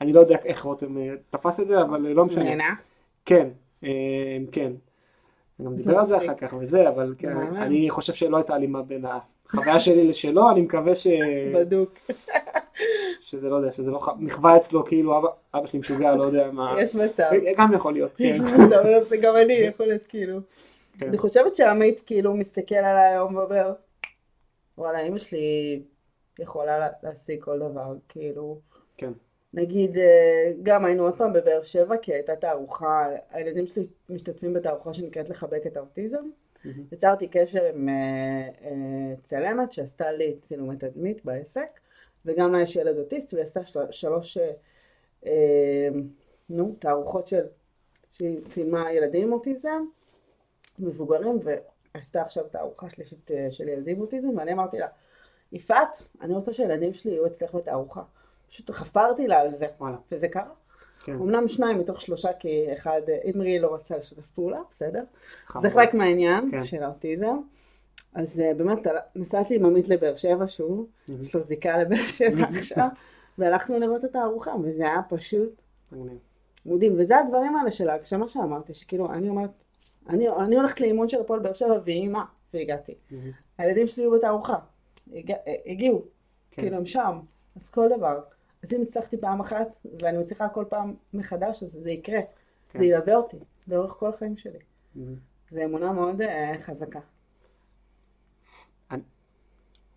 אני 0.00 0.12
לא 0.12 0.20
יודע 0.20 0.36
איך 0.44 0.62
רותם 0.62 0.98
אה, 0.98 1.14
תפס 1.30 1.60
את 1.60 1.66
זה, 1.66 1.80
אבל 1.80 2.00
לא 2.00 2.24
משנה. 2.24 2.44
נהנה? 2.44 2.74
כן, 3.24 3.48
אה, 3.84 3.88
כן. 4.52 4.72
אני 5.60 5.66
גם 5.66 5.76
דיבר 5.76 5.98
על 5.98 6.06
זה 6.06 6.16
אחר 6.16 6.34
כך 6.34 6.54
וזה, 6.60 6.88
אבל 6.88 7.14
כן. 7.18 7.36
אני 7.56 7.90
חושב 7.90 8.12
שלא 8.12 8.36
הייתה 8.36 8.54
הלימה 8.54 8.82
בין 8.82 9.04
החוויה 9.04 9.80
שלי 9.80 10.08
לשלו, 10.08 10.50
אני 10.50 10.60
מקווה 10.60 10.94
ש... 10.94 11.06
בדוק. 11.54 11.98
שזה 13.20 13.48
לא 13.48 13.56
יודע, 13.56 13.72
שזה 13.72 13.90
לא 13.90 14.00
נכווה 14.18 14.56
אצלו 14.56 14.84
כאילו 14.84 15.18
אבא, 15.18 15.28
אבא 15.54 15.66
שלי 15.66 15.78
משוגע, 15.78 16.14
לא 16.14 16.22
יודע 16.22 16.50
מה. 16.52 16.74
יש 16.78 16.94
מצב. 16.94 17.30
גם 17.58 17.74
יכול 17.74 17.92
להיות, 17.92 18.10
כן. 18.16 18.24
יש 18.24 18.40
מצב, 18.40 18.82
גם 19.20 19.36
אני 19.36 19.52
יכול 19.52 19.86
להיות 19.86 20.02
כאילו. 20.08 20.38
כן. 20.98 21.08
אני 21.08 21.18
חושבת 21.18 21.56
שעמית 21.56 22.02
כאילו 22.06 22.34
מסתכל 22.34 22.74
עליי 22.74 23.08
היום 23.08 23.34
ואומר, 23.36 23.74
וואלה, 24.78 25.00
אמא 25.00 25.18
שלי 25.18 25.82
יכולה 26.38 26.78
לה- 26.78 26.88
להשיג 27.02 27.42
כל 27.44 27.58
דבר, 27.58 27.94
כאילו. 28.08 28.58
כן. 28.96 29.12
נגיד, 29.54 29.98
אה, 29.98 30.52
גם 30.62 30.84
היינו 30.84 31.04
עוד 31.04 31.16
פעם 31.18 31.32
בבאר 31.32 31.62
שבע, 31.62 31.96
כי 31.96 32.12
הייתה 32.12 32.36
תערוכה, 32.36 33.08
הילדים 33.30 33.66
שלי 33.66 33.86
משתתפים 34.08 34.52
בתערוכה 34.52 34.94
שנקראת 34.94 35.28
לחבק 35.28 35.66
את 35.66 35.76
האוטיזם. 35.76 36.24
מהמם. 36.64 36.84
יצרתי 36.92 37.28
קשר 37.28 37.64
עם 37.64 37.88
אה, 37.88 37.94
אה, 38.64 38.70
צלמת 39.24 39.72
שעשתה 39.72 40.12
לי 40.12 40.36
צילומי 40.42 40.76
תדמית 40.76 41.24
בעסק, 41.24 41.80
וגם 42.26 42.52
לה 42.52 42.60
יש 42.62 42.76
ילד 42.76 42.98
אוטיסט, 42.98 43.34
והיא 43.34 43.44
עשתה 43.44 43.64
של, 43.64 43.80
שלוש 43.90 44.38
אה, 45.26 45.88
נו, 46.50 46.76
תערוכות 46.78 47.26
של, 47.26 47.44
שהיא 48.12 48.40
צילמה 48.48 48.92
ילדים 48.92 49.22
עם 49.22 49.32
אוטיזם, 49.32 49.84
מבוגרים, 50.82 51.38
ועשתה 51.94 52.22
עכשיו 52.22 52.44
תערוכה 52.44 52.90
שלישית 52.90 53.30
אה, 53.30 53.46
של 53.50 53.68
ילדים 53.68 54.00
אוטיזם, 54.00 54.38
ואני 54.38 54.52
אמרתי 54.52 54.78
לה, 54.78 54.86
יפעת, 55.52 56.08
אני 56.20 56.34
רוצה 56.34 56.52
שהילדים 56.52 56.92
שלי 56.92 57.12
יהיו 57.12 57.26
אצלך 57.26 57.54
בתערוכה. 57.54 58.02
פשוט 58.48 58.70
חפרתי 58.70 59.26
לה 59.26 59.40
על 59.40 59.56
זה, 59.58 59.66
וואלה. 59.80 59.96
וזה 60.12 60.28
קרה. 60.28 60.50
כן. 61.04 61.12
אמנם 61.12 61.48
שניים 61.48 61.78
מתוך 61.78 62.00
שלושה, 62.00 62.32
כי 62.32 62.72
אחד, 62.72 63.00
אמרי 63.34 63.58
לא 63.58 63.74
רצה 63.74 63.96
לשתף 63.96 64.30
פעולה, 64.30 64.60
בסדר? 64.70 65.02
חמוד. 65.46 65.66
זה 65.66 65.70
חלק 65.70 65.94
מהעניין 65.94 66.50
כן. 66.50 66.62
של 66.62 66.82
האוטיזם. 66.82 67.36
אז 68.14 68.40
אה, 68.40 68.54
באמת, 68.54 68.78
נסעתי 69.16 69.54
עם 69.54 69.66
עמית 69.66 69.88
לבאר 69.88 70.16
שבע 70.16 70.44
שוב, 70.48 70.86
מהמם. 71.08 71.22
יש 71.22 71.34
לו 71.34 71.40
זיקה 71.40 71.78
לבאר 71.78 72.02
שבע 72.18 72.44
עכשיו, 72.58 72.88
והלכנו 73.38 73.78
לראות 73.78 74.04
את 74.04 74.16
הארוחה, 74.16 74.54
וזה 74.62 74.82
היה 74.82 75.00
פשוט. 75.08 75.62
מדהים. 76.66 76.94
וזה 76.98 77.18
הדברים 77.18 77.56
האלה 77.56 77.70
של 77.70 77.88
ההגשמה 77.88 78.28
שאמרתי, 78.28 78.74
שכאילו, 78.74 79.12
אני 79.12 79.28
אומרת, 79.28 79.50
אני, 80.08 80.28
אני 80.28 80.56
הולכת 80.56 80.80
לאימון 80.80 81.08
של 81.08 81.20
הפועל 81.20 81.40
באר 81.40 81.52
שבע, 81.52 81.78
והיא 81.84 82.08
מה? 82.08 82.24
והגעתי. 82.54 82.94
מהמם. 83.10 83.30
הילדים 83.58 83.86
שלי 83.86 84.02
היו 84.02 84.10
בתערוכה, 84.10 84.56
הג... 85.12 85.32
הגיעו, 85.66 86.02
כן. 86.50 86.62
כאילו 86.62 86.76
הם 86.76 86.86
שם, 86.86 87.18
אז 87.56 87.70
כל 87.70 87.88
דבר. 87.96 88.20
אז 88.62 88.72
אם 88.72 88.82
הצלחתי 88.82 89.16
פעם 89.16 89.40
אחת, 89.40 89.76
ואני 90.02 90.18
מצליחה 90.18 90.48
כל 90.48 90.64
פעם 90.68 90.94
מחדש, 91.14 91.62
אז 91.62 91.72
זה 91.72 91.90
יקרה. 91.90 92.20
כן. 92.72 92.78
זה 92.78 92.84
ילווה 92.84 93.16
אותי, 93.16 93.36
לאורך 93.68 93.92
כל 93.92 94.08
החיים 94.08 94.36
שלי. 94.36 94.58
מהמם. 94.94 95.14
זו 95.50 95.64
אמונה 95.64 95.92
מאוד 95.92 96.22
אה, 96.22 96.54
חזקה. 96.58 97.00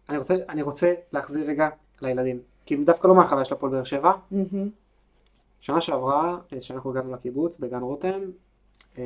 אני 0.10 0.18
רוצה, 0.18 0.36
אני 0.50 0.62
רוצה 0.62 0.94
להחזיר 1.12 1.50
רגע 1.50 1.70
לילדים. 2.02 2.40
כאילו 2.66 2.86
דווקא 2.86 3.08
לא 3.08 3.16
מהחוויה 3.16 3.46
של 3.46 3.54
הפועל 3.54 3.72
באר 3.72 3.84
שבע. 3.84 4.12
מהמם. 4.32 4.70
שנה 5.60 5.82
שעברה, 5.82 6.38
אה, 6.54 6.62
שאנחנו 6.62 6.92
הגענו 6.92 7.14
לקיבוץ 7.14 7.60
בגן 7.60 7.82
רותם, 7.82 8.20
אה, 8.98 9.04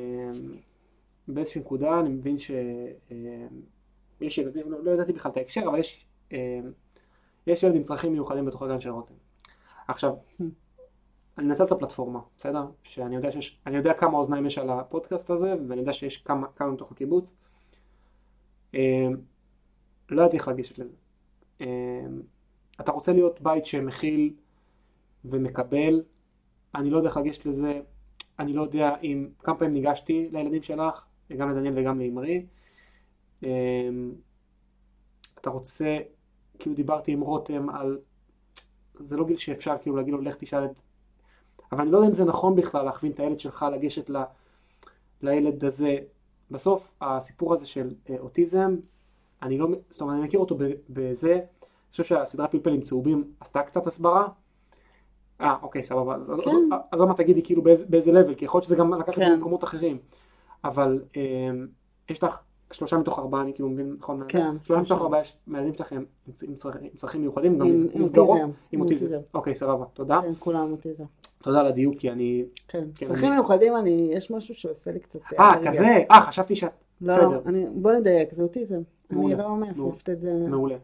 באיזושהי 1.34 1.62
נקודה 1.62 2.00
אני 2.00 2.10
מבין 2.10 2.38
שיש 2.40 4.38
ילדים, 4.38 4.72
לא, 4.72 4.84
לא 4.84 4.92
ידעתי 4.92 5.14
בכלל 5.14 5.32
את 5.32 5.38
ההקשר, 5.38 5.62
אבל 5.68 5.80
יש, 5.80 6.06
אה, 6.34 6.60
יש 7.48 7.64
ילד 7.64 7.76
עם 7.76 7.84
צרכים 7.84 8.12
מיוחדים 8.12 8.46
בתוך 8.46 8.62
הגן 8.62 8.82
של 8.82 8.90
רותם. 8.90 9.14
עכשיו, 9.88 10.14
אני 11.38 11.48
מנצל 11.48 11.64
את 11.64 11.72
הפלטפורמה, 11.72 12.20
בסדר? 12.38 12.66
שאני 12.84 13.16
יודע 13.16 13.32
שיש, 13.32 13.62
יודע 13.74 13.94
כמה 13.94 14.18
אוזניים 14.18 14.46
יש 14.46 14.58
על 14.58 14.70
הפודקאסט 14.70 15.30
הזה, 15.30 15.56
ואני 15.68 15.82
יודע 15.82 15.94
שיש 15.94 16.18
כמה, 16.18 16.48
כמה 16.56 16.72
מתוך 16.72 16.92
הקיבוץ. 16.92 17.34
אה, 18.76 19.08
לא 20.10 20.22
ידעתי 20.22 20.38
איך 20.38 20.48
לגשת 20.48 20.78
לזה. 20.80 20.94
אה, 21.62 21.68
אתה 22.82 22.92
רוצה 22.92 23.14
להיות 23.14 23.42
בית 23.42 23.66
שמכיל 23.66 24.34
ומקבל, 25.26 26.04
אני 26.76 26.90
לא 26.90 26.98
יודע 26.98 27.10
איך 27.10 27.18
לגשת 27.18 27.46
לזה, 27.46 27.82
אני 28.40 28.54
לא 28.54 28.62
יודע 28.62 28.96
אם, 29.04 29.28
כמה 29.40 29.56
פעמים 29.56 29.74
ניגשתי 29.74 30.30
לילדים 30.32 30.64
שלך, 30.64 31.06
גם 31.38 31.50
לדניאל 31.52 31.74
וגם 31.80 32.00
לאמרי. 32.00 32.46
אמ, 33.44 34.12
אתה 35.42 35.50
רוצה, 35.50 35.98
כאילו 36.60 36.76
דיברתי 36.76 37.12
עם 37.12 37.22
רותם 37.22 37.70
על, 37.70 38.00
זה 39.00 39.18
לא 39.18 39.26
גיל 39.26 39.38
שאפשר 39.38 39.76
כאילו 39.82 39.96
להגיד 39.96 40.14
לו 40.14 40.22
לך 40.22 40.36
תשאל 40.40 40.66
את, 40.66 40.72
אבל 41.72 41.82
אני 41.82 41.92
לא 41.92 41.98
יודע 41.98 42.10
אם 42.10 42.16
זה 42.16 42.26
נכון 42.26 42.56
בכלל 42.56 42.86
להכווין 42.86 43.12
את 43.12 43.20
הילד 43.20 43.40
שלך 43.40 43.66
לגשת 43.74 44.10
ל, 44.10 44.18
לילד 45.22 45.66
הזה. 45.66 45.98
בסוף 46.52 46.92
הסיפור 47.02 47.54
הזה 47.54 47.66
של 47.68 47.94
אה, 48.10 48.16
אוטיזם, 48.20 48.76
אני 49.42 49.58
לא, 49.58 49.68
זאת 49.90 50.02
אומרת 50.02 50.16
אני 50.16 50.24
מכיר 50.26 50.40
אותו 50.40 50.58
בזה, 50.90 51.34
אני 51.34 51.42
חושב 51.92 52.04
שהסדרה 52.04 52.48
פלפלים 52.48 52.82
צהובים 52.82 53.34
עשתה 53.40 53.64
קצת 53.64 53.88
הסברה. 53.88 54.28
אה, 55.42 55.56
אוקיי, 55.62 55.84
סבבה. 55.84 56.16
כן. 56.44 56.52
אז- 56.92 57.00
עוד 57.00 57.08
מעט 57.08 57.18
תגידי 57.18 57.44
כאילו 57.44 57.62
באיזה- 57.62 57.86
באיזה 57.90 58.12
לבל, 58.12 58.36
כי 58.36 58.46
יכול 58.46 58.58
להיות 58.58 58.66
שזה 58.66 58.76
גם 58.76 58.94
לקח 58.94 59.10
את 59.10 59.16
זה 59.16 59.22
כן. 59.22 59.32
למקומות 59.34 59.64
אחרים. 59.64 59.98
אבל 60.64 61.02
אמ, 61.16 61.68
יש 62.10 62.24
לך 62.24 62.38
שלושה 62.72 62.98
מתוך 62.98 63.20
ארבעה, 63.20 63.42
אני 63.42 63.54
כאילו 63.54 63.70
מבין 63.70 63.96
נכון? 64.00 64.22
כן, 64.28 64.46
שלושה. 64.64 64.82
מתוך 64.82 65.02
ארבעה 65.02 65.22
יש- 65.22 65.38
מהילדים 65.48 65.74
שלכם 65.74 65.96
עם 65.96 66.04
עם 66.48 66.56
צרכים- 66.56 66.90
עם 67.16 67.22
מיוחדים, 67.22 67.60
גם 67.60 67.66
עם- 67.66 67.72
מס- 67.74 67.88
עם 67.94 68.02
מסגרות. 68.02 68.40
עם 68.42 68.50
עם 68.72 68.82
אוטיזם. 68.82 69.18
אוקיי, 69.34 69.56
סבבה, 69.56 69.86
תודה. 69.94 70.20
כן, 70.22 70.32
כולם 70.40 70.72
אוטיזם. 70.72 71.04
תודה 71.44 71.60
על 71.60 71.68
הדיוק, 71.68 71.96
כי 71.98 72.12
אני... 72.12 72.46
כן. 72.68 72.84
כן, 72.96 73.06
צרכים 73.06 73.32
מיוחדים, 73.32 73.76
אני, 73.78 74.10
יש 74.14 74.32
משהו 74.32 74.56
שעושה 74.56 74.92
לי 74.92 75.00
קצת... 75.00 75.20
אה, 75.40 75.50
אלרגיה. 75.54 75.72
כזה? 75.72 75.86
אה, 76.12 76.22
חשבתי 76.22 76.56
שאת... 76.56 76.72
לא, 77.02 77.16
בוא 77.76 77.92
נדייק, 77.92 78.34
זה 78.34 78.44
אוטיזם. 78.44 78.82
אני 79.12 79.36
לא 79.36 79.50
מעפעפת 79.56 80.10
את 80.10 80.22
זה. 80.22 80.34
מעולה. 80.50 80.76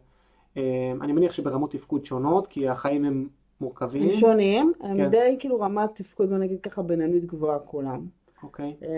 אמ, 0.57 0.61
אני 1.01 1.13
מניח 1.13 1.34
שברמות 1.34 1.71
תפקוד 1.71 2.05
שונות, 2.05 2.47
כי 2.47 2.69
החיים 2.69 3.05
הם 3.05 3.28
מורכבים. 3.61 4.03
הם 4.09 4.13
שונים, 4.13 4.73
הם 4.82 4.97
כן. 4.97 5.09
די 5.09 5.36
כאילו 5.39 5.59
רמת 5.59 5.89
תפקוד, 5.95 6.30
בוא 6.30 6.38
נגיד 6.38 6.61
ככה, 6.61 6.82
בינונית 6.82 7.26
גבוהה 7.26 7.59
כולם. 7.59 8.05
אוקיי. 8.43 8.75
אה, 8.83 8.89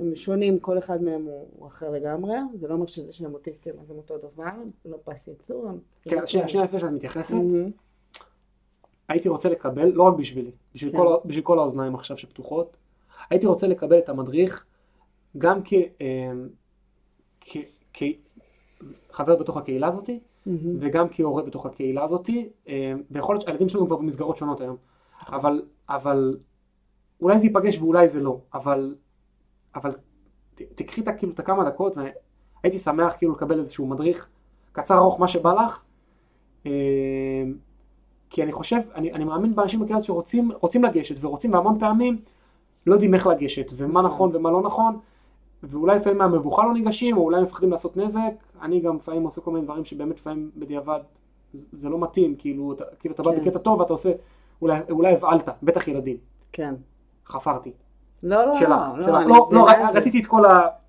הם 0.00 0.14
שונים, 0.14 0.58
כל 0.58 0.78
אחד 0.78 1.02
מהם 1.02 1.26
הוא 1.56 1.68
אחר 1.68 1.90
לגמרי, 1.90 2.34
זה 2.54 2.68
לא 2.68 2.74
אומר 2.74 2.86
שזה 2.86 3.12
שהם 3.12 3.34
אוטיסטים 3.34 3.74
אז 3.80 3.90
הם 3.90 3.96
אותו 3.96 4.18
דבר, 4.18 4.44
לא 4.84 4.96
פס 5.04 5.28
ייצור. 5.28 5.68
הם- 5.68 5.78
כן, 6.02 6.26
שנייה, 6.26 6.48
שנייה 6.48 6.64
לפני 6.64 6.78
שאת 6.80 6.90
מתייחסת, 6.90 7.34
מהמם. 7.34 7.70
הייתי 9.08 9.28
רוצה 9.28 9.48
לקבל, 9.48 9.88
לא 9.88 10.02
רק 10.02 10.14
בשבילי, 10.14 10.50
בשביל, 10.74 10.92
כן. 10.92 10.98
כל, 10.98 11.16
בשביל 11.24 11.44
כל 11.44 11.58
האוזניים 11.58 11.94
עכשיו 11.94 12.18
שפתוחות, 12.18 12.76
הייתי 13.30 13.46
רוצה 13.46 13.66
לקבל 13.66 13.98
את 13.98 14.08
המדריך 14.08 14.64
גם 15.38 15.60
כ, 15.64 15.72
אמ, 16.00 16.48
כ, 17.40 17.56
כחבר 19.12 19.36
בתוך 19.36 19.56
הקהילה 19.56 19.88
הזאתי, 19.88 20.20
מהמם. 20.46 20.76
וגם 20.80 21.06
כהורה 21.10 21.42
בתוך 21.42 21.66
הקהילה 21.66 22.04
הזאתי, 22.04 22.48
אמ, 22.68 22.72
ויכול 23.10 23.34
להיות 23.34 23.42
שהילדים 23.44 23.68
שלנו 23.68 23.86
כבר 23.86 23.96
במסגרות 23.96 24.36
שונות 24.36 24.60
היום, 24.60 24.76
אבל, 25.28 25.62
אבל 25.88 26.36
אולי 27.20 27.38
זה 27.38 27.46
ייפגש 27.46 27.78
ואולי 27.78 28.08
זה 28.08 28.22
לא, 28.22 28.38
אבל, 28.54 28.94
אבל 29.74 29.90
תקחי 30.54 31.00
את, 31.00 31.08
כאילו, 31.18 31.32
את 31.32 31.38
הכמה 31.40 31.64
דקות, 31.64 31.94
והייתי 31.96 32.78
שמח 32.78 33.14
כאילו 33.18 33.32
לקבל 33.32 33.58
איזשהו 33.58 33.86
מדריך 33.86 34.28
קצר 34.72 34.98
ארוך, 34.98 35.20
מה 35.20 35.28
שבא 35.28 35.52
לך, 35.52 35.80
אמ, 36.66 36.70
כי 38.30 38.42
אני 38.42 38.52
חושב, 38.52 38.76
אני, 38.94 39.12
אני 39.12 39.24
מאמין 39.24 39.54
באנשים 39.54 39.80
בקהילה 39.80 40.02
שרוצים 40.02 40.50
רוצים 40.60 40.84
לגשת 40.84 41.14
ורוצים 41.20 41.52
והמון 41.52 41.78
פעמים 41.78 42.18
לא 42.86 42.92
יודעים 42.94 43.14
איך 43.14 43.26
לגשת 43.26 43.72
ומה 43.76 44.02
נכון 44.02 44.36
ומה 44.36 44.50
לא 44.50 44.62
נכון 44.62 44.98
ואולי 45.62 45.96
לפעמים 45.98 46.18
מהמבוכה 46.18 46.62
לא 46.66 46.72
ניגשים 46.72 47.16
או 47.16 47.22
אולי 47.22 47.42
מפחדים 47.42 47.70
לעשות 47.70 47.96
נזק 47.96 48.20
אני 48.62 48.80
גם 48.80 48.96
לפעמים 48.96 49.22
עושה 49.22 49.40
כל 49.40 49.50
מיני 49.50 49.64
דברים 49.64 49.84
שבאמת 49.84 50.16
לפעמים 50.16 50.50
בדיעבד 50.56 51.00
זה- 51.52 51.88
לא 51.88 51.98
מתאים 51.98 52.34
כאילו 52.38 52.74
כאילו 53.00 53.14
אתה 53.14 53.22
בא 53.22 53.32
כן. 53.36 53.44
בקטע 53.44 53.58
טוב 53.58 53.80
ואתה 53.80 53.92
עושה 53.92 54.12
אולי, 54.62 54.80
אולי 54.90 55.12
הבעלת 55.12 55.48
בטח 55.62 55.88
ילדים 55.88 56.16
כן. 56.52 56.74
חפרתי 57.28 57.72
לא, 58.22 58.46
לא, 58.46 58.58
שלך 58.60 58.70
לא, 58.96 59.06
שלך. 59.06 59.26
לא, 59.26 59.48
לא 59.52 59.70
את 59.70 59.76
זה. 59.92 59.98
רציתי 59.98 60.20
את 60.20 60.26
כל 60.26 60.42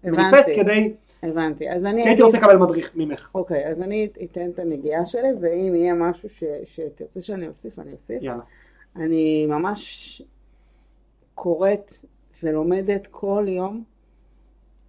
המניפסט. 0.04 0.50
כדי 0.56 0.94
הבנתי. 1.24 1.70
אז 1.70 1.86
אני 1.86 2.04
כי 2.04 2.10
הייתי 2.10 2.22
רוצה 2.22 2.38
לקבל 2.38 2.58
מדריך 2.58 2.92
ממך 2.96 3.30
אוקיי, 3.36 3.68
אז 3.68 3.82
אני 3.82 4.10
אתן 4.24 4.50
את 4.50 4.60
הנגיעה 4.60 5.06
שלי, 5.06 5.28
ואם 5.42 5.76
יהיה 5.76 5.94
משהו 5.94 6.30
שתרצה 6.66 7.22
שאני 7.22 7.48
אוסיף, 7.48 7.80
אני 7.80 7.94
אוסיף. 7.94 8.24
יאללה 8.24 8.44
אני 8.96 9.46
ממש 9.46 10.22
קוראת 11.36 11.94
ולומדת 12.44 13.08
כל 13.08 13.46
יום 13.48 13.84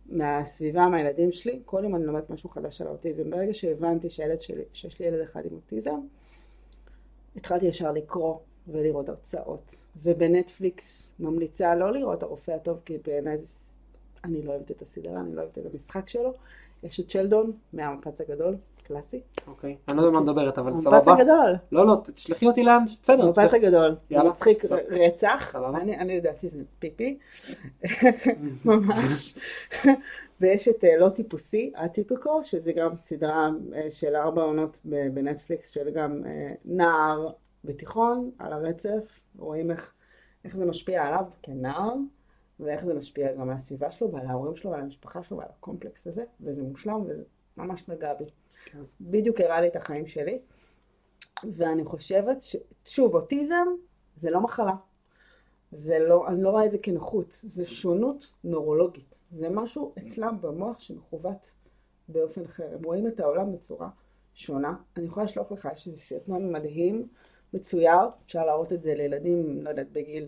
מהסביבה, 0.06 0.88
מהילדים 0.88 1.32
שלי, 1.32 1.60
כל 1.64 1.80
יום 1.82 1.96
אני 1.96 2.04
לומדת 2.04 2.30
משהו 2.30 2.50
חדש 2.50 2.80
על 2.80 2.86
האוטיזם. 2.86 3.30
ברגע 3.30 3.54
שהבנתי 3.54 4.10
שהילד 4.10 4.40
שלי, 4.40 4.62
שיש 4.72 5.00
לי 5.00 5.06
ילד 5.06 5.20
אחד 5.20 5.40
עם 5.44 5.52
אוטיזם, 5.52 6.00
התחלתי 7.36 7.66
ישר 7.66 7.92
לקרוא 7.92 8.36
ולראות 8.72 9.08
הרצאות. 9.08 9.86
ובנטפליקס 10.02 11.12
ממליצה 11.20 11.74
לא 11.74 11.92
לראות 11.92 12.22
הרופא 12.22 12.50
הטוב, 12.52 12.80
כי 12.84 12.98
בעיניי 13.06 13.38
זה... 13.38 13.46
אני 14.24 14.42
לא 14.42 14.50
אוהבת 14.50 14.70
את 14.70 14.82
הסדרה, 14.82 15.20
אני 15.20 15.34
לא 15.34 15.40
אוהבת 15.40 15.58
את 15.58 15.66
המשחק 15.72 16.08
שלו. 16.08 16.34
יש 16.82 17.00
את 17.00 17.10
שלדון 17.10 17.52
מהמפץ 17.72 18.20
הגדול, 18.20 18.56
קלאסי. 18.82 19.20
אוקיי 19.46 19.76
אני 19.88 19.96
לא 19.96 20.02
יודע 20.02 20.12
מה 20.12 20.20
מדברת 20.20 20.58
אבל 20.58 20.72
המפץ 20.72 20.84
סבבה 20.84 21.12
הגדול. 21.12 21.56
לא 21.72 21.86
לא 21.86 21.96
תשלחי 22.14 22.46
אותי 22.46 22.62
לאן 22.62 22.84
בסדר 23.02 23.22
המפץ 23.22 23.54
הגדול. 23.54 23.96
זה. 24.10 24.22
מצחיק. 24.22 24.64
רצח. 24.90 25.56
אני 25.56 25.98
אני 25.98 26.16
לדעתי 26.16 26.48
זה 26.48 26.62
פיפי. 26.78 27.18
ממש. 28.64 29.38
ויש 30.40 30.68
את 30.68 30.84
אה, 30.84 30.98
לא 30.98 31.08
טיפוסי, 31.08 31.72
הטיפיקו, 31.76 32.44
שזה 32.44 32.72
גם 32.72 32.90
סדרה 33.00 33.50
אה, 33.74 33.90
של 33.90 34.16
ארבע 34.16 34.42
עונות 34.42 34.78
בנטפליקס, 34.84 35.70
של 35.70 35.90
גם 35.90 36.22
אה, 36.26 36.52
נער 36.64 37.28
בתיכון, 37.64 38.30
על 38.38 38.52
הרצף, 38.52 39.20
רואים 39.38 39.70
איך, 39.70 39.94
איך 40.44 40.56
זה 40.56 40.66
משפיע 40.66 41.06
עליו 41.06 41.24
כנער, 41.42 41.94
ואיך 42.60 42.84
זה 42.84 42.94
משפיע 42.94 43.32
גם 43.32 43.50
על 43.50 43.54
הסביבה 43.54 43.90
שלו, 43.90 44.12
ועל 44.12 44.26
ההורים 44.26 44.56
שלו, 44.56 44.70
ועל 44.70 44.80
המשפחה 44.80 45.22
שלו, 45.22 45.38
ועל 45.38 45.48
הקומפלקס 45.50 46.06
הזה, 46.06 46.24
וזה 46.40 46.62
מושלם, 46.62 47.02
וזה 47.06 47.22
ממש 47.56 47.88
נגע 47.88 48.14
בי. 48.14 48.24
כן. 48.64 48.82
בדיוק 49.00 49.40
הראה 49.40 49.60
לי 49.60 49.68
את 49.68 49.76
החיים 49.76 50.06
שלי, 50.06 50.38
ואני 51.52 51.84
חושבת 51.84 52.42
ש... 52.42 52.56
שוב, 52.84 53.14
אוטיזם 53.14 53.66
זה 54.16 54.30
לא 54.30 54.40
מחלה. 54.40 54.74
זה 55.72 55.98
לא, 55.98 56.28
אני 56.28 56.42
לא 56.42 56.50
רואה 56.50 56.66
את 56.66 56.72
זה 56.72 56.78
כנכות, 56.78 57.40
זה 57.42 57.64
שונות 57.64 58.30
נורולוגית. 58.44 59.22
זה 59.30 59.48
משהו 59.48 59.94
אצלם 59.98 60.36
במוח 60.40 60.80
שמכוות 60.80 61.54
באופן 62.08 62.44
אחר. 62.44 62.74
הם 62.74 62.84
רואים 62.84 63.06
את 63.06 63.20
העולם 63.20 63.52
בצורה 63.52 63.88
שונה. 64.34 64.74
אני 64.96 65.06
יכולה 65.06 65.24
לשלוח 65.24 65.52
לך, 65.52 65.68
יש 65.74 65.88
איזה 65.88 66.00
סרטון 66.00 66.52
מדהים, 66.52 67.08
מצויר, 67.54 67.98
אפשר 68.26 68.46
להראות 68.46 68.72
את 68.72 68.82
זה 68.82 68.94
לילדים, 68.94 69.62
לא 69.62 69.70
יודעת, 69.70 69.92
בגיל 69.92 70.26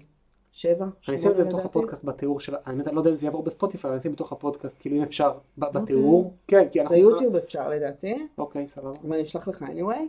שבע, 0.53 0.87
אני 1.09 1.17
אשים 1.17 1.31
את 1.31 1.37
זה 1.37 1.45
בתוך. 1.45 1.65
הפודקאסט 1.65 2.05
בתיאור 2.05 2.41
של, 2.41 2.55
האמת 2.65 2.87
אני 2.87 2.97
לא 2.97 3.01
יודע 3.01 3.11
אם 3.11 3.17
זה 3.17 3.27
יעבור 3.27 3.43
בספוטיפיי, 3.43 3.91
אני 3.91 3.99
אשים 3.99 4.13
בתוך 4.13 4.33
הפודקאסט, 4.33 4.77
כאילו 4.81 4.97
אם 4.97 5.03
אפשר, 5.03 5.33
ב- 5.59 5.79
בתיאור. 5.79 6.35
כן, 6.47 6.69
כי 6.69 6.81
אנחנו... 6.81 6.97
ביוטיוב 6.97 7.37
אפשר 7.37 7.69
לדעתי, 7.69 8.27
אוקיי, 8.39 8.69
סבבה. 8.69 8.91
אבל 9.03 9.13
אני 9.13 9.23
אשלח 9.23 9.49
לך 9.49 9.63
anyway, 9.63 10.01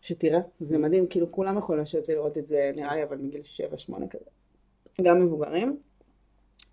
שתראה, 0.00 0.40
זה 0.60 0.78
מדהים, 0.78 1.06
כאילו 1.06 1.32
כולם 1.32 1.58
יכולים 1.58 1.82
לשבת 1.82 2.08
ולראות 2.08 2.38
את 2.38 2.46
זה, 2.46 2.70
נראה 2.76 2.94
לי, 2.94 3.02
אבל 3.02 3.16
מגיל 3.16 3.40
7-8 3.90 4.08
כזה. 4.10 4.30
גם 5.02 5.20
מבוגרים. 5.20 5.78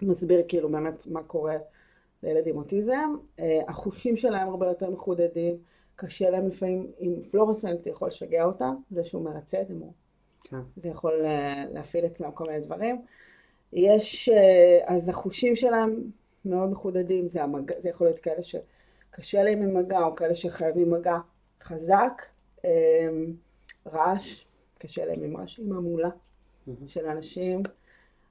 מסביר 0.01 0.43
כאילו 0.47 0.69
באמת 0.69 1.07
מה 1.07 1.23
קורה 1.23 1.55
לילד 2.23 2.47
עם 2.47 2.57
אוטיזם. 2.57 3.15
אה, 3.39 3.61
החושים 3.67 4.17
שלהם 4.17 4.49
הרבה 4.49 4.67
יותר 4.67 4.89
מחודדים, 4.89 5.57
קשה 5.95 6.29
להם 6.29 6.47
לפעמים, 6.47 6.91
עם 6.97 7.21
פלורסנט 7.21 7.87
יכול 7.87 8.07
לשגע 8.07 8.43
אותם, 8.43 8.75
זה 8.91 9.03
שהוא 9.03 9.25
מרצה 9.25 9.61
את 9.61 9.67
דמו. 9.67 9.93
כן. 10.43 10.57
זה 10.77 10.89
יכול 10.89 11.25
אה, 11.25 11.65
להפעיל 11.73 12.05
אצלם 12.05 12.31
כל 12.31 12.43
מיני 12.47 12.59
דברים. 12.59 13.01
יש, 13.73 14.29
אה, 14.29 14.79
אז 14.85 15.09
החושים 15.09 15.55
שלהם 15.55 16.03
מאוד 16.45 16.69
מחודדים, 16.69 17.27
זה, 17.27 17.43
המגע, 17.43 17.75
זה 17.79 17.89
יכול 17.89 18.07
להיות 18.07 18.19
כאלה 18.19 18.41
שקשה 18.43 19.43
להם 19.43 19.61
עם 19.61 19.77
מגע, 19.77 19.99
או 19.99 20.15
כאלה 20.15 20.35
שחייבים 20.35 20.91
מגע 20.91 21.17
חזק, 21.63 22.21
אה, 22.65 23.09
רעש, 23.87 24.45
קשה 24.79 25.05
להם 25.05 25.23
עם 25.23 25.37
רעש, 25.37 25.59
עם 25.59 25.73
המולה. 25.73 26.09
של 26.87 27.05
אנשים, 27.05 27.63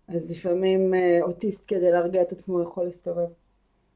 אז 0.09 0.31
לפעמים 0.31 0.95
אה, 0.95 1.19
אוטיסט 1.23 1.65
כדי 1.67 1.91
להרגיע 1.91 2.23
את 2.23 2.33
עצמו 2.33 2.63
יכול 2.63 2.85
להסתובב 2.85 3.29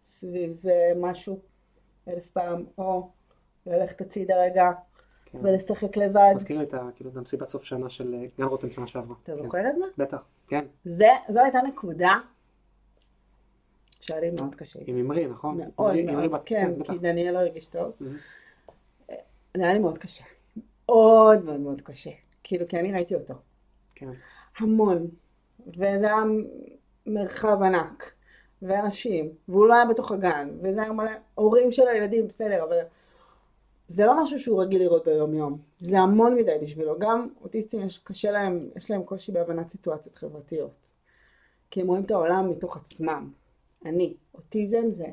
סביב 0.04 0.62
משהו 0.96 1.38
אלף 2.08 2.30
פעם, 2.30 2.64
או 2.78 3.08
ללכת 3.66 4.00
הצידה 4.00 4.34
רגע 4.42 4.70
כן. 5.24 5.38
ולשחק 5.42 5.96
לבד. 5.96 6.32
מזכיר 6.34 6.58
לי 6.58 6.64
את 6.64 6.74
כאילו, 6.96 7.10
המסיבת 7.16 7.48
סוף 7.48 7.64
שנה 7.64 7.90
של 7.90 8.14
אה, 8.14 8.26
גן 8.38 8.44
רותם 8.44 8.70
שנה 8.70 8.86
שעברה. 8.86 9.16
אתה 9.22 9.32
כן. 9.36 9.42
זוכר 9.42 9.68
את 9.70 9.76
זה? 9.76 9.84
בטח, 9.98 10.22
כן. 10.48 10.64
זה, 10.84 11.08
זו 11.28 11.40
הייתה 11.40 11.58
נקודה 11.68 12.12
שהיה 14.00 14.20
לי 14.20 14.30
מאוד 14.30 14.54
קשה. 14.54 14.78
איתה. 14.78 14.90
עם 14.90 14.98
אמרי, 14.98 15.26
נכון? 15.26 15.60
מאוד 15.76 15.96
מאוד, 15.96 16.42
כן, 16.44 16.72
בטח. 16.78 16.92
כי 16.92 16.98
דניאל 16.98 17.34
לא 17.34 17.38
הרגיש 17.38 17.66
טוב. 17.66 17.92
זה 19.08 19.62
היה 19.62 19.72
לי 19.72 19.78
מאוד 19.78 19.98
קשה. 19.98 20.24
מאוד 20.88 21.44
מאוד 21.44 21.60
מאוד 21.60 21.80
קשה. 21.80 22.10
כאילו, 22.42 22.68
כי 22.68 22.80
אני 22.80 22.92
ראיתי 22.92 23.14
אותו. 23.14 23.34
כן. 23.94 24.10
המון. 24.58 25.06
וזה 25.66 26.06
היה 26.06 26.22
מרחב 27.06 27.62
ענק. 27.62 28.12
ואנשים. 28.62 29.28
והוא 29.48 29.66
לא 29.66 29.74
היה 29.74 29.84
בתוך 29.84 30.12
הגן. 30.12 30.50
וזה 30.62 30.82
היה 30.82 30.92
מלא 30.92 31.10
הורים 31.34 31.72
של 31.72 31.88
הילדים, 31.88 32.28
בסדר, 32.28 32.64
אבל... 32.64 32.76
זה 33.89 34.07
לא 34.07 34.22
משהו 34.22 34.39
שהוא 34.39 34.62
רגיל 34.62 34.82
לראות 34.82 35.05
ביום 35.05 35.34
יום. 35.34 35.59
זה 35.78 35.99
המון 35.99 36.34
מדי 36.34 36.59
בשבילו. 36.62 36.99
גם 36.99 37.28
אוטיסטים 37.41 37.80
יש, 37.80 37.99
קשה 37.99 38.30
להם, 38.30 38.70
יש 38.76 38.91
להם 38.91 39.03
קושי 39.03 39.32
בהבנת 39.32 39.68
סיטואציות 39.68 40.16
חברתיות. 40.16 40.91
כי 41.70 41.80
הם 41.80 41.87
רואים 41.87 42.05
את 42.05 42.11
העולם 42.11 42.51
מתוך 42.51 42.76
עצמם. 42.76 43.32
אני. 43.84 44.16
אוטיזם 44.34 44.91
זה 44.91 45.07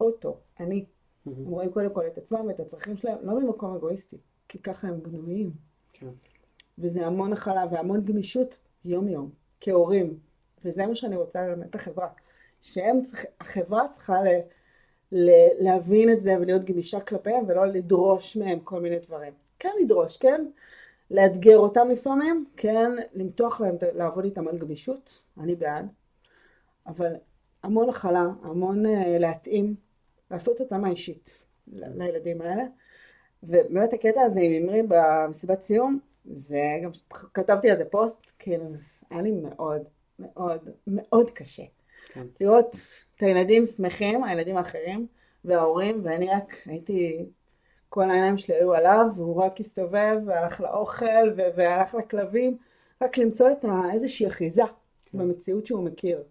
אוטו. 0.00 0.36
אני. 0.60 0.84
מהמם. 1.26 1.46
הם 1.46 1.52
רואים 1.52 1.72
קודם 1.72 1.94
כל 1.94 2.06
את 2.06 2.18
עצמם 2.18 2.46
ואת 2.46 2.60
הצרכים 2.60 2.96
שלהם, 2.96 3.18
לא 3.22 3.40
ממקום 3.40 3.74
אגואיסטי, 3.74 4.18
כי 4.48 4.58
ככה 4.58 4.88
הם 4.88 5.02
בנויים. 5.02 5.52
כן. 5.92 6.08
וזה 6.78 7.06
המון 7.06 7.32
הכלה 7.32 7.64
והמון 7.70 8.04
גמישות 8.04 8.58
יום-יום, 8.84 9.30
כהורים. 9.60 10.18
וזה 10.64 10.86
מה 10.86 10.96
שאני 10.96 11.16
רוצה 11.16 11.42
ללמד 11.42 11.66
את 11.66 11.74
החברה. 11.74 12.08
שהם 12.60 13.02
צריכים, 13.02 13.30
החברה 13.40 13.88
צריכה 13.88 14.22
ל, 14.22 14.28
ל, 14.28 14.40
להבין 15.58 16.12
את 16.12 16.22
זה 16.22 16.34
ולהיות 16.40 16.64
גמישה 16.64 17.00
כלפיהם 17.00 17.44
ולא 17.48 17.66
לדרוש 17.66 18.36
מהם 18.36 18.60
כל 18.60 18.80
מיני 18.80 18.98
דברים. 18.98 19.32
כן 19.58 19.70
לדרוש, 19.82 20.16
כן 20.16 20.44
לאתגר 21.10 21.58
אותם 21.58 21.88
לפעמים, 21.90 22.44
כן 22.56 22.90
למתוח 23.14 23.60
להם, 23.60 23.76
לעבוד 23.94 24.24
איתם 24.24 24.48
על 24.48 24.58
גמישות, 24.58 25.20
אני 25.40 25.54
בעד. 25.54 25.88
אבל 26.86 27.12
המון 27.62 27.88
הכלה, 27.88 28.26
המון 28.42 28.86
אה, 28.86 29.18
להתאים, 29.18 29.74
לעשות 30.30 30.60
התאמה 30.60 30.88
אישית 30.88 31.38
לילדים 31.72 32.40
האלה. 32.40 32.64
ובאמת 33.42 33.92
הקטע 33.92 34.20
הזה 34.22 34.40
עם 34.40 34.62
אמרי 34.62 34.82
במסיבת 34.88 35.62
סיום, 35.62 35.98
זה 36.24 36.62
גם 36.82 36.90
כתבתי 37.10 37.70
על 37.70 37.76
זה 37.76 37.84
פוסט, 37.84 38.32
כאילו 38.38 38.64
זה 38.70 39.06
היה 39.10 39.22
לי 39.22 39.30
מאוד 39.30 39.82
מאוד 40.18 40.68
מאוד 40.86 41.30
קשה. 41.30 41.62
כן. 42.12 42.26
לראות 42.40 42.76
את 43.16 43.22
הילדים 43.22 43.66
שמחים, 43.66 44.24
הילדים 44.24 44.56
האחרים 44.56 45.06
וההורים, 45.44 46.00
ואני 46.04 46.30
רק 46.30 46.56
הייתי, 46.66 47.24
כל 47.88 48.10
העיניים 48.10 48.38
שלי 48.38 48.54
היו 48.54 48.74
עליו, 48.74 49.06
והוא 49.16 49.42
רק 49.42 49.60
הסתובב 49.60 50.16
והלך 50.26 50.60
לאוכל 50.60 51.30
והלך 51.36 51.94
לכלבים, 51.94 52.56
רק 53.02 53.18
למצוא 53.18 53.50
את 53.52 53.64
איזושהי 53.92 54.26
אחיזה 54.26 54.62
במציאות 55.14 55.66
שהוא 55.66 55.84
מכיר. 55.84 56.22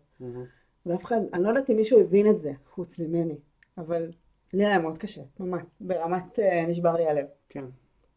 ואף 0.86 1.06
אחד, 1.06 1.22
אני 1.34 1.44
לא 1.44 1.50
יודעת 1.50 1.70
אם 1.70 1.76
מישהו 1.76 2.02
הבין 2.02 2.30
את 2.30 2.40
זה, 2.40 2.52
חוץ 2.70 3.00
ממני, 3.00 3.36
אבל 3.78 4.12
לי 4.54 4.66
היה 4.66 4.80
מאוד 4.80 4.98
קשה, 4.98 5.22
ממש, 5.40 5.62
ברמת 5.82 6.40
אה, 6.40 6.66
נשבר 6.68 6.94
לי 6.94 7.08
הלב, 7.08 7.26
כן. 7.50 7.66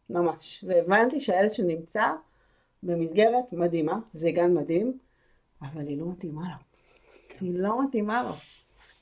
ממש. 0.09 0.65
והבנתי 0.67 1.19
שהילד 1.19 1.53
שנמצא 1.53 2.03
במסגרת 2.83 3.53
מדהימה, 3.53 3.99
זה 4.11 4.31
גן 4.31 4.53
מדהים, 4.53 4.97
אבל 5.61 5.87
היא 5.87 5.97
לא 5.97 6.05
מתאימה 6.07 6.41
לו. 6.41 6.64
היא 7.41 7.59
לא 7.59 7.83
מתאימה 7.83 8.23
לו. 8.23 8.33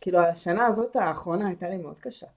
כאילו 0.01 0.19
השנה 0.19 0.65
הזאת 0.65 0.95
האחרונה 0.95 1.47
הייתה 1.47 1.69
לי 1.69 1.77
מאוד 1.77 1.99
קשה. 1.99 2.27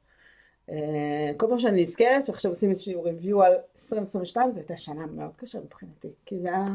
אה, 0.70 1.30
כל 1.36 1.46
פעם 1.48 1.58
שאני 1.58 1.82
נזכרת 1.82 2.26
שעכשיו 2.26 2.50
עושים 2.50 2.70
איזשהו 2.70 3.02
ריוויו 3.02 3.42
על 3.42 3.52
2022, 3.76 4.52
זו 4.52 4.58
הייתה 4.58 4.76
שנה 4.76 5.06
מאוד 5.06 5.36
קשה 5.36 5.60
מבחינתי. 5.60 6.08
כי 6.26 6.38
זה 6.38 6.48
היה, 6.48 6.66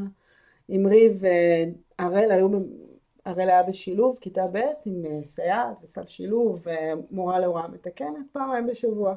אמרי 0.75 1.09
והראל 1.19 2.31
היו, 2.31 2.49
ב- 2.49 2.91
הראל 3.25 3.49
היה 3.49 3.63
בשילוב, 3.63 4.17
כיתה 4.21 4.47
ב' 4.51 4.61
עם 4.85 5.05
אה, 5.05 5.23
סייעת 5.23 5.77
וסל 5.83 6.07
שילוב 6.07 6.65
ומורה 6.65 7.39
להוראה 7.39 7.67
מתקנת, 7.67 8.25
פעמיים 8.31 8.67
בשבוע. 8.67 9.15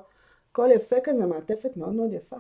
הכל 0.51 0.69
יפה 0.75 0.97
כזה, 1.05 1.27
מעטפת 1.27 1.77
מאוד 1.77 1.93
מאוד 1.93 2.13
יפה. 2.13 2.37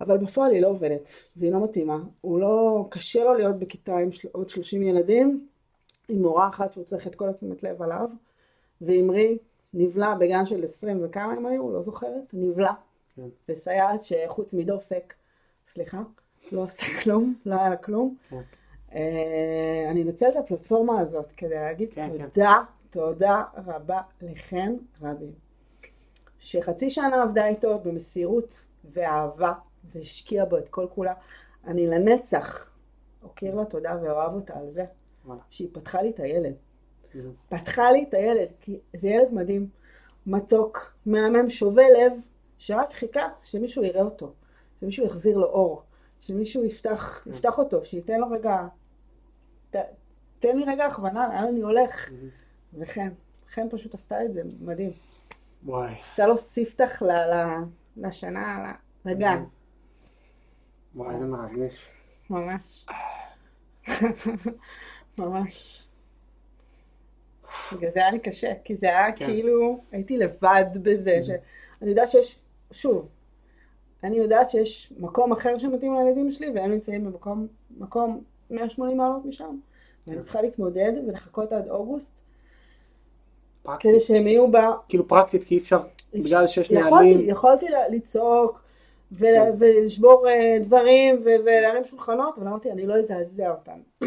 אבל 0.00 0.18
בפועל 0.18 0.52
היא 0.52 0.62
לא 0.62 0.68
עובדת, 0.68 1.08
והיא 1.36 1.52
לא 1.52 1.64
מתאימה. 1.64 1.98
הוא 2.20 2.40
לא, 2.40 2.86
קשה 2.90 3.24
לו 3.24 3.34
להיות 3.34 3.58
בכיתה 3.58 3.98
עם 3.98 4.12
של, 4.12 4.28
עוד 4.32 4.48
30 4.48 4.82
ילדים, 4.82 5.47
עם 6.08 6.22
מורה 6.22 6.48
אחת 6.48 6.72
שהוא 6.72 6.84
צריך 6.84 7.06
את 7.06 7.14
כל 7.14 7.28
התשומת 7.28 7.62
לב 7.62 7.82
עליו, 7.82 8.08
ואמרי 8.80 9.38
נבלע 9.74 10.14
בגן 10.14 10.46
של 10.46 10.64
20 10.64 10.98
וכמה 11.02 11.32
הם 11.32 11.46
היו, 11.46 11.72
לא 11.72 11.82
זוכרת, 11.82 12.24
נבלע. 12.32 12.72
כן. 13.16 13.28
וסייעת 13.48 14.04
שחוץ 14.04 14.54
מדופק, 14.54 15.14
סליחה, 15.66 16.02
לא 16.52 16.62
עושה 16.62 16.86
כלום, 17.02 17.34
לא 17.46 17.54
היה 17.54 17.68
לה 17.68 17.76
כלום. 17.76 18.16
כן. 18.30 18.40
אה, 18.94 19.86
אני 19.90 20.02
אנצל 20.02 20.28
את 20.28 20.36
הפלטפורמה 20.36 21.00
הזאת 21.00 21.32
כדי 21.36 21.54
להגיד 21.54 21.92
כן, 21.92 22.10
כן. 22.18 22.28
תודה, 22.28 22.58
תודה 22.90 23.42
רבה 23.66 24.00
לכן 24.22 24.74
רבים. 25.02 25.32
שחצי 26.38 26.90
שנה 26.90 27.22
עבדה 27.22 27.46
איתו 27.46 27.78
במסירות 27.78 28.64
ואהבה, 28.92 29.52
והשקיעה 29.94 30.46
בו 30.46 30.58
את 30.58 30.68
כל 30.68 30.86
כולה. 30.94 31.14
אני 31.66 31.86
לנצח 31.86 32.70
אוקיר 33.22 33.54
לה 33.54 33.64
תודה 33.64 33.96
ואוהב 34.02 34.34
אותה 34.34 34.58
על 34.58 34.70
זה. 34.70 34.84
שהיא 35.50 35.68
פתחה 35.72 36.02
לי 36.02 36.10
את 36.10 36.20
הילד. 36.20 36.54
פתחה 37.48 37.90
לי 37.90 38.04
את 38.08 38.14
הילד, 38.14 38.48
כי 38.60 38.78
זה 38.96 39.08
ילד 39.08 39.32
מדהים, 39.32 39.68
מתוק, 40.26 40.94
מהמם, 41.06 41.50
שובה 41.50 41.82
לב, 41.98 42.12
שרק 42.58 42.92
חיכה 42.92 43.28
שמישהו 43.42 43.84
יראה 43.84 44.02
אותו, 44.02 44.32
שמישהו 44.80 45.06
יחזיר 45.06 45.38
לו 45.38 45.46
אור, 45.46 45.82
שמישהו 46.20 46.64
יפתח, 46.64 47.26
יפתח 47.30 47.58
אותו, 47.58 47.84
שייתן 47.84 48.20
לו 48.20 48.30
רגע, 48.30 48.66
ת, 49.70 49.76
תן 50.38 50.58
לי 50.58 50.64
רגע 50.64 50.86
הכוונה 50.86 51.28
לאן 51.28 51.44
אני 51.48 51.60
הולך. 51.60 52.10
וכן, 52.74 53.12
חן 53.50 53.66
פשוט 53.70 53.94
עשתה 53.94 54.24
את 54.24 54.32
זה, 54.34 54.42
מדהים. 54.60 54.92
וואי. 55.64 55.94
עשתה 56.00 56.26
לו 56.26 56.38
ספתח 56.38 57.02
ל, 57.02 57.10
ל, 57.10 57.34
לשנה, 57.96 58.72
ל- 59.04 59.10
לגן, 59.10 59.44
וואי, 60.94 61.14
איזה 61.14 61.26
מרגש. 61.26 61.88
ממש. 62.30 62.86
ממש. 65.18 65.84
בגלל 67.72 67.90
זה 67.90 68.00
היה 68.00 68.10
לי 68.10 68.18
קשה, 68.18 68.52
כי 68.64 68.76
זה 68.76 68.86
היה 68.86 69.12
כן. 69.12 69.26
כאילו, 69.26 69.78
הייתי 69.92 70.16
לבד 70.16 70.64
בזה, 70.82 71.18
שאני 71.22 71.90
יודעת 71.90 72.08
שיש, 72.10 72.38
שוב, 72.72 73.08
אני 74.04 74.16
יודעת 74.16 74.50
שיש 74.50 74.92
מקום 74.98 75.32
אחר 75.32 75.58
שמתאים 75.58 75.94
לילדים 75.94 76.32
שלי, 76.32 76.50
והם 76.54 76.70
נמצאים 76.70 77.04
במקום, 77.04 77.46
מקום 77.78 78.22
180 78.50 78.96
מעלות 78.96 79.24
משם, 79.24 79.56
ואני 80.06 80.16
כן. 80.16 80.22
צריכה 80.22 80.42
להתמודד 80.42 80.92
ולחכות 81.08 81.52
עד 81.52 81.68
אוגוסט, 81.68 82.12
פרקטית. 83.62 83.90
כדי 83.90 84.00
שהם 84.00 84.26
יהיו 84.26 84.50
ב... 84.52 84.56
כאילו 84.88 85.08
פרקטית, 85.08 85.44
כי 85.44 85.54
אי 85.54 85.60
אפשר, 85.60 85.80
בגלל 86.14 86.46
שיש 86.48 86.70
יכולתי, 86.70 86.90
נהלים. 86.94 87.28
יכולתי 87.28 87.66
ל- 87.68 87.94
לצעוק 87.94 88.62
ול- 89.12 89.28
כן. 89.34 89.52
ולשבור 89.58 90.28
אה, 90.28 90.56
דברים 90.62 91.22
ולהרים 91.24 91.84
שולחנות, 91.84 92.38
אבל 92.38 92.46
אמרתי, 92.48 92.70
אני 92.72 92.86
לא 92.86 92.98
אזעזע 92.98 93.50
אותם. 93.50 94.06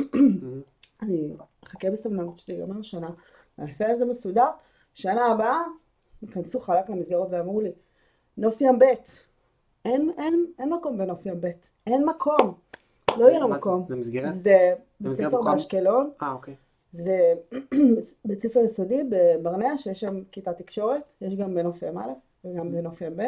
אני 1.02 1.34
אחכה 1.64 1.92
בסבלנות 1.92 2.40
שתיגמר 2.40 2.80
השנה, 2.80 3.10
נעשה 3.58 3.94
את 3.94 4.00
זה 4.00 4.06
מסודר, 4.06 4.48
שנה 4.94 5.26
הבאה 5.26 5.62
ייכנסו 6.22 6.60
חלק 6.60 6.90
למסגרות 6.90 7.28
ואמרו 7.32 7.62
לי, 7.62 7.72
נוף 8.38 8.62
ים 8.62 8.80
ב', 8.80 8.84
אין, 9.86 10.12
אין, 10.18 10.46
אין 10.60 10.74
מקום 10.74 10.98
בנוף 10.98 11.26
ים 11.26 11.42
ב', 11.42 11.52
אין 11.88 12.06
מקום. 12.06 12.54
לא 13.18 13.30
יהיה 13.30 13.40
לו? 13.40 13.48
מקום. 13.48 13.86
זה 13.90 13.96
מסגרת? 13.96 14.34
זה 14.34 14.74
בית 15.00 15.14
ספר? 15.14 15.42
באשקלון, 15.42 16.10
אה, 16.22 16.32
אוקיי. 16.32 16.56
זה 16.94 17.34
בית 18.26 18.42
ספר 18.42 18.60
יסודי 18.60 19.04
בברנע, 19.10 19.78
שיש 19.78 20.00
שם 20.00 20.24
כיתת 20.32 20.58
תקשורת, 20.58 21.02
יש 21.22 21.36
גם 21.36 21.56
בנוף 21.56 21.82
ים 21.82 21.98
א' 21.98 22.12
וגם 22.46 22.72
בנוף 22.72 23.02
ים 23.02 23.16
ב', 23.16 23.28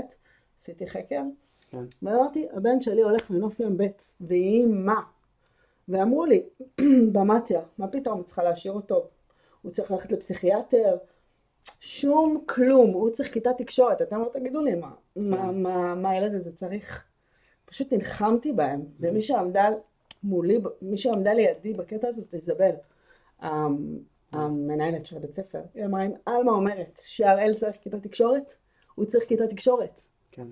עשיתי 0.60 0.88
חקר, 0.88 1.22
כן. 1.70 1.84
ואמרתי, 2.02 2.48
הבן 2.54 2.82
שלי 2.82 3.02
הולך 3.02 3.32
לנוף 3.32 3.60
ים 3.60 3.78
ב', 3.78 3.88
ויהי 4.22 4.66
מה? 4.66 5.02
ואמרו 5.90 6.26
לי, 6.26 6.44
במתיה, 7.14 7.62
מה 7.78 7.88
פתאום, 7.88 8.22
את 8.22 8.26
צריכה 8.26 8.44
להשאיר 8.44 8.74
אותו, 8.74 9.08
הוא 9.62 9.72
צריך 9.72 9.92
ללכת 9.92 10.12
לפסיכיאטר, 10.12 10.98
שום 11.80 12.44
כלום, 12.46 12.90
הוא 12.92 13.10
צריך 13.10 13.34
כיתת 13.34 13.58
תקשורת, 13.58 14.02
אתם 14.02 14.20
לא 14.20 14.30
תגידו 14.34 14.62
לי 14.62 14.76
מה, 14.76 14.92
מה, 15.16 15.52
מה, 15.52 15.96
מה 15.96 16.10
הילד 16.10 16.36
הזה 16.36 16.56
צריך. 16.56 17.06
פשוט 17.66 17.94
נלחמתי 17.94 18.54
בהם, 18.54 18.82
ומי 19.00 19.22
שעמדה 19.22 19.70
מולי, 20.24 20.60
מי 20.82 20.98
שעמדה 20.98 21.34
לידי 21.34 21.74
בקטע 21.74 22.08
הזה 22.08 22.22
זאת 22.22 22.34
איזבל, 22.34 22.72
המ- 23.40 23.98
המנהלת 24.32 25.06
של 25.06 25.18
הבית 25.18 25.34
ספר, 25.34 25.62
היא 25.74 25.86
אמרה, 25.86 26.06
אם 26.06 26.12
עלמה 26.26 26.52
אומרת 26.52 27.02
שהראל 27.06 27.56
צריך 27.60 27.76
כיתת 27.82 28.04
תקשורת, 28.04 28.54
הוא 28.96 29.06
צריך 29.06 29.26
כיתת 29.28 29.50
תקשורת. 29.50 30.02
כן. 30.32 30.48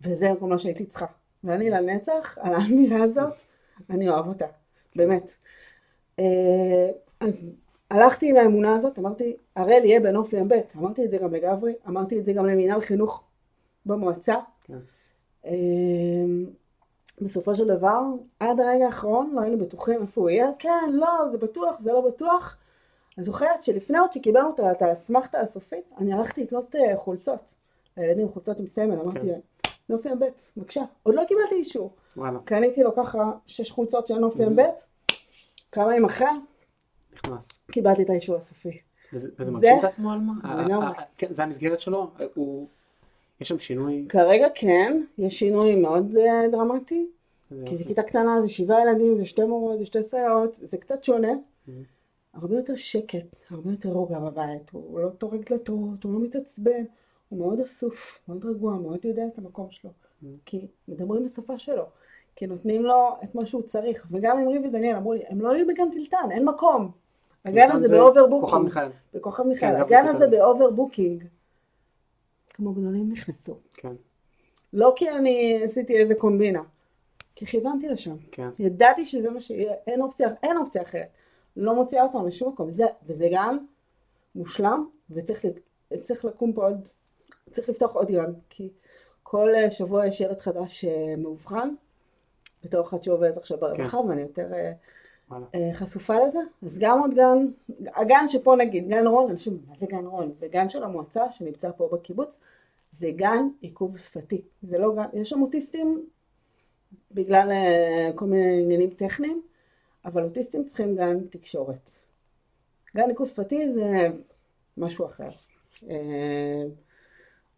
וזה 0.00 0.28
כל 0.40 0.46
מה 0.46 0.58
שהייתי 0.58 0.86
צריכה. 0.86 1.06
ואני 1.44 1.70
לנצח, 1.70 2.38
על 2.40 2.54
האמירה 2.54 3.02
הזאת, 3.02 3.42
אני 3.90 4.08
אוהב 4.08 4.28
אותה, 4.28 4.46
באמת. 4.96 5.36
אה, 6.18 6.90
אז 7.20 7.46
הלכתי 7.90 8.30
עם 8.30 8.36
האמונה 8.36 8.76
הזאת, 8.76 8.98
אמרתי, 8.98 9.36
הראל 9.56 9.84
יהיה 9.84 10.00
בנוף 10.00 10.32
ים 10.32 10.48
ב', 10.48 10.54
אמרתי 10.76 11.04
את 11.04 11.10
זה 11.10 11.18
גם 11.18 11.34
לגברי, 11.34 11.74
אמרתי 11.88 12.18
את 12.18 12.24
זה 12.24 12.32
גם 12.32 12.46
למינהל 12.46 12.80
חינוך 12.80 13.24
במועצה. 13.86 14.36
כן. 14.64 14.78
אה, 15.46 15.52
בסופו 17.20 17.54
של 17.54 17.66
דבר, 17.66 18.00
עד 18.40 18.60
הרגע 18.60 18.86
האחרון 18.86 19.30
לא 19.34 19.40
היינו 19.40 19.58
בטוחים 19.58 20.02
איפה 20.02 20.20
הוא 20.20 20.30
יהיה, 20.30 20.50
כן, 20.58 20.90
לא, 20.92 21.08
זה 21.32 21.38
בטוח, 21.38 21.80
זה 21.80 21.92
לא 21.92 22.00
בטוח. 22.00 22.56
אני 23.18 23.24
זוכרת 23.24 23.62
שלפני 23.62 23.98
עוד 23.98 24.12
שקיבלנו 24.12 24.50
את 24.70 24.82
האסמכתה 24.82 25.40
הסופית, 25.40 25.92
אני 25.98 26.12
הלכתי 26.12 26.44
לקנות 26.44 26.76
אה, 26.76 26.96
חולצות, 26.96 27.54
לילדים 27.96 28.28
חולצות 28.28 28.60
עם 28.60 28.66
סמל, 28.66 29.00
אמרתי, 29.00 29.26
כן. 29.26 29.40
נוף 29.90 30.06
ים 30.06 30.18
ב', 30.18 30.24
בבקשה. 30.56 30.82
עוד 31.02 31.14
לא 31.14 31.24
קיבלתי 31.28 31.54
אישור. 31.54 31.90
וואלה, 32.16 32.38
קניתי 32.44 32.82
לו 32.82 32.94
ככה 32.94 33.32
שש 33.46 33.70
חולצות 33.70 34.06
של 34.06 34.18
נוף 34.18 34.40
ים 34.40 34.56
ב', 34.56 34.60
כמה 35.72 35.92
ימים 35.92 36.04
אחרי, 36.04 36.26
נכנס. 37.14 37.48
קיבלתי 37.72 38.02
את 38.02 38.10
האישור 38.10 38.36
הסופי. 38.36 38.78
וזה 39.12 39.28
זה- 39.38 39.50
מגשים 39.50 39.78
את 39.78 39.84
עצמו 39.84 40.12
על 40.12 40.18
מה? 40.18 40.62
לגמרי. 40.64 40.86
אה, 40.86 40.92
אה, 40.98 41.02
כן, 41.18 41.34
זה 41.34 41.42
המסגרת 41.42 41.80
שלו? 41.80 42.10
אה. 42.20 42.26
יש 43.40 43.48
שם 43.48 43.58
שינוי? 43.58 44.06
כרגע 44.08 44.46
כן, 44.54 45.02
יש 45.18 45.38
שינוי 45.38 45.74
מאוד 45.74 46.16
אה, 46.16 46.48
דרמטי, 46.52 47.06
זה- 47.50 47.62
כי 47.66 47.76
זו 47.76 47.84
כיתה 47.84 48.02
קטנה, 48.02 48.42
זה 48.42 48.48
שבעה 48.48 48.82
ילדים, 48.82 49.16
זה 49.16 49.24
שתי 49.24 49.44
מורות, 49.44 49.78
זה 49.78 49.86
שתי 49.86 50.02
סייעות, 50.02 50.54
זה 50.54 50.78
קצת 50.78 51.04
שונה. 51.04 51.32
הרבה 52.34 52.56
יותר 52.56 52.76
שקט, 52.76 53.40
הרבה 53.50 53.70
יותר 53.70 53.88
רוגע 53.88 54.18
בבית, 54.18 54.70
הוא 54.72 55.00
לא 55.00 55.08
טורק 55.08 55.50
דלתות, 55.50 56.04
הוא 56.04 56.12
לא 56.12 56.20
מתעצבן, 56.20 56.84
הוא 57.30 57.38
מאוד 57.38 57.60
אסוף, 57.60 58.20
מאוד 58.28 58.44
רגוע, 58.44 58.74
מאוד 58.74 59.04
יודע 59.04 59.26
את 59.26 59.38
המקום 59.38 59.70
שלו. 59.70 59.90
Mhm. 59.90 60.26
כי 60.44 60.66
מדברים 60.88 61.24
בשפה 61.24 61.58
שלו, 61.58 61.84
כי 62.36 62.46
נותנים 62.46 62.82
לו 62.82 63.16
את 63.24 63.34
מה 63.34 63.46
שהוא 63.46 63.62
צריך. 63.62 64.06
וגם 64.10 64.38
אמרי 64.38 64.58
ודניאל 64.58 64.96
אמרו 64.96 65.12
לי, 65.12 65.22
הם 65.28 65.40
לא 65.40 65.56
יהיו 65.56 65.66
בגן 65.66 65.90
טילטן, 65.90 66.30
אין 66.30 66.44
מקום. 66.44 66.90
הגן 67.44 67.70
הזה 67.70 67.88
זה 67.88 67.96
ב 67.96 68.05
over 68.05 68.40
כוכב. 68.40 68.58
מיכאל. 68.58 68.88
בכוכב 69.14 69.42
מיכאל. 69.42 69.74
גם 69.74 69.80
הגן. 69.80 70.08
הזה 70.08 70.26
ב 70.26 70.70
overbooking. 70.70 71.24
כמו 72.50 72.72
גדולים 72.72 73.12
נכנסו. 73.12 73.56
כן, 73.74 73.92
לא 74.72 74.92
כי 74.96 75.10
אני 75.10 75.60
עשיתי 75.64 75.96
איזה 75.96 76.14
קומבינה, 76.14 76.62
כי 77.34 77.46
כיוונתי 77.46 77.88
לשם. 77.88 78.16
כן. 78.32 78.48
ידעתי 78.58 79.06
שזה 79.06 79.30
מה 79.30 79.40
שיהיה, 79.40 79.72
אין 79.86 80.00
אופציה, 80.00 80.28
אין 80.42 80.56
אופציה 80.56 80.82
אחרת. 80.82 81.08
לא 81.56 81.74
מוציאה 81.74 82.02
אותם 82.02 82.26
לשום 82.26 82.52
מקום. 82.52 82.70
זה, 82.70 82.84
וזה 83.06 83.28
גן 83.28 83.56
מושלם, 84.34 84.88
וצריך 85.10 86.24
לקום 86.24 86.52
פה 86.52 86.64
עוד, 86.64 86.88
צריך 87.50 87.68
לפתוח 87.68 87.94
עוד 87.94 88.10
גן, 88.10 88.32
כי 88.50 88.68
כל 89.30 89.54
אה, 89.54 89.70
שבוע 89.70 90.06
יש 90.06 90.20
ילד 90.20 90.40
חדש 90.40 90.84
אה, 90.84 91.14
מאובחן, 91.18 91.68
בתור 92.64 92.80
אחת 92.80 93.02
שעובדת 93.02 93.36
עכשיו 93.36 93.58
ברווחה, 93.58 93.98
ואני 93.98 94.22
יותר 94.22 94.52
אה, 95.54 95.70
חשופה 95.72 96.26
לזה. 96.26 96.38
אז 96.66 96.78
גם 96.78 97.00
עוד 97.00 97.14
גן, 97.14 97.46
הגן 97.94 98.28
שפה 98.28 98.56
נגיד, 98.56 98.88
גן 98.88 99.06
רון, 99.06 99.30
אנשים, 99.30 99.58
מה 99.68 99.74
זה 99.78 99.86
גן 99.86 100.06
רון? 100.06 100.32
זה 100.36 100.48
גן 100.48 100.68
של 100.68 100.84
המועצה 100.84 101.30
שנמצא 101.30 101.70
פה 101.76 101.88
בקיבוץ, 101.92 102.36
זה 102.92 103.10
גן 103.10 103.48
עיכוב 103.60 103.98
שפתי. 103.98 104.42
זה 104.62 104.78
לא 104.78 104.94
גן, 104.94 105.20
יש 105.20 105.30
שם 105.30 105.42
אוטיסטים 105.42 106.06
בגלל 107.12 107.52
כל 108.14 108.24
מיני 108.24 108.62
עניינים 108.62 108.90
טכניים, 108.90 109.42
אבל 110.04 110.24
אוטיסטים 110.24 110.64
צריכים 110.64 110.96
גן 110.96 111.20
תקשורת. 111.30 111.90
גן 112.96 113.08
עיכוב 113.08 113.28
שפתי 113.28 113.68
זה 113.68 114.08
משהו 114.76 115.06
אחר. 115.06 115.30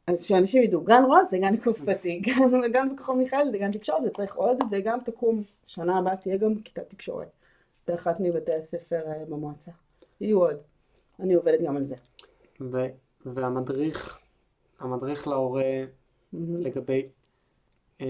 אז 0.07 0.23
שאנשים 0.23 0.63
ידעו, 0.63 0.81
גן 0.81 1.03
רון 1.07 1.25
זה 1.31 1.39
גן 1.39 1.55
שפתי, 1.75 2.19
גן, 2.27 2.73
גן 2.73 2.95
בכוכב 2.95 3.13
מיכאל 3.13 3.51
זה 3.51 3.59
גן 3.59 3.71
תקשורת 3.71 4.03
וצריך 4.07 4.35
עוד, 4.35 4.57
וגם 4.71 4.99
תקום, 5.05 5.43
שנה 5.67 5.99
הבאה 5.99 6.17
תהיה 6.17 6.37
גם 6.37 6.55
כיתת 6.63 6.91
תקשורת 6.91 7.29
באחת 7.89 8.21
מבתי 8.21 8.55
הספר 8.55 9.01
אה, 9.07 9.25
במועצה. 9.29 9.71
יהיו 10.21 10.41
עוד. 10.41 10.57
אני 11.21 11.35
עובדת 11.35 11.61
גם 11.61 11.77
על 11.77 11.83
זה. 11.83 11.97
ו- 12.61 12.87
והמדריך, 13.27 14.19
המדריך 14.81 15.29
להורה 15.29 15.85
לגבי, 16.33 17.09
אה, 18.01 18.07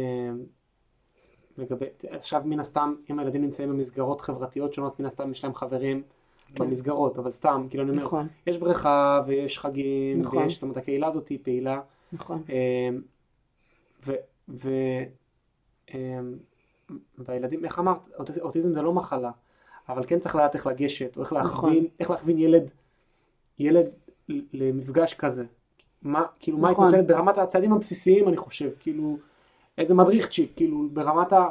לגבי, 1.58 1.86
עכשיו 2.08 2.42
מן 2.44 2.60
הסתם, 2.60 2.94
אם 3.10 3.18
הילדים 3.18 3.42
נמצאים 3.42 3.68
במסגרות 3.68 4.20
חברתיות 4.20 4.74
שונות, 4.74 5.00
מן 5.00 5.06
הסתם 5.06 5.30
יש 5.32 5.44
להם 5.44 5.54
חברים 5.54 6.02
כן. 6.54 6.64
במסגרות, 6.64 7.18
אבל 7.18 7.30
סתם, 7.30 7.66
כאילו 7.70 7.82
אני 7.82 7.90
אומר, 7.92 8.02
נכון, 8.02 8.28
יש 8.46 8.58
בריכה 8.58 9.20
ויש 9.26 9.58
חגים, 9.58 10.20
נכון. 10.20 10.42
ויש, 10.42 10.54
זאת 10.54 10.62
אומרת, 10.62 10.76
הקהילה 10.76 11.06
הזאת 11.06 11.28
היא 11.28 11.38
פעילה, 11.42 11.80
נכון. 12.12 12.42
אה, 12.50 12.88
ו... 14.06 14.12
ו 14.48 14.68
אה, 15.94 16.20
והילדים, 17.18 17.64
איך 17.64 17.78
אמרת, 17.78 17.96
אוט- 18.18 18.38
אוטיזם 18.40 18.72
זה 18.72 18.82
לא 18.82 18.92
מחלה, 18.92 19.30
אבל 19.88 20.04
כן 20.06 20.18
צריך 20.18 20.34
לדעת 20.34 20.54
איך 20.54 20.66
לגשת, 20.66 21.16
או 21.16 21.22
איך 21.22 21.32
נכון. 21.32 21.42
להכווין, 21.70 21.86
איך 22.00 22.10
להכווין 22.10 22.38
ילד, 22.38 22.68
ילד 23.58 23.86
למפגש 24.52 25.14
כזה. 25.14 25.44
מה, 26.02 26.22
כאילו, 26.40 26.58
מה 26.58 26.70
נכון. 26.70 26.84
היא 26.94 27.00
נותנת 27.00 27.16
ברמת 27.16 27.38
הצעדים 27.38 27.72
הבסיסיים, 27.72 28.28
אני 28.28 28.36
חושב, 28.36 28.70
כאילו, 28.80 29.16
איזה 29.78 29.94
מדריך 29.94 30.30
צ'יק, 30.30 30.52
כאילו, 30.56 30.88
ברמת 30.92 31.32
ה... 31.32 31.48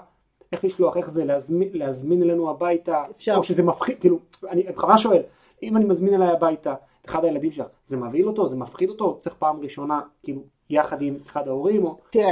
איך 0.52 0.66
לשלוח, 0.66 0.98
איך 0.98 1.10
זה, 1.10 1.26
להזמין, 1.26 1.70
להזמין 1.74 2.24
אלינו 2.24 2.50
הביתה, 2.50 3.04
אפשר. 3.12 3.36
או 3.38 3.44
שזה 3.44 3.64
מפחיד, 3.64 4.00
כאילו, 4.00 4.20
אני 4.50 4.64
בכוונה 4.64 4.98
שואל, 4.98 5.22
אם 5.64 5.78
אני 5.78 5.86
מזמין 5.86 6.14
אליי 6.14 6.28
הביתה 6.28 6.74
את 7.02 7.08
אחד 7.08 7.26
הילדים 7.26 7.52
שלך, 7.52 7.68
זה 7.86 7.98
מבהיל 7.98 8.28
אותו, 8.28 8.48
זה 8.48 8.58
מפחיד 8.58 8.90
אותו, 8.90 9.16
צריך 9.20 9.36
פעם 9.36 9.60
ראשונה, 9.62 10.02
כאילו, 10.24 10.42
יחד 10.70 11.02
עם 11.02 11.18
אחד 11.28 11.48
ההורים, 11.48 11.86
או... 11.86 11.98
תראה, 12.10 12.32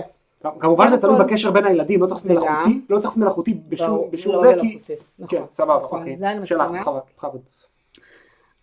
כמובן 0.59 0.87
שזה 0.87 0.97
תלוי 0.97 1.19
בקשר 1.19 1.51
בין 1.51 1.65
הילדים, 1.65 2.01
לא 2.01 2.07
צריך 2.07 2.25
מלאכותי, 2.25 2.81
לא 2.89 2.99
צריך 2.99 3.17
מלאכותי 3.17 3.53
בשום, 3.69 4.09
לא 4.25 4.39
זה, 4.39 4.53
כי... 4.61 4.79
נכון, 5.19 5.39
כן, 5.39 5.43
סבבה, 5.51 5.79
נכון, 5.83 5.99
אוקיי. 5.99 6.17
זה 6.17 6.31
אני 6.31 6.47
שלך, 6.47 6.61
מסכימה. 6.61 6.99
בכבוד. 7.17 7.41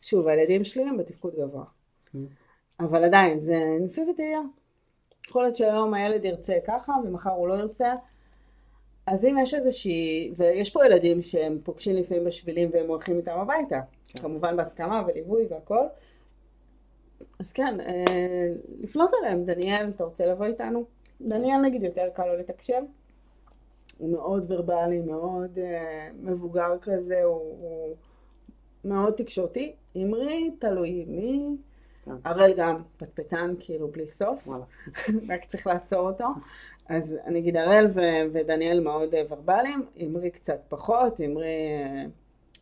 שוב, 0.02 0.28
הילדים 0.28 0.64
שלי 0.64 0.82
הם 0.82 0.96
בתפקוד 0.96 1.34
גבוה. 1.38 1.64
Mm. 2.14 2.18
אבל 2.80 3.04
עדיין, 3.04 3.40
זה 3.40 3.54
ניסוי 3.80 4.10
וטעייה. 4.10 4.40
יכול 5.28 5.42
להיות 5.42 5.56
שהיום 5.56 5.94
הילד 5.94 6.24
ירצה 6.24 6.54
ככה, 6.66 6.92
ומחר 7.04 7.30
הוא 7.30 7.48
לא 7.48 7.54
ירצה. 7.54 7.94
אז 9.06 9.24
אם 9.24 9.36
יש 9.42 9.54
איזושהי, 9.54 10.32
ויש 10.36 10.70
פה 10.70 10.86
ילדים 10.86 11.22
שהם 11.22 11.58
פוגשים 11.64 11.96
לפעמים 11.96 12.24
בשבילים 12.24 12.70
והם 12.72 12.88
הולכים 12.88 13.16
איתם 13.16 13.38
הביתה, 13.38 13.80
כן. 14.08 14.22
כמובן 14.22 14.56
בהסכמה 14.56 15.02
וליווי 15.06 15.46
והכל. 15.50 15.86
אז 17.40 17.52
כן, 17.52 17.80
אה, 17.80 18.04
לפנות 18.80 19.10
אליהם, 19.20 19.44
דניאל, 19.44 19.88
אתה 19.88 20.04
רוצה 20.04 20.26
לבוא 20.26 20.46
איתנו? 20.46 20.84
דניאל 21.20 21.60
נגיד 21.60 21.82
יותר 21.82 22.08
קל 22.14 22.26
לו 22.26 22.36
לתקשר. 22.36 22.78
הוא 23.98 24.12
מאוד 24.12 24.46
ורבלי, 24.48 25.00
מאוד 25.00 25.58
אה, 25.58 26.08
מבוגר 26.22 26.78
כזה, 26.82 27.22
הוא, 27.22 27.34
הוא 27.34 27.94
מאוד 28.84 29.14
תקשורתי. 29.14 29.72
אמרי, 29.96 30.50
תלוי 30.58 31.04
מי. 31.08 31.56
כן. 32.04 32.10
הראל 32.24 32.54
גם 32.56 32.82
פטפטן, 32.96 33.54
כאילו, 33.60 33.88
בלי 33.88 34.08
סוף. 34.08 34.48
רק 35.30 35.44
צריך 35.44 35.66
לעצור 35.66 36.10
אותו. 36.10 36.26
אז 36.88 37.16
אני 37.24 37.38
אגיד 37.38 37.56
הראל 37.56 37.86
ו- 37.94 38.32
ודניאל 38.32 38.80
מאוד 38.80 39.14
אה, 39.14 39.22
ורבליים, 39.28 39.86
אמרי 40.04 40.30
קצת 40.30 40.58
פחות, 40.68 41.20
אמרי... 41.20 41.46
אה, 41.46 42.04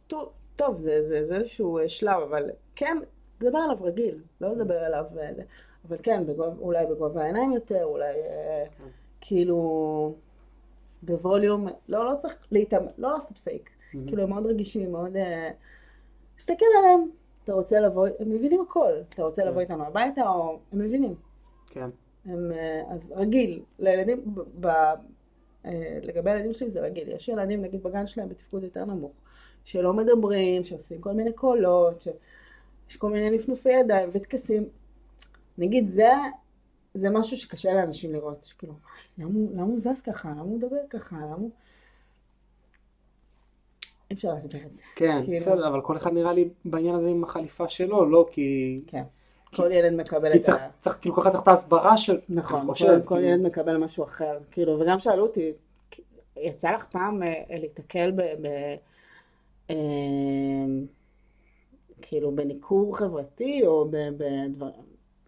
טוב, 0.06 0.32
טוב 0.56 0.80
זה, 0.80 1.08
זה, 1.08 1.26
זה 1.26 1.36
איזשהו 1.36 1.78
אה, 1.78 1.88
שלב, 1.88 2.22
אבל 2.22 2.50
כן, 2.76 2.98
לדבר 3.40 3.58
עליו 3.58 3.76
רגיל, 3.80 4.18
לא 4.40 4.52
לדבר 4.52 4.78
עליו... 4.78 5.04
אה. 5.20 5.30
אבל 5.88 5.96
כן, 6.02 6.26
בגוב, 6.26 6.60
אולי 6.60 6.86
בגובה 6.86 7.22
העיניים 7.22 7.52
יותר, 7.52 7.84
אולי 7.84 8.04
אה, 8.04 8.64
כן. 8.78 8.84
כאילו 9.20 10.14
בווליום, 11.02 11.68
לא, 11.88 12.12
לא 12.12 12.16
צריך 12.16 12.34
להתאמ... 12.50 12.86
לא 12.98 13.12
לעשות 13.14 13.38
פייק. 13.38 13.70
מהמם. 13.94 14.06
כאילו 14.06 14.22
הם 14.22 14.30
מאוד 14.30 14.46
רגישים, 14.46 14.92
מאוד... 14.92 15.16
אה, 15.16 15.50
תסתכל 16.36 16.64
עליהם, 16.78 17.00
אתה 17.44 17.52
רוצה 17.52 17.80
לבוא, 17.80 18.08
הם 18.20 18.30
מבינים 18.30 18.60
הכל, 18.60 18.92
אתה 19.08 19.22
רוצה 19.22 19.44
לבוא 19.44 19.60
איתנו 19.60 19.84
הביתה, 19.84 20.22
או 20.28 20.58
הם 20.72 20.78
מבינים. 20.78 21.14
כן, 21.70 21.90
הם, 22.26 22.52
אה, 22.52 22.82
אז 22.88 23.12
רגיל, 23.16 23.62
לילדים, 23.78 24.34
ב- 24.34 24.66
ב- 24.66 24.94
אה, 25.66 25.98
לגבי 26.02 26.30
הילדים 26.30 26.54
שלי 26.54 26.70
זה 26.70 26.80
רגיל, 26.80 27.08
יש 27.08 27.28
ילדים 27.28 27.62
נגיד 27.62 27.82
בגן 27.82 28.06
שלהם 28.06 28.28
בתפקוד 28.28 28.62
יותר 28.62 28.84
נמוך, 28.84 29.12
שלא 29.64 29.92
מדברים, 29.92 30.64
שעושים 30.64 31.00
כל 31.00 31.12
מיני 31.12 31.32
קולות, 31.32 32.00
שיש 32.02 32.96
כל 32.98 33.10
מיני 33.10 33.30
נפנופי 33.30 33.72
ידיים 33.72 34.10
וטקסים. 34.12 34.64
נגיד 35.58 35.88
זה, 35.88 36.10
זה 36.94 37.10
משהו 37.10 37.36
שקשה 37.36 37.74
לאנשים 37.74 38.12
לראות, 38.12 38.44
שכאילו, 38.44 38.74
למה, 39.18 39.30
למה 39.54 39.62
הוא 39.62 39.78
זז 39.78 40.00
ככה, 40.00 40.30
למה 40.30 40.40
הוא 40.40 40.56
מדבר 40.56 40.76
ככה, 40.90 41.16
למה 41.16 41.34
הוא... 41.34 41.50
אי 44.10 44.16
אפשר 44.16 44.34
להסביר 44.34 44.66
את 44.66 44.74
זה. 44.74 44.82
כן, 44.96 45.22
כאילו- 45.24 45.40
בסדר, 45.40 45.68
אבל 45.68 45.80
כל 45.80 45.96
אחד 45.96 46.12
נראה 46.12 46.32
לי 46.32 46.48
בעניין 46.64 46.94
הזה 46.94 47.08
עם 47.08 47.24
החליפה 47.24 47.68
שלו, 47.68 48.10
לא 48.10 48.26
כי... 48.32 48.80
כן. 48.86 49.02
כל 49.56 49.72
ילד 49.72 49.92
מקבל 49.92 50.34
את 50.34 50.48
ה... 50.48 50.52
צריך, 50.80 50.98
כאילו 51.00 51.22
אחד 51.22 51.30
צריך 51.30 51.42
את 51.42 51.48
ההסברה 51.48 51.98
של... 51.98 52.20
נכון, 52.28 52.66
כל, 53.04 53.20
ילד 53.22 53.42
מקבל 53.42 53.76
משהו 53.76 54.04
אחר, 54.04 54.38
כאילו, 54.50 54.80
וגם 54.80 54.98
שאלו 54.98 55.22
אותי, 55.22 55.52
יצא 56.36 56.70
לך 56.70 56.84
פעם 56.84 57.22
אה, 57.22 57.42
להיתקל 57.50 58.10
ב... 58.10 58.20
אה, 59.70 59.76
כאילו 62.02 62.32
בניכור 62.32 62.98
חברתי 62.98 63.66
או 63.66 63.88
בדברים, 63.90 64.72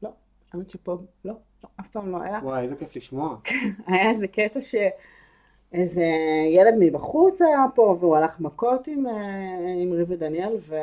לא, 0.03 0.11
האמת 0.53 0.71
שפה 0.71 0.99
לא, 1.25 1.35
לא, 1.65 1.69
אף 1.81 1.89
פעם 1.89 2.13
לא 2.13 2.23
היה, 2.23 2.41
וואי, 2.43 2.63
איזה 2.63 2.77
כיף 2.77 2.97
לשמוע. 2.97 3.37
היה 3.87 4.11
איזה 4.11 4.29
קטע 4.29 4.61
שאיזה 4.61 6.05
ילד 6.51 6.75
מבחוץ 6.79 7.43
היה 7.43 7.65
פה 7.75 7.97
והוא 8.01 8.17
הלך 8.17 8.41
מכות 8.41 8.87
עם, 8.87 9.07
אה, 9.07 9.75
עם 9.83 9.93
ריב 9.93 10.11
ודניאל 10.11 10.57
ו... 10.61 10.77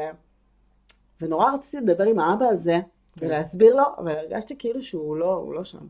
ונורא 1.21 1.51
רציתי 1.53 1.85
לדבר 1.85 2.03
עם 2.03 2.19
האבא 2.19 2.45
הזה 2.45 2.79
ולהסביר 3.17 3.75
לו, 3.75 3.83
אבל 3.97 4.11
הרגשתי 4.11 4.57
כאילו 4.57 4.83
שהוא 4.83 5.17
לא, 5.17 5.33
הוא 5.33 5.53
לא 5.53 5.63
שם. 5.63 5.87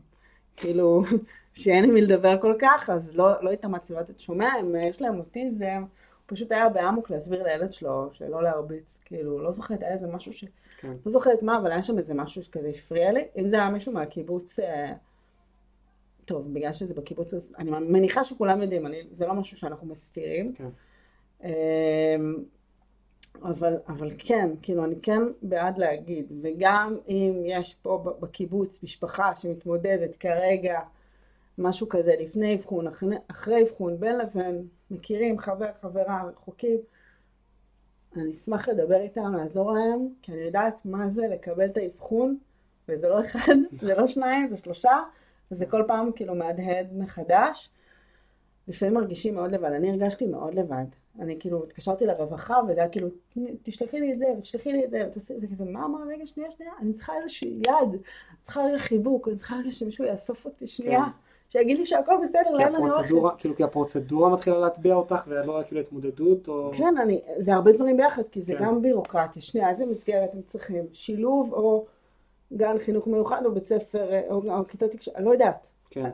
כאילו 0.56 1.02
שאין 1.52 1.84
עם 1.84 1.94
מי 1.94 2.00
לדבר 2.00 2.40
כל 2.40 2.54
כך, 2.58 2.90
אז 2.90 3.16
לא, 3.16 3.42
לא 3.42 3.50
התאמצתי, 3.50 3.94
ואתה 3.94 4.12
שומע, 4.18 4.48
הם, 4.60 4.74
יש 4.74 5.02
להם 5.02 5.18
אוטיזם, 5.18 5.78
הוא 5.78 5.86
פשוט 6.26 6.52
היה 6.52 6.68
באמוק 6.68 7.10
להסביר 7.10 7.42
לילד 7.42 7.72
שלו 7.72 8.08
שלא 8.12 8.42
להרביץ, 8.42 9.00
כאילו, 9.04 9.42
לא 9.42 9.52
זוכרת, 9.52 9.82
היה 9.82 9.92
איזה 9.92 10.06
משהו 10.06 10.32
ש... 10.32 10.44
כן. 10.80 10.92
לא 11.06 11.12
זוכרת 11.12 11.42
מה, 11.42 11.58
אבל 11.58 11.70
היה 11.70 11.82
שם 11.82 11.98
איזה 11.98 12.14
משהו 12.14 12.42
שכזה 12.42 12.68
הפריע 12.68 13.12
לי. 13.12 13.24
אם 13.36 13.48
זה 13.48 13.56
היה 13.56 13.70
מישהו 13.70 13.92
מהקיבוץ, 13.92 14.58
אה, 14.58 14.92
טוב, 16.24 16.54
בגלל 16.54 16.72
שזה 16.72 16.94
בקיבוץ, 16.94 17.34
אני 17.58 17.70
מניחה 17.70 18.24
שכולם 18.24 18.62
יודעים, 18.62 18.86
אני, 18.86 19.02
זה 19.12 19.26
לא 19.26 19.34
משהו 19.34 19.56
שאנחנו 19.56 19.86
מסתירים. 19.86 20.54
כן. 20.54 20.68
אה, 21.44 22.16
אבל, 23.42 23.76
אבל 23.88 24.10
כן, 24.18 24.50
כאילו, 24.62 24.84
אני 24.84 24.94
כן 25.02 25.22
בעד 25.42 25.78
להגיד, 25.78 26.32
וגם 26.42 26.96
אם 27.08 27.42
יש 27.46 27.74
פה 27.82 28.14
בקיבוץ 28.20 28.82
משפחה 28.82 29.34
שמתמודדת 29.34 30.16
כרגע 30.16 30.80
משהו 31.58 31.88
כזה 31.88 32.14
לפני 32.20 32.54
אבחון, 32.54 32.86
אחרי- 32.86 33.16
אחרי 33.30 33.62
אבחון, 33.62 34.00
בין 34.00 34.18
לבין, 34.18 34.66
מכירים, 34.90 35.38
חבר, 35.38 35.66
חברה, 35.82 36.24
רחוקים, 36.24 36.78
אני 38.16 38.30
אשמח 38.30 38.68
לדבר 38.68 39.00
איתם, 39.00 39.34
לעזור 39.34 39.72
להם, 39.72 40.08
כי 40.22 40.32
אני 40.32 40.40
יודעת 40.40 40.74
מה 40.84 41.08
זה 41.14 41.26
לקבל 41.26 41.64
את 41.66 41.76
האבחון, 41.76 42.38
וזה 42.88 43.08
לא 43.08 43.24
אחד, 43.24 43.54
זה 43.80 43.94
לא 43.94 44.06
שניים, 44.08 44.48
זה 44.50 44.56
שלושה, 44.56 45.02
וזה 45.50 45.66
כל 45.66 45.84
פעם 45.86 46.10
כאילו 46.16 46.34
מהדהד 46.34 46.86
מחדש. 46.92 47.70
לפעמים 48.68 48.94
מרגישים 48.94 49.34
מאוד 49.34 49.52
לבד, 49.52 49.70
אני 49.72 49.90
הרגשתי 49.90 50.26
מאוד 50.26 50.54
לבד. 50.54 50.84
אני 51.20 51.38
כאילו 51.40 51.64
התקשרתי 51.64 52.06
לרווחה, 52.06 52.60
וזה 52.68 52.80
היה 52.80 52.88
כאילו, 52.88 53.08
תשלחי 53.62 54.00
לי 54.00 54.12
את 54.12 54.18
זה, 54.18 54.26
ותשלחי 54.38 54.72
לי 54.72 54.84
את 54.84 54.90
זה, 54.90 55.08
וכזה, 55.42 55.64
מה, 55.64 55.88
מה, 55.88 55.98
רגע, 56.08 56.26
שנייה, 56.26 56.50
שנייה, 56.50 56.72
אני 56.80 56.92
צריכה 56.92 57.12
איזושהי 57.22 57.48
יד, 57.48 58.00
צריכה 58.42 58.62
רגע 58.64 58.78
חיבוק, 58.78 59.28
אני 59.28 59.36
צריכה 59.36 59.56
רגע 59.56 59.72
שמישהו 59.72 60.04
יאסוף 60.04 60.44
אותי 60.44 60.66
שנייה, 60.66 61.04
כן. 61.04 61.10
שיגיד 61.48 61.78
לי 61.78 61.86
שהכל 61.86 62.14
בסדר, 62.28 62.42
כי 62.44 62.52
לאן 62.52 62.74
אני 62.74 62.76
הולכת. 62.76 63.38
כאילו 63.38 63.56
כי 63.56 63.64
הפרוצדורה 63.64 64.28
מתחילה 64.28 64.58
להטביע 64.58 64.94
אותך 64.94 65.22
ולא 65.26 65.56
רק 65.56 65.66
כאילו 65.66 65.80
התמודדות 65.80 66.48
או... 66.48 66.70
כן, 66.74 66.98
אני, 67.02 67.20
זה 67.38 67.54
הרבה 67.54 67.72
דברים 67.72 67.96
ביחד, 67.96 68.22
כי 68.30 68.40
זה 68.40 68.54
כן. 68.54 68.64
גם 68.64 68.82
בירוקרטיה. 68.82 69.42
שנייה, 69.42 69.70
איזה 69.70 69.86
מסגרת 69.86 70.34
הם 70.34 70.40
צריכים? 70.46 70.84
שילוב 70.92 71.52
או 71.52 71.86
גן 72.52 72.78
חינוך 72.78 73.06
מיוחד 73.06 73.44
או 73.44 73.54
בית 73.54 73.64
ספר 73.64 74.12
אה, 74.12 74.22
או, 74.30 74.42
או 74.58 74.66
כיתה 74.68 74.88
תקשורת? 74.88 75.16
לא 75.20 75.30
יודעת. 75.30 75.68
כן. 75.90 76.10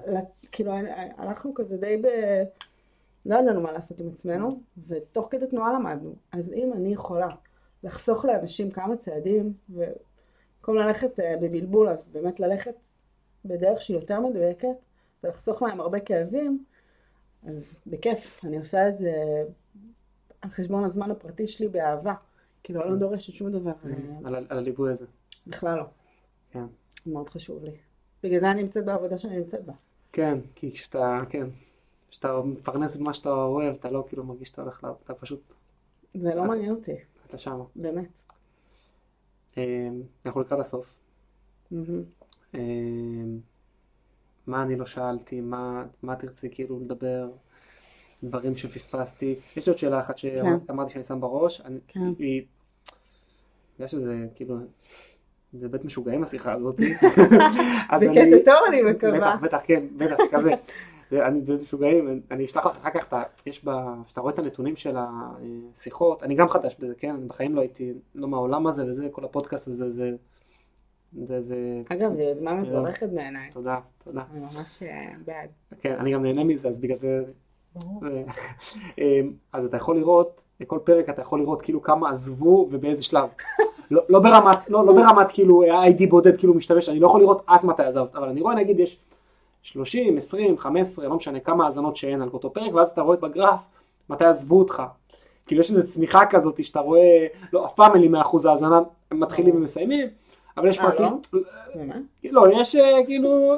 כאילו, 0.53 0.73
הלכנו 1.17 1.55
כזה 1.55 1.77
די 1.77 1.97
ב... 2.03 2.07
לא 3.27 3.37
ידענו 3.37 3.61
מה 3.61 3.73
לעשות 3.73 4.01
עם 4.01 4.09
עצמנו, 4.09 4.61
ותוך 4.87 5.29
כדי 5.31 5.47
תנועה 5.47 5.73
למדנו. 5.73 6.15
אז 6.33 6.53
אם 6.53 6.73
אני 6.73 6.93
יכולה 6.93 7.29
לחסוך 7.83 8.25
לאנשים 8.25 8.71
כמה 8.71 8.97
צעדים, 8.97 9.53
ובמקום 9.71 10.77
ללכת 10.77 11.21
אה, 11.21 11.37
בבלבול, 11.41 11.89
אז 11.89 12.09
באמת 12.13 12.41
ללכת 12.41 12.75
בדרך 13.45 13.81
שהיא 13.81 13.97
יותר 13.97 14.21
מדויקת, 14.21 14.77
ולחסוך 15.25 15.63
להם 15.63 15.81
הרבה 15.81 16.01
כאבים, 16.01 16.65
אז 17.47 17.79
בכיף, 17.87 18.45
אני 18.45 18.59
עושה 18.59 18.89
את 18.89 18.99
זה 18.99 19.13
על 20.43 20.51
חשבון 20.51 20.85
הזמן 20.85 21.11
הפרטי 21.11 21.49
שלי 21.49 21.69
באהבה. 21.69 22.15
כאילו, 22.63 22.83
אני 22.83 22.91
לא 22.91 22.97
דורשת 22.97 23.33
שום 23.33 23.53
דבר, 23.53 23.73
אה, 23.85 24.29
על 24.49 24.59
הליווי 24.59 24.93
הזה. 24.93 25.07
בכלל 25.47 25.77
לא. 25.77 25.85
כן. 26.51 26.65
מאוד 27.07 27.29
חשוב 27.29 27.65
לי. 27.65 27.73
בגלל 28.23 28.41
זה 28.41 28.51
אני 28.51 28.63
נמצאת 28.63 28.85
בעבודה 28.85 29.19
שאני 29.19 29.37
נמצאת 29.37 29.65
בה. 29.65 29.73
כן, 30.13 30.39
כי 30.55 30.73
כשאתה, 30.73 31.21
כן, 31.29 31.47
כשאתה 32.11 32.41
מפרנס 32.45 32.97
במה 32.97 33.15
שאתה 33.15 33.31
אוהב, 33.31 33.75
אתה 33.75 33.91
לא 33.91 34.05
כאילו 34.09 34.25
מרגיש 34.25 34.49
שאתה 34.49 34.63
הולך. 34.63 34.87
אתה 35.05 35.15
פשוט, 35.15 35.41
זה 36.15 36.35
לא 36.35 36.45
מעניין 36.45 36.71
אותי, 36.71 36.95
אתה 37.27 37.39
שמה. 37.39 37.65
באמת. 37.77 38.21
אה, 39.59 39.89
אנחנו 40.27 40.41
לקראת 40.41 40.61
הסוף. 40.61 40.95
אה, 42.55 42.61
מה 44.47 44.63
אני 44.63 44.77
לא 44.77 44.87
שאלתי, 44.87 45.41
מה, 45.41 45.85
מה 46.03 46.17
תרצי 46.17 46.51
כאילו 46.51 46.81
לדבר, 46.81 47.31
דברים 48.23 48.57
שפספסתי. 48.57 49.37
יש 49.57 49.67
לי 49.67 49.71
עוד 49.71 49.79
שאלה 49.79 50.01
אחת 50.01 50.19
שאמרתי 50.19 50.93
שאני 50.93 51.05
שם 51.05 51.21
בראש. 51.21 51.61
אני, 51.61 51.79
כן. 51.89 52.01
היא, 52.19 52.43
בגלל 53.75 53.89
שזה 53.89 54.27
כאילו, 54.35 54.57
זה 55.53 55.69
בית 55.69 55.85
משוגעים 55.85 56.23
השיחה 56.23 56.53
הזאת. 56.53 56.77
זה 58.01 58.07
קטע 58.15 58.45
טוב, 58.45 58.59
אני 58.69 58.83
מקווה. 58.83 59.37
בטח, 59.37 59.41
בטח, 59.43 59.61
כן, 59.65 59.87
בטח, 59.97 60.17
כזה. 60.33 60.51
אני 61.13 61.41
בית 61.41 61.61
משוגעים, 61.61 62.21
אני 62.31 62.45
אשלח 62.45 62.67
לך 62.67 62.77
אחר 62.77 62.91
כך, 62.91 63.09
את 63.09 63.13
ה- 63.13 63.23
יש 63.47 63.65
ב... 63.65 63.71
כשאתה 64.07 64.21
רואה 64.21 64.33
את 64.33 64.39
הנתונים 64.39 64.77
של 64.77 64.97
השיחות, 64.99 66.23
אני 66.23 66.35
גם 66.35 66.49
חדש 66.49 66.77
בזה, 66.81 66.95
כן, 66.99 67.15
אני 67.15 67.27
בחיים 67.27 67.55
לא 67.55 67.61
הייתי, 67.61 67.93
לא 68.15 68.29
מהעולם 68.29 68.67
הזה 68.67 68.85
וזה, 68.87 69.09
כל 69.13 69.25
הפודקאסט 69.25 69.69
הזה, 69.69 69.91
זה, 69.91 70.11
זה, 71.23 71.43
זה, 71.43 71.57
אגב, 71.89 72.15
זו 72.15 72.21
יוזמה 72.23 72.55
מבורכת 72.55 73.09
בעיניי. 73.09 73.51
תודה, 73.53 73.79
תודה. 74.05 74.23
אני 74.33 74.41
ממש 74.41 74.83
אה, 74.83 75.09
בעד. 75.25 75.49
כן, 75.81 75.97
אני 75.99 76.13
גם 76.13 76.23
נהנה 76.23 76.45
מזה, 76.45 76.69
אז 76.69 76.77
בגלל 76.77 76.99
זה... 76.99 77.25
ברור. 77.75 78.03
אמ, 78.99 79.33
אז 79.53 79.65
אתה 79.65 79.77
יכול 79.77 79.97
לראות, 79.97 80.41
בכל 80.61 80.79
פרק 80.85 81.09
אתה 81.09 81.23
יכול 81.23 81.41
לראות 81.41 81.63
כאילו 81.63 81.83
כמה 81.83 82.11
עזבו 82.11 82.69
ובאיזה 82.71 83.03
שלב. 83.03 83.29
לא, 83.91 84.03
לא 84.09 84.21
ברמת, 84.21 84.71
לא, 84.71 84.87
לא 84.87 84.93
ברמת 84.93 85.27
כאילו 85.33 85.63
ה-ID 85.63 86.07
בודד 86.09 86.39
כאילו 86.39 86.55
משתמש, 86.55 86.89
אני 86.89 87.01
לא 87.01 87.07
יכול 87.07 87.21
לראות 87.21 87.45
את 87.55 87.65
מתי 87.65 87.83
עזבת, 87.83 88.17
אבל 88.17 88.29
אני 88.29 88.41
רואה 88.41 88.55
נגיד 88.55 88.81
יש 88.81 89.01
30, 89.63 90.17
20, 90.17 90.59
15, 90.59 91.09
לא 91.09 91.17
משנה 91.17 91.41
כמה 91.41 91.65
האזנות 91.65 91.97
שאין 91.97 92.23
על 92.23 92.29
אותו 92.33 92.53
פרק, 92.53 92.75
ואז 92.75 92.91
אתה 92.91 93.01
רואה 93.01 93.17
בגרף 93.17 93.61
מתי 94.09 94.25
עזבו 94.25 94.59
אותך. 94.59 94.83
כאילו 95.47 95.61
יש 95.61 95.71
איזו 95.71 95.85
צמיחה 95.85 96.27
כזאת 96.27 96.65
שאתה 96.65 96.81
רואה, 96.81 97.27
לא, 97.53 97.67
אף 97.67 97.75
פעם 97.75 97.95
אין 97.95 98.03
לי 98.03 98.21
100% 98.21 98.49
האזנה, 98.49 98.81
הם 99.11 99.21
מתחילים 99.21 99.57
ומסיימים, 99.57 100.09
אבל 100.57 100.69
יש 100.69 100.79
אה, 100.79 100.85
פרקים, 100.85 101.07
באמת? 101.75 101.97
לא, 102.25 102.47
יש 102.61 102.77
אה, 102.77 103.05
כאילו, 103.07 103.55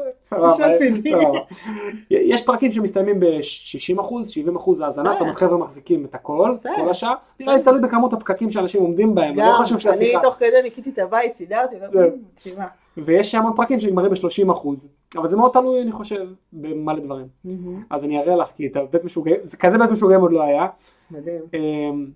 יש 2.11 2.45
פרקים 2.45 2.73
שמסתיימים 2.73 3.21
ב-60 3.21 4.01
אחוז, 4.01 4.29
70 4.29 4.57
אחוז 4.57 4.81
האזנה, 4.81 5.13
זאת 5.13 5.21
אומרת 5.21 5.37
חבר'ה 5.37 5.59
מחזיקים 5.59 6.05
את 6.05 6.15
הכל. 6.15 6.57
כל 6.77 6.91
השעה, 6.91 7.15
נראה 7.41 7.53
לי 7.53 7.59
זה 7.59 7.65
תלוי 7.65 7.81
בכמות 7.81 8.13
הפקקים 8.13 8.51
שאנשים 8.51 8.83
עומדים 8.83 9.15
בהם, 9.15 9.37
לא 9.37 9.45
גם, 9.45 9.53
חושב 9.57 9.75
אני 9.75 9.83
שהשיחה, 9.83 10.21
תוך 10.23 10.35
כדי 10.35 10.63
ניקיתי 10.63 10.91
את 10.91 10.99
הבית, 10.99 11.37
סידרתי, 11.37 11.77
לא-. 11.93 12.65
ויש 12.97 13.35
המון 13.35 13.53
פרקים 13.57 13.81
שנגמרים 13.81 14.11
ב-30 14.11 14.53
אחוז, 14.53 14.89
אבל 15.17 15.29
זה 15.29 15.37
מאוד 15.37 15.51
תלוי 15.53 15.83
אני 15.83 15.93
חושב 15.93 16.27
במלא 16.53 17.01
דברים, 17.01 17.27
מהמם. 17.45 17.83
אז 17.91 18.05
אני 18.05 18.19
אראה 18.21 18.37
לך 18.37 18.49
כי 18.57 18.67
את 18.67 18.77
הבית 18.77 19.05
משוגעים, 19.05 19.37
זה- 19.43 19.57
כזה 19.57 19.79
בית 19.79 19.91
משוגעים 19.91 20.21
עוד 20.21 20.33
לא 20.33 20.43
היה, 20.43 20.67
מדהים. 21.11 21.41
אמ, 21.55 22.07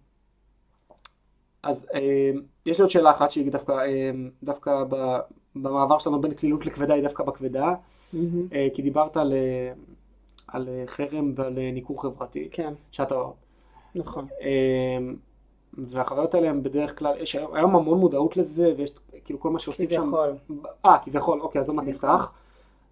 אז 1.62 1.86
אמ, 1.94 2.40
יש 2.66 2.78
לי 2.78 2.82
עוד 2.82 2.90
שאלה 2.90 3.10
אחת 3.10 3.30
שהיא 3.30 3.52
דווקא, 3.52 3.72
אמ, 3.86 4.30
דווקא 4.42 4.84
ב- 4.88 5.18
במעבר 5.56 5.98
שלנו 5.98 6.20
בין 6.20 6.34
קלילות 6.34 6.66
לכבדה 6.66 6.94
היא 6.94 7.02
דווקא 7.02 7.24
בכבדה. 7.24 7.74
אה, 8.52 8.66
כי 8.74 8.82
דיברת 8.82 9.16
על, 9.16 9.32
על 10.48 10.68
אה, 10.68 10.84
חרם 10.86 11.32
ועל 11.36 11.58
אה, 11.58 11.70
ניכור 11.72 12.02
חברתי, 12.02 12.48
כן, 12.50 12.72
שאת 12.90 13.12
עברת. 13.12 13.32
נכון. 13.94 14.26
והחוויות 15.78 16.34
האלה 16.34 16.50
הן 16.50 16.62
בדרך 16.62 16.98
כלל, 16.98 17.14
יש 17.20 17.34
היום 17.36 17.54
היום 17.54 17.76
המון 17.76 17.98
מודעות 17.98 18.36
לזה, 18.36 18.74
ויש 18.76 18.90
כאילו 19.24 19.40
כל 19.40 19.50
מה 19.50 19.58
שעושים 19.58 19.90
שם. 19.90 20.02
כביכול. 20.02 20.34
אה, 20.86 20.96
כביכול, 21.04 21.40
אוקיי, 21.40 21.60
אז 21.60 21.68
עוד 21.68 21.76
מעט 21.76 21.86
נפתח. 21.86 22.30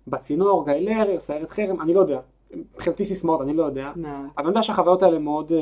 בצינור, 0.08 0.64
גיא 0.64 0.72
לרר, 0.74 1.20
סיירת 1.20 1.50
חרם, 1.50 1.80
אני 1.80 1.94
לא 1.94 2.00
יודע. 2.00 2.20
מבחינתי 2.54 3.04
סיסמאות, 3.04 3.40
אני 3.40 3.54
לא 3.54 3.62
יודע. 3.62 3.92
מאוד. 3.96 4.14
אבל 4.36 4.44
אני 4.44 4.48
יודע 4.48 4.62
שהחוויות 4.62 5.02
האלה 5.02 5.18
מאוד 5.18 5.52
אה, 5.52 5.58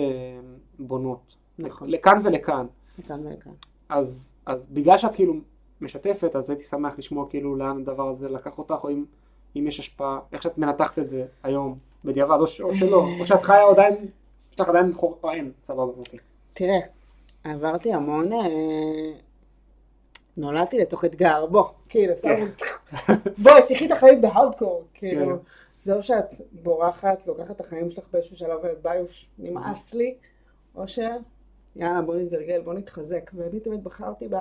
בונות. 0.78 1.36
נכון. 1.58 1.88
לכאן 1.88 2.20
ולכאן. 2.24 2.66
מכאן 2.98 3.26
ולכאן. 3.26 3.52
אז, 3.88 4.32
אז 4.46 4.64
בגלל 4.70 4.98
שאת 4.98 5.14
כאילו 5.14 5.34
משתפת, 5.80 6.36
אז 6.36 6.50
הייתי 6.50 6.64
שמח 6.64 6.92
לשמוע 6.98 7.26
כאילו 7.30 7.56
לאן 7.56 7.80
הדבר 7.80 8.08
הזה 8.08 8.28
לקח 8.28 8.58
אותך, 8.58 8.74
או 8.84 8.90
אם, 8.90 9.04
אם 9.56 9.66
יש 9.68 9.80
השפעה, 9.80 10.18
איך 10.32 10.42
שאת 10.42 10.58
מנתחת 10.58 10.98
את 10.98 11.10
זה 11.10 11.24
היום, 11.42 11.78
בדיעבד, 12.04 12.36
או 12.40 12.46
ש- 12.46 12.60
או 12.60 12.74
שלא, 12.74 13.06
או 13.20 13.26
שאת 13.26 13.42
חיה 13.42 13.68
עדיין, 13.70 13.94
יש 14.52 14.60
לך 14.60 14.68
עדיין 14.68 14.92
חור, 14.94 15.18
או 15.22 15.30
אין, 15.30 15.52
סבבה, 15.64 15.82
אוקיי. 15.82 16.18
תראה, 16.52 16.78
עברתי 17.44 17.92
המון, 17.92 18.32
אה, 18.32 18.38
נולדתי 20.36 20.78
לתוך 20.78 21.04
אתגר, 21.04 21.46
בוא, 21.46 21.64
כאילו, 21.88 22.14
כן. 22.22 22.46
בואי, 23.42 23.62
תחי 23.68 23.86
את 23.86 23.92
החיים 23.92 24.20
בהארדקור, 24.20 24.84
כאילו, 24.94 25.26
כן. 25.26 25.44
זה 25.78 25.94
או 25.94 26.02
שאת 26.02 26.34
בורחת, 26.52 27.26
לוקחת 27.26 27.50
את 27.50 27.60
החיים 27.60 27.90
שלך 27.90 28.04
באיזשהו 28.12 28.36
שלב 28.36 28.58
ואת 28.62 28.82
באה, 28.82 28.94
נמאס 29.38 29.94
לי, 29.94 30.14
או 30.74 30.88
ש... 30.88 30.98
יאללה, 31.76 32.02
בוא 32.02 32.16
נתגלגל, 32.16 32.60
בוא 32.60 32.74
נתחזק, 32.74 33.30
ואני 33.34 33.60
תמיד 33.60 33.84
בחרתי 33.84 34.28
בה 34.28 34.40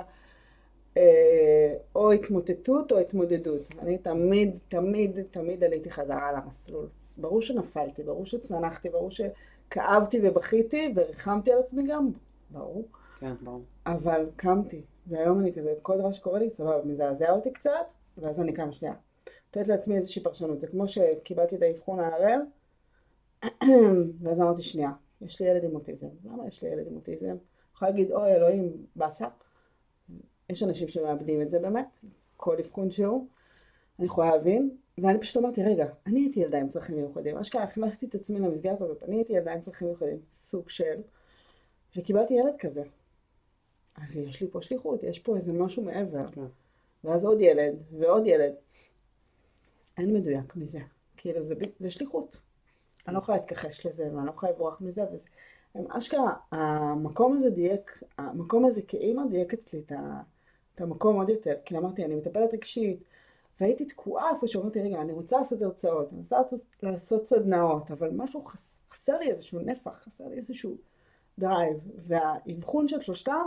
אה, 0.96 1.74
או 1.94 2.12
התמוטטות 2.12 2.92
או 2.92 2.98
התמודדות. 2.98 3.70
אני 3.78 3.98
תמיד, 3.98 4.60
תמיד, 4.68 5.18
תמיד 5.30 5.64
עליתי 5.64 5.90
חזרה 5.90 6.28
על 6.28 6.34
המסלול. 6.36 6.86
ברור 7.18 7.42
שנפלתי, 7.42 8.02
ברור 8.02 8.26
שצנחתי, 8.26 8.88
ברור 8.88 9.10
שכאבתי 9.10 10.20
ובכיתי 10.22 10.92
וריחמתי 10.96 11.52
על 11.52 11.58
עצמי 11.58 11.82
גם, 11.86 12.10
ברור. 12.50 12.84
כן, 13.20 13.34
ברור. 13.40 13.62
אבל 13.86 14.26
קמתי, 14.36 14.80
והיום 15.06 15.40
אני 15.40 15.52
כזה, 15.52 15.74
כל 15.82 15.98
דבר 15.98 16.12
שקורה 16.12 16.38
לי, 16.38 16.50
סבבה, 16.50 16.84
מזעזע 16.84 17.30
אותי 17.30 17.52
קצת, 17.52 17.86
ואז 18.18 18.40
אני 18.40 18.52
קמה 18.52 18.72
שנייה. 18.72 18.94
נותנת 19.46 19.68
לעצמי 19.68 19.96
איזושהי 19.96 20.22
פרשנות, 20.22 20.60
זה 20.60 20.66
כמו 20.66 20.88
שקיבלתי 20.88 21.56
את 21.56 21.62
האבחון 21.62 22.00
ההראל, 22.00 22.40
ואז 24.22 24.40
אמרתי, 24.40 24.62
שנייה, 24.62 24.90
יש 25.20 25.40
לי 25.40 25.48
ילד 25.48 25.64
עם 25.64 25.74
אוטיזם, 25.74 26.06
למה 26.24 26.48
יש 26.48 26.62
לי 26.62 26.68
ילד 26.68 26.86
עם 26.86 26.96
אוטיזם? 26.96 27.26
אני 27.26 27.36
יכולה 27.74 27.90
להגיד, 27.90 28.12
אוי 28.12 28.32
אלוהים, 28.32 28.86
באסה. 28.96 29.26
יש 30.50 30.62
אנשים 30.62 30.88
שמאבדים 30.88 31.42
את 31.42 31.50
זה 31.50 31.58
באמת, 31.58 31.98
כל 32.36 32.56
אבחון 32.58 32.90
שהוא, 32.90 33.26
אני 33.98 34.06
יכולה 34.06 34.30
להבין, 34.36 34.76
ואני 34.98 35.20
פשוט 35.20 35.36
אמרתי, 35.36 35.62
רגע, 35.62 35.86
אני 36.06 36.20
הייתי 36.20 36.40
ילדה 36.40 36.58
עם 36.58 36.68
צרכים 36.68 36.96
מיוחדים, 36.96 37.38
אשכרה 37.38 37.62
הכנסתי 37.62 38.06
את 38.06 38.14
עצמי 38.14 38.40
למסגרת 38.40 38.80
הזאת, 38.80 39.02
אני 39.02 39.16
הייתי 39.16 39.32
ילדה 39.32 39.52
עם 39.52 39.60
צרכים 39.60 39.88
מיוחדים, 39.88 40.18
סוג 40.32 40.68
של, 40.68 41.00
וקיבלתי 41.96 42.34
ילד 42.34 42.54
כזה. 42.58 42.82
אז 43.96 44.16
יש 44.16 44.40
לי 44.42 44.48
פה 44.50 44.62
שליחות, 44.62 45.02
יש 45.02 45.18
פה 45.18 45.36
איזה 45.36 45.52
משהו 45.52 45.82
מעבר. 45.82 46.26
ואז 47.04 47.24
עוד 47.24 47.40
ילד, 47.40 47.74
ועוד 47.98 48.26
ילד. 48.26 48.52
אין 49.98 50.14
מדויק 50.14 50.56
מזה. 50.56 50.80
כאילו, 51.16 51.44
זה, 51.44 51.54
זה 51.78 51.90
שליחות. 51.90 52.42
אני 53.06 53.14
לא 53.14 53.18
יכולה 53.18 53.38
להתכחש 53.38 53.86
לזה, 53.86 54.08
ואני 54.14 54.26
לא 54.26 54.30
יכולה 54.30 54.52
לברוח 54.52 54.80
מזה. 54.80 55.02
וזה... 55.12 55.26
הם 55.74 55.84
אשכרה, 55.90 56.34
המקום 56.50 57.36
הזה 57.36 57.50
דייק, 57.50 58.02
המקום 58.18 58.64
הזה 58.64 58.82
כאימא 58.82 59.22
דייק 59.30 59.54
אצלי 59.54 59.80
את, 59.80 59.92
ה, 59.92 60.20
את 60.74 60.80
המקום 60.80 61.16
עוד 61.16 61.28
יותר. 61.28 61.54
כי 61.64 61.78
אמרתי, 61.78 62.04
אני 62.04 62.14
מטפלת 62.14 62.54
רגשית, 62.54 63.04
והייתי 63.60 63.84
תקועה 63.84 64.30
איפה 64.34 64.46
שאמרתי, 64.46 64.80
רגע, 64.80 65.00
אני 65.00 65.12
רוצה 65.12 65.38
לעשות 65.38 65.62
הרצאות, 65.62 66.08
אני 66.12 66.18
רוצה 66.18 66.36
לעשות 66.82 67.26
סדנאות, 67.26 67.90
אבל 67.90 68.10
משהו 68.10 68.44
חס, 68.44 68.72
חסר 68.90 69.18
לי 69.18 69.30
איזשהו 69.30 69.60
נפח, 69.60 70.02
חסר 70.04 70.28
לי 70.28 70.36
איזשהו 70.36 70.76
drive. 71.38 71.76
והאבחון 71.96 72.88
של 72.88 73.02
שלושתם, 73.02 73.46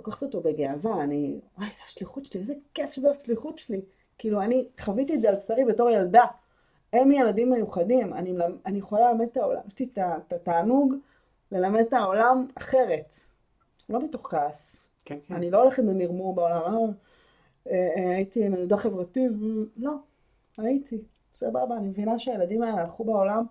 לוקחת 0.00 0.22
אותו 0.22 0.40
בגאווה, 0.40 1.02
אני, 1.02 1.40
וואי, 1.58 1.68
זו 1.76 1.82
השליחות 1.84 2.26
שלי, 2.26 2.40
איזה 2.40 2.54
כיף 2.74 2.92
שזו 2.92 3.10
השליחות 3.10 3.58
שלי. 3.58 3.80
כאילו, 4.18 4.42
אני 4.42 4.68
חוויתי 4.80 5.14
את 5.14 5.22
זה 5.22 5.28
על 5.28 5.36
בשרי 5.36 5.64
בתור 5.64 5.90
ילדה. 5.90 6.24
הם 6.92 7.12
ילדים 7.12 7.50
מיוחדים, 7.50 8.14
אני, 8.14 8.34
אני 8.66 8.78
יכולה 8.78 9.12
ללמד 9.12 9.26
את 9.32 9.36
העולם, 9.36 9.60
יש 9.68 9.78
לי 9.78 9.88
את 9.92 10.32
התענוג 10.32 10.94
ללמד 11.52 11.80
את 11.80 11.92
העולם 11.92 12.46
אחרת. 12.54 13.18
לא 13.88 14.04
מתוך 14.04 14.30
כעס. 14.30 14.88
כן, 15.04 15.18
כן. 15.26 15.34
אני 15.34 15.50
לא 15.50 15.62
הולכת 15.62 15.84
במרמור 15.84 16.34
בעולם, 16.34 16.92
אה, 17.70 17.88
אה, 17.96 18.10
הייתי 18.16 18.48
מנודה 18.48 18.76
חברתי, 18.76 19.20
אה, 19.20 19.30
לא, 19.76 19.92
הייתי, 20.58 20.98
סבבה, 21.34 21.76
אני 21.76 21.88
מבינה 21.88 22.18
שהילדים 22.18 22.62
האלה 22.62 22.80
הלכו 22.80 23.04
בעולם 23.04 23.44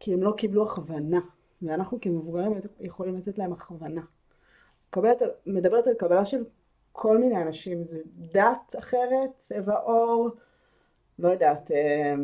כי 0.00 0.14
הם 0.14 0.22
לא 0.22 0.32
קיבלו 0.36 0.64
הכוונה, 0.66 1.20
ואנחנו 1.62 2.00
כמבוגרים 2.00 2.52
יכולים 2.80 3.16
לתת 3.16 3.38
להם 3.38 3.52
הכוונה. 3.52 4.02
מקבלת, 4.92 5.22
על- 5.22 5.30
מדברת 5.46 5.86
על 5.86 5.94
קבלה 5.94 6.24
של 6.24 6.44
כל 6.92 7.18
מיני 7.18 7.42
אנשים, 7.42 7.84
זה 7.84 7.98
דת 8.32 8.74
אחרת, 8.78 9.30
צבע 9.38 9.78
עור, 9.78 10.30
לא 11.18 11.28
יודעת, 11.28 11.70
אה, 11.70 12.14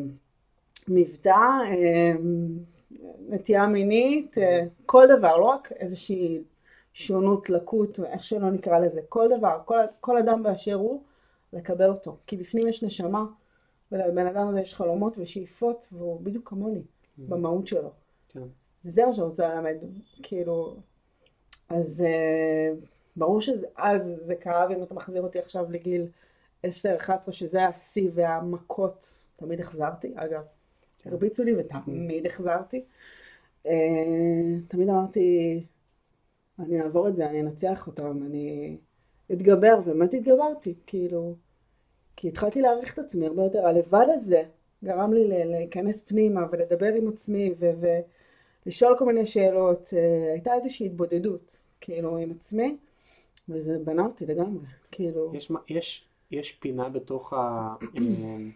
מבטא, 0.89 1.31
אה, 1.71 2.13
נטייה 3.29 3.67
מינית, 3.67 4.39
אה, 4.39 4.65
כל 4.87 5.07
דבר, 5.19 5.37
לא 5.37 5.45
רק 5.45 5.73
איזושהי 5.73 6.43
שונות, 6.93 7.51
לקות, 7.51 8.01
איך 8.01 8.25
שלא 8.25 8.51
נקרא 8.51 8.79
לזה, 8.79 9.01
כל 9.09 9.29
דבר, 9.39 9.61
כל, 9.65 9.79
כל 10.01 10.19
אדם 10.19 10.43
באשר 10.43 10.75
הוא, 10.75 11.03
לקבל 11.53 11.89
אותו. 11.91 12.17
כי 12.27 12.37
בפנים 12.37 12.69
יש 12.69 12.83
נשמה, 12.83 13.25
ולבן 13.93 14.27
אדם 14.27 14.49
הזה 14.49 14.61
יש 14.61 14.75
חלומות 14.75 15.19
ושאיפות, 15.19 15.89
והוא 15.93 16.21
בדיוק 16.21 16.49
כמוני, 16.49 16.83
במהות 17.19 17.67
שלו. 17.67 17.91
כן. 18.29 18.43
זה 18.81 19.07
מה 19.07 19.13
שאני 19.13 19.27
רוצה 19.27 19.49
ללמד, 19.49 19.77
כאילו, 20.23 20.77
אז 21.69 22.03
אה, 22.07 22.73
ברור 23.17 23.41
שזה, 23.41 23.67
אז 23.77 24.21
זה 24.21 24.35
כאב 24.35 24.71
אם 24.71 24.83
אתה 24.83 24.95
מחזיר 24.95 25.23
אותי 25.23 25.39
עכשיו 25.39 25.71
לגיל 25.71 26.07
10-11, 26.67 26.69
שזה 27.31 27.67
השיא 27.67 28.11
והמכות, 28.15 29.19
תמיד 29.37 29.61
החזרתי, 29.61 30.13
אגב, 30.17 30.43
הרביצו 31.05 31.45
לי 31.45 31.55
ותמיד 31.57 32.27
החזרתי. 32.27 32.85
אה, 33.67 33.73
תמיד 34.69 34.89
אמרתי, 34.89 35.65
אני 36.59 36.83
אעבור 36.83 37.09
את 37.09 37.17
זה, 37.17 37.27
אני 37.27 37.41
אנצח 37.41 37.87
אותם, 37.87 38.23
אני 38.27 38.77
אתגבר, 39.33 39.79
ובאמת 39.81 40.15
התגברתי, 40.15 40.75
כאילו, 40.87 41.35
כי 42.17 42.29
התחלתי 42.29 42.61
להעריך 42.61 42.95
את 42.95 42.99
עצמי 42.99 43.27
הרבה 43.27 43.43
יותר, 43.43 43.67
הלבד 43.67 44.07
הזה 44.15 44.43
גרם 44.85 45.13
לי 45.13 45.29
להיכנס 45.29 46.03
פנימה 46.03 46.47
ולדבר 46.51 46.95
עם 46.95 47.09
עצמי 47.09 47.55
ו- 47.61 48.01
ולשאול 48.67 48.97
כל 48.99 49.07
מיני 49.07 49.27
שאלות, 49.27 49.95
אה, 49.97 50.33
הייתה 50.33 50.55
איזושהי 50.55 50.87
התבודדות, 50.87 51.57
כאילו, 51.81 52.19
עם 52.19 52.31
עצמי, 52.31 52.77
וזה 53.49 53.79
בנה 53.85 54.07
אותי 54.07 54.27
לגמרי, 54.27 54.67
כאילו, 54.91 55.33
יש, 55.35 55.51
יש, 55.69 56.09
יש 56.31 56.53
פינה 56.53 56.89
בתוך 56.89 57.33
ה... 57.33 57.75
אמ, 57.97 58.51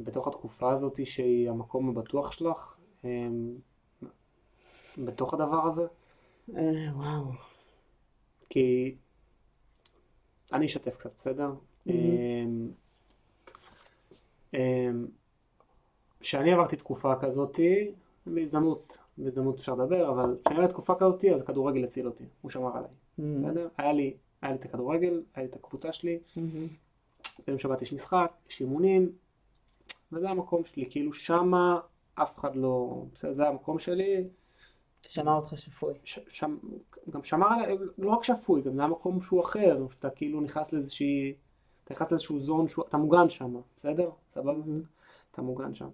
בתוך 0.00 0.28
התקופה 0.28 0.72
הזאת 0.72 1.06
שהיא 1.06 1.50
המקום 1.50 1.88
הבטוח 1.88 2.32
שלך, 2.32 2.76
אמ, 3.04 3.54
בתוך 4.98 5.34
הדבר 5.34 5.66
הזה, 5.66 5.86
אה, 6.56 6.88
וואו, 6.96 7.24
כי 8.48 8.94
אני 10.52 10.66
אשתף 10.66 10.96
קצת, 10.96 11.12
בסדר? 11.18 11.50
אמ, 11.86 12.70
כשאני 16.20 16.52
עברתי 16.52 16.76
תקופה 16.76 17.14
כזאתי, 17.20 17.92
בהזדמנות, 18.26 18.98
בהזדמנות 19.18 19.58
אפשר 19.58 19.74
לדבר, 19.74 20.10
אבל 20.10 20.36
עברתי 20.44 20.72
תקופה 20.72 20.94
כזאתי, 20.94 21.34
אז 21.34 21.40
הכדורגל 21.40 21.84
הציל 21.84 22.06
אותי, 22.06 22.24
הוא 22.42 22.50
שמר 22.50 22.76
עליי, 22.76 22.90
Mm-hmm. 23.18 23.22
בסדר? 23.38 23.68
היה 23.78 23.92
לי, 23.92 24.14
היה 24.42 24.52
לי 24.52 24.58
את 24.58 24.64
הכדורגל, 24.64 25.22
היה 25.34 25.44
לי 25.44 25.50
את 25.50 25.56
הקבוצה 25.56 25.92
שלי, 25.92 26.18
ביום 27.46 27.58
שבת 27.58 27.82
יש 27.82 27.92
משחק, 27.92 28.32
יש 28.50 28.60
אימונים, 28.60 29.12
וזה 30.12 30.30
המקום 30.30 30.64
שלי, 30.64 30.90
כאילו 30.90 31.12
שמה 31.12 31.80
אף 32.14 32.38
אחד 32.38 32.56
לא, 32.56 33.04
בסדר, 33.14 33.34
זה 33.34 33.48
המקום 33.48 33.78
שלי, 33.78 34.28
שמר 35.02 35.32
אותך 35.32 35.58
שפוי. 35.58 35.94
ש, 36.04 36.18
שם, 36.28 36.56
גם 37.10 37.24
שמר 37.24 37.46
עליי, 37.46 37.78
לא 37.98 38.10
רק 38.10 38.24
שפוי, 38.24 38.62
גם 38.62 38.74
זה 38.76 38.82
המקום 38.82 39.22
שהוא 39.22 39.40
אחר, 39.40 39.86
שאתה 39.90 40.10
כאילו 40.10 40.40
נכנס 40.40 40.72
לאיזושהי, 40.72 41.34
אתה 41.84 41.94
נכנס 41.94 42.12
לאיזשהו 42.12 42.38
זון, 42.38 42.68
שהוא, 42.68 42.84
אתה 42.88 42.96
מוגן 42.96 43.30
שם, 43.30 43.54
בסדר? 43.76 44.10
סבבה? 44.34 44.52
אתה 45.30 45.42
מוגן 45.42 45.74
שם. 45.74 45.88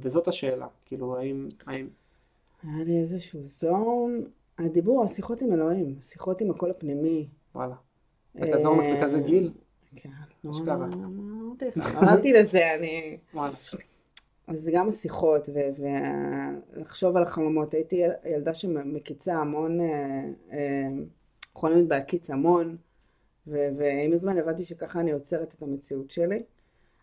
וזאת 0.00 0.28
השאלה, 0.28 0.66
כאילו 0.84 1.16
האם, 1.18 1.48
האם, 1.66 1.88
היה 2.62 2.84
לי 2.84 3.00
איזשהו 3.00 3.40
זון, 3.44 4.24
הדיבור, 4.58 5.04
השיחות 5.04 5.42
עם 5.42 5.52
אלוהים, 5.52 5.96
השיחות 6.00 6.40
עם 6.40 6.50
הקול 6.50 6.70
הפנימי. 6.70 7.28
וואלה, 7.54 7.74
בכזה 8.34 8.66
עומק, 8.68 8.84
אה, 8.84 9.00
בכזה 9.06 9.20
גיל, 9.20 9.52
כן, 9.96 10.10
לא, 10.44 10.50
אשכרה. 10.50 10.74
אמרתי 10.84 11.64
לך, 11.76 11.96
אמרתי 11.96 12.32
לזה, 12.32 12.74
אני... 12.74 13.18
וואלה, 13.34 13.54
אז 14.46 14.70
גם 14.74 14.88
השיחות 14.88 15.48
ולחשוב 16.74 17.16
על 17.16 17.22
החלומות. 17.22 17.74
הייתי 17.74 17.96
יל- 17.96 18.10
ילדה 18.34 18.54
שמקיצה 18.54 19.34
המון, 19.34 19.80
אה, 19.80 20.24
אה, 20.52 20.88
חולמת 21.54 21.88
בהקיץ 21.88 22.30
המון, 22.30 22.76
ועם 23.46 24.12
הזמן 24.12 24.38
הבנתי 24.38 24.64
שככה 24.64 25.00
אני 25.00 25.10
יוצרת 25.10 25.54
את 25.54 25.62
המציאות 25.62 26.10
שלי. 26.10 26.42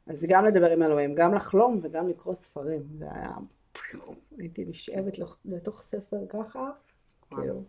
אז 0.07 0.25
גם 0.29 0.45
לדבר 0.45 0.71
עם 0.71 0.83
אלוהים, 0.83 1.15
גם 1.15 1.33
לחלום 1.33 1.79
וגם 1.83 2.07
לקרוא 2.07 2.35
ספרים. 2.35 2.83
זה 2.97 3.05
היה... 3.11 3.31
הייתי 4.37 4.65
נשאבת 4.65 5.17
לתוך- 5.45 5.81
ספר 5.81 6.17
ככה, 6.29 6.69
כאילו, 7.29 7.63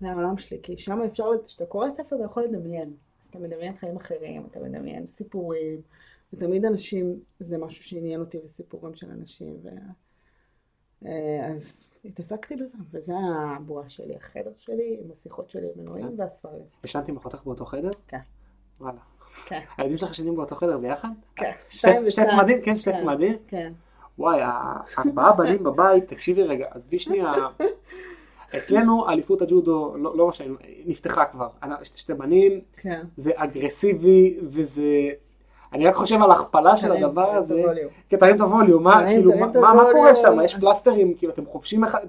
זה 0.00 0.10
העולם 0.10 0.38
שלי, 0.38 0.58
כי 0.62 0.78
שם 0.78 1.02
אפשר, 1.02 1.24
כשאתה 1.44 1.66
קורא 1.66 1.90
ספר 1.90 2.16
אתה 2.16 2.24
יכול 2.24 2.42
לדמיין. 2.44 2.92
אתה 3.30 3.38
מדמיין 3.38 3.76
חיים 3.76 3.96
אחרים, 3.96 4.46
אתה 4.50 4.60
מדמיין 4.60 5.06
סיפורים, 5.06 5.80
ותמיד 6.32 6.64
אנשים, 6.64 7.20
זה 7.40 7.58
משהו 7.58 7.84
שעניין 7.84 8.20
אותי 8.20 8.38
וסיפורים 8.44 8.94
של 8.94 9.10
אנשים, 9.10 9.56
ו... 9.62 9.68
אה, 11.06 11.46
אז 11.52 11.88
התעסקתי 12.04 12.56
בזה, 12.56 12.78
וזה 12.90 13.12
הבועה 13.56 13.88
שלי, 13.88 14.16
החדר 14.16 14.52
שלי, 14.58 14.98
עם 15.04 15.10
השיחות 15.12 15.50
שלי 15.50 15.66
עם 15.76 15.80
אלוהים 15.80 16.18
והספרים. 16.18 16.62
ישנת 16.84 17.08
עם 17.08 17.16
אחותך 17.16 17.42
באותו 17.44 17.64
חדר? 17.64 17.90
כן. 18.08 18.18
וואלה, 18.80 19.00
כן. 19.46 19.60
הילדים 19.78 19.98
שלך 19.98 20.10
ישנים 20.10 20.36
באותו 20.36 20.54
חדר 20.56 20.78
ביחד? 20.78 21.08
כן. 21.36 21.50
שתי. 21.68 21.88
צמדים? 22.30 22.60
כן, 22.62 22.76
שתי 22.76 22.92
כן. 22.92 22.98
צמדים? 22.98 23.36
כן. 23.48 23.72
וואי, 24.18 24.40
ארבעה 24.98 25.32
בנים 25.32 25.64
בבית, 25.64 26.08
תקשיבי 26.08 26.42
רגע, 26.42 26.66
עזבי 26.70 26.98
שנייה. 26.98 27.32
אצלנו 28.56 29.08
אליפות 29.08 29.42
הג'ודו, 29.42 29.94
לא 29.96 30.16
לא 30.16 30.28
משנה, 30.28 30.54
נפתחה 30.86 31.24
כבר. 31.24 31.48
שתי 31.94 32.14
בנים, 32.14 32.60
כן. 32.76 33.02
זה 33.16 33.30
אגרסיבי, 33.36 34.38
וזה... 34.42 35.08
אני 35.72 35.86
רק 35.86 35.94
חושב 35.94 36.22
על 36.22 36.30
הכפלה 36.30 36.76
של 36.76 36.92
הדבר 36.92 37.30
הזה. 37.30 37.62
כן, 38.08 38.16
תרים 38.16 38.36
את 38.36 38.40
הווליום, 38.40 38.82
מה, 38.84 39.06
כאילו, 39.06 39.32
מה- 39.38 39.52
קורה. 39.92 40.14
שם? 40.14 40.38
יש 40.44 40.54
פלסטרים, 40.56 41.14
כאילו, 41.14 41.32
אתם 41.32 41.46
חובשים 41.46 41.84
אחד... 41.84 42.00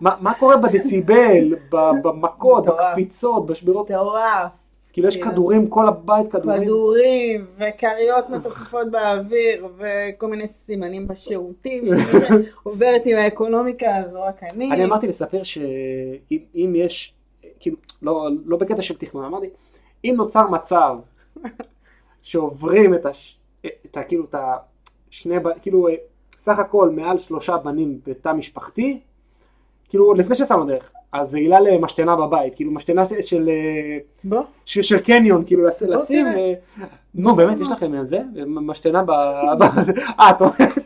מה 0.00 0.34
קורה 0.38 0.56
בדציבל, 0.56 1.54
במכות. 2.02 2.64
בקפיצות, 2.66 3.46
בשבירות? 3.46 3.90
מטורף. 3.90 4.50
כאילו 4.92 5.08
יש. 5.08 5.16
כדורים, 5.16 5.68
כל 5.68 5.88
הבית 5.88 6.32
כדורים. 6.32 6.62
כדורים 6.62 7.46
וכריות 7.56 8.30
מתופפות 8.30 8.90
באוויר 8.90 9.68
וכל 9.76 10.26
מיני 10.26 10.48
סימנים 10.48 11.08
בשירותים 11.08 11.84
שעוברת 12.20 13.02
עם 13.04 13.16
האקונומיקה 13.16 13.96
הזו 13.96 14.22
רק 14.22 14.42
אני. 14.42 14.72
אני 14.72 14.84
אמרתי 14.84 15.06
לספר 15.08 15.42
שאם 15.42 16.38
אם 16.54 16.72
יש, 16.76 17.14
כאילו, 17.60 17.76
לא, 18.02 18.28
לא 18.46 18.56
בקטע 18.56 18.82
של 18.82 18.98
תכנון, 18.98 19.24
אמרתי, 19.24 19.46
אם 20.04 20.14
נוצר 20.16 20.48
מצב 20.48 20.96
שעוברים 22.22 22.94
את, 22.94 23.06
הש, 23.06 23.38
את 23.66 23.96
ה, 23.96 24.02
כאילו, 24.02 24.24
את 24.24 24.34
השני, 25.08 25.36
כאילו, 25.62 25.88
סך 26.36 26.58
הכל 26.58 26.90
מעל 26.90 27.18
שלושה 27.18 27.56
בנים 27.56 28.00
בתא 28.06 28.32
משפחתי, 28.32 29.00
כאילו, 29.88 30.14
לפני 30.14 30.36
שיצאנו 30.36 30.64
דרך, 30.64 30.92
אז 31.12 31.30
זה 31.30 31.38
עילה 31.38 31.60
למשתנה 31.60 32.16
בבית, 32.16 32.54
כאילו, 32.54 32.72
משתנה 32.72 33.06
של, 33.06 33.22
של, 33.22 33.50
אה. 34.32 34.38
של, 34.64 34.82
של 34.82 34.98
קניון, 34.98 35.44
כאילו, 35.46 35.64
לשים. 35.64 36.26
אה, 36.26 36.52
נו, 37.14 37.36
באמת, 37.36 37.60
יש 37.60 37.68
לכם 37.70 38.04
זה? 38.04 38.20
משתנה 38.46 39.02
ב... 39.02 39.10
אה, 39.10 40.30
את 40.30 40.40
אומרת, 40.40 40.78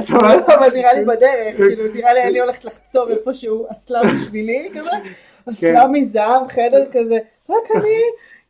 את 0.00 0.10
אומרת, 0.10 0.50
אבל 0.50 0.72
נראה 0.74 0.92
לי 0.92 1.04
בדרך, 1.04 1.56
כאילו 1.56 1.84
נראה 1.94 2.14
לי 2.14 2.22
אני 2.22 2.40
הולכת 2.40 2.64
לחצור 2.64 3.10
איפשהו 3.10 3.66
אסלה 3.68 4.00
בשבילי 4.12 4.70
כזה, 4.74 4.90
כן. 4.90 5.52
אסלה 5.52 5.86
מזהב, 5.86 6.48
חדר 6.48 6.84
כזה, 6.92 7.18
רק 7.50 7.70
אני, 7.74 8.00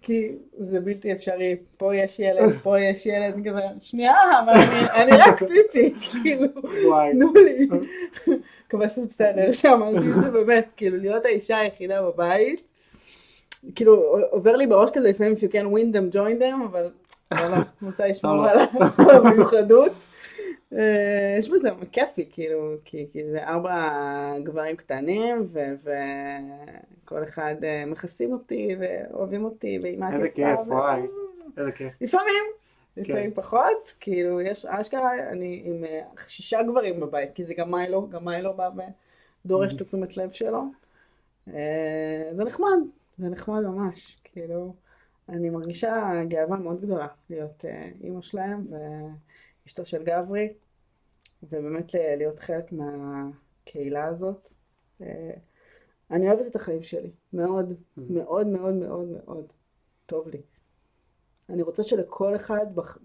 כי 0.02 0.28
זה 0.58 0.80
בלתי 0.80 1.12
אפשרי, 1.12 1.56
פה 1.76 1.96
יש 1.96 2.18
ילד, 2.18 2.52
פה 2.62 2.80
יש 2.80 3.06
ילד, 3.06 3.48
כזה, 3.48 3.60
שנייה, 3.80 4.14
אבל 4.44 4.52
אני- 4.52 5.02
אני 5.02 5.12
רק 5.22 5.42
פיפי, 5.44 5.94
כאילו. 6.22 6.46
תנו 7.12 7.32
לי. 7.34 7.68
מקווה 8.66 8.88
שזה 8.88 9.06
בסדר 9.06 9.52
שאמרתי 9.52 9.96
את 9.98 10.24
זה 10.24 10.30
באמת, 10.30 10.68
כאילו 10.76 10.96
להיות 10.96 11.24
האישה 11.24 11.58
היחידה 11.58 12.02
בבית, 12.02 12.62
כאילו 13.74 13.94
עובר 14.30 14.56
לי 14.56 14.66
בראש 14.66 14.90
כזה 14.94 15.10
לפעמים 15.10 15.32
can 15.34 15.66
win 15.74 15.94
them 15.96 16.14
join 16.14 16.42
them, 16.42 16.64
אבל 16.70 16.88
לא, 17.32 17.56
רוצה 17.82 18.06
לשמור. 18.08 18.46
על 18.46 18.58
המיוחדות. 19.26 19.92
אה, 20.72 21.36
יש 21.38 21.50
בזה 21.50 21.68
כיפי, 21.92 22.28
כאילו, 22.30 22.74
כי, 22.84 23.06
כי 23.12 23.30
זה 23.30 23.44
ארבע 23.44 24.34
גברים 24.42 24.76
קטנים, 24.76 25.48
ו- 25.52 25.90
וכל 27.04 27.24
אחד 27.24 27.54
אה, 27.64 27.86
מכסים 27.86 28.32
אותי, 28.32 28.76
ואוהבים 28.78 29.44
אותי, 29.44 29.78
ועם 29.82 30.02
את 30.02 30.12
איזה 30.12 30.26
יפה, 30.26 30.34
כיף, 30.34 30.58
ו- 30.66 30.70
וואי. 30.70 31.02
איזה 31.56 31.72
כיף. 31.72 31.92
לפעמים, 32.00 32.44
לפעמים 32.96 33.30
כן. 33.30 33.42
פחות, 33.42 33.94
כאילו, 34.00 34.40
יש 34.40 34.66
אשכרה, 34.66 35.28
אני 35.28 35.62
עם 35.64 35.84
אה, 35.84 36.00
שישה 36.28 36.62
גברים 36.62 37.00
בבית, 37.00 37.32
כי 37.34 37.44
זה 37.44 37.54
גם 37.54 37.70
מיילו, 37.70 38.08
גם 38.08 38.24
מיילו 38.24 38.54
בא 38.54 38.70
ודורש 39.44 39.74
את 39.74 39.80
התשומת 39.80 40.16
לב 40.16 40.30
שלו. 40.30 40.62
זה 42.36 42.44
נחמד, 42.44 42.78
זה 43.18 43.28
נחמד 43.28 43.60
ממש, 43.60 44.16
כאילו, 44.24 44.74
אני 45.28 45.50
מרגישה 45.50 46.12
גאווה 46.28 46.56
מאוד 46.56 46.80
גדולה 46.80 47.06
להיות 47.30 47.64
אימא 48.04 48.22
שלהם 48.22 48.66
ואשתו 49.68 49.86
של 49.86 50.02
גברי, 50.04 50.52
ובאמת 51.42 51.94
להיות 51.94 52.38
חלק 52.38 52.72
מהקהילה 52.72 54.04
הזאת. 54.04 54.52
אה, 55.02 55.30
אני 56.10 56.28
אוהבת 56.30 56.46
את 56.46 56.56
החיים 56.56 56.82
שלי, 56.82 57.10
מאוד, 57.32 57.72
מאוד 57.96 58.46
מאוד 58.46 58.74
מאוד 58.74 59.08
מאוד 59.08 59.44
טוב 60.06 60.28
לי. 60.28 60.40
אני 61.48 61.62
רוצה 61.62 61.82
שלכל 61.82 62.36
אחד 62.36 62.74
בח- 62.74 62.98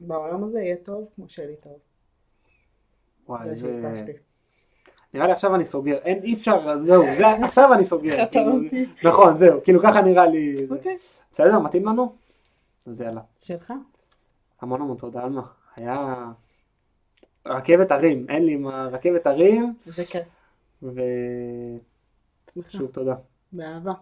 בעולם 0.00 0.44
הזה 0.44 0.60
יהיה 0.60 0.76
טוב 0.76 1.08
כמו 1.14 1.28
שלי 1.28 1.56
טוב. 1.56 1.78
וואי, 3.28 3.56
זה. 3.56 4.12
נראה 5.14 5.26
לי 5.26 5.32
עכשיו 5.32 5.54
אני 5.54 5.64
סוגר, 5.66 5.98
אין, 5.98 6.22
אי 6.22 6.34
אפשר, 6.34 6.78
זהו, 6.80 7.02
זה, 7.18 7.26
עכשיו 7.46 7.72
אני 7.74 7.84
סוגר. 7.84 8.26
כאילו, 8.30 8.52
חתמתי. 8.52 8.86
נכון, 9.04 9.38
זהו, 9.38 9.60
כאילו 9.64 9.80
ככה 9.82 10.02
נראה 10.02 10.26
לי. 10.26 10.54
אוקיי, 10.70 10.98
בסדר, 11.32 11.58
מתאים 11.58 11.86
לנו? 11.86 12.14
אז 12.86 13.00
יאללה. 13.00 13.20
שלך? 13.38 13.72
המון 14.60 14.80
המון 14.80 14.96
תודה, 14.96 15.22
עלמה. 15.22 15.42
היה 15.78 16.26
רכבת 17.46 17.90
הרים, 17.90 18.26
אין 18.28 18.46
לי 18.46 18.56
מה, 18.56 18.88
רכבת 18.92 19.26
הרים, 19.26 19.74
זה 19.86 20.04
כיף. 20.04 20.26
ושוב 20.82 20.98
שמחה. 22.68 22.92
תודה. 22.92 23.14
באהבה. 23.52 23.92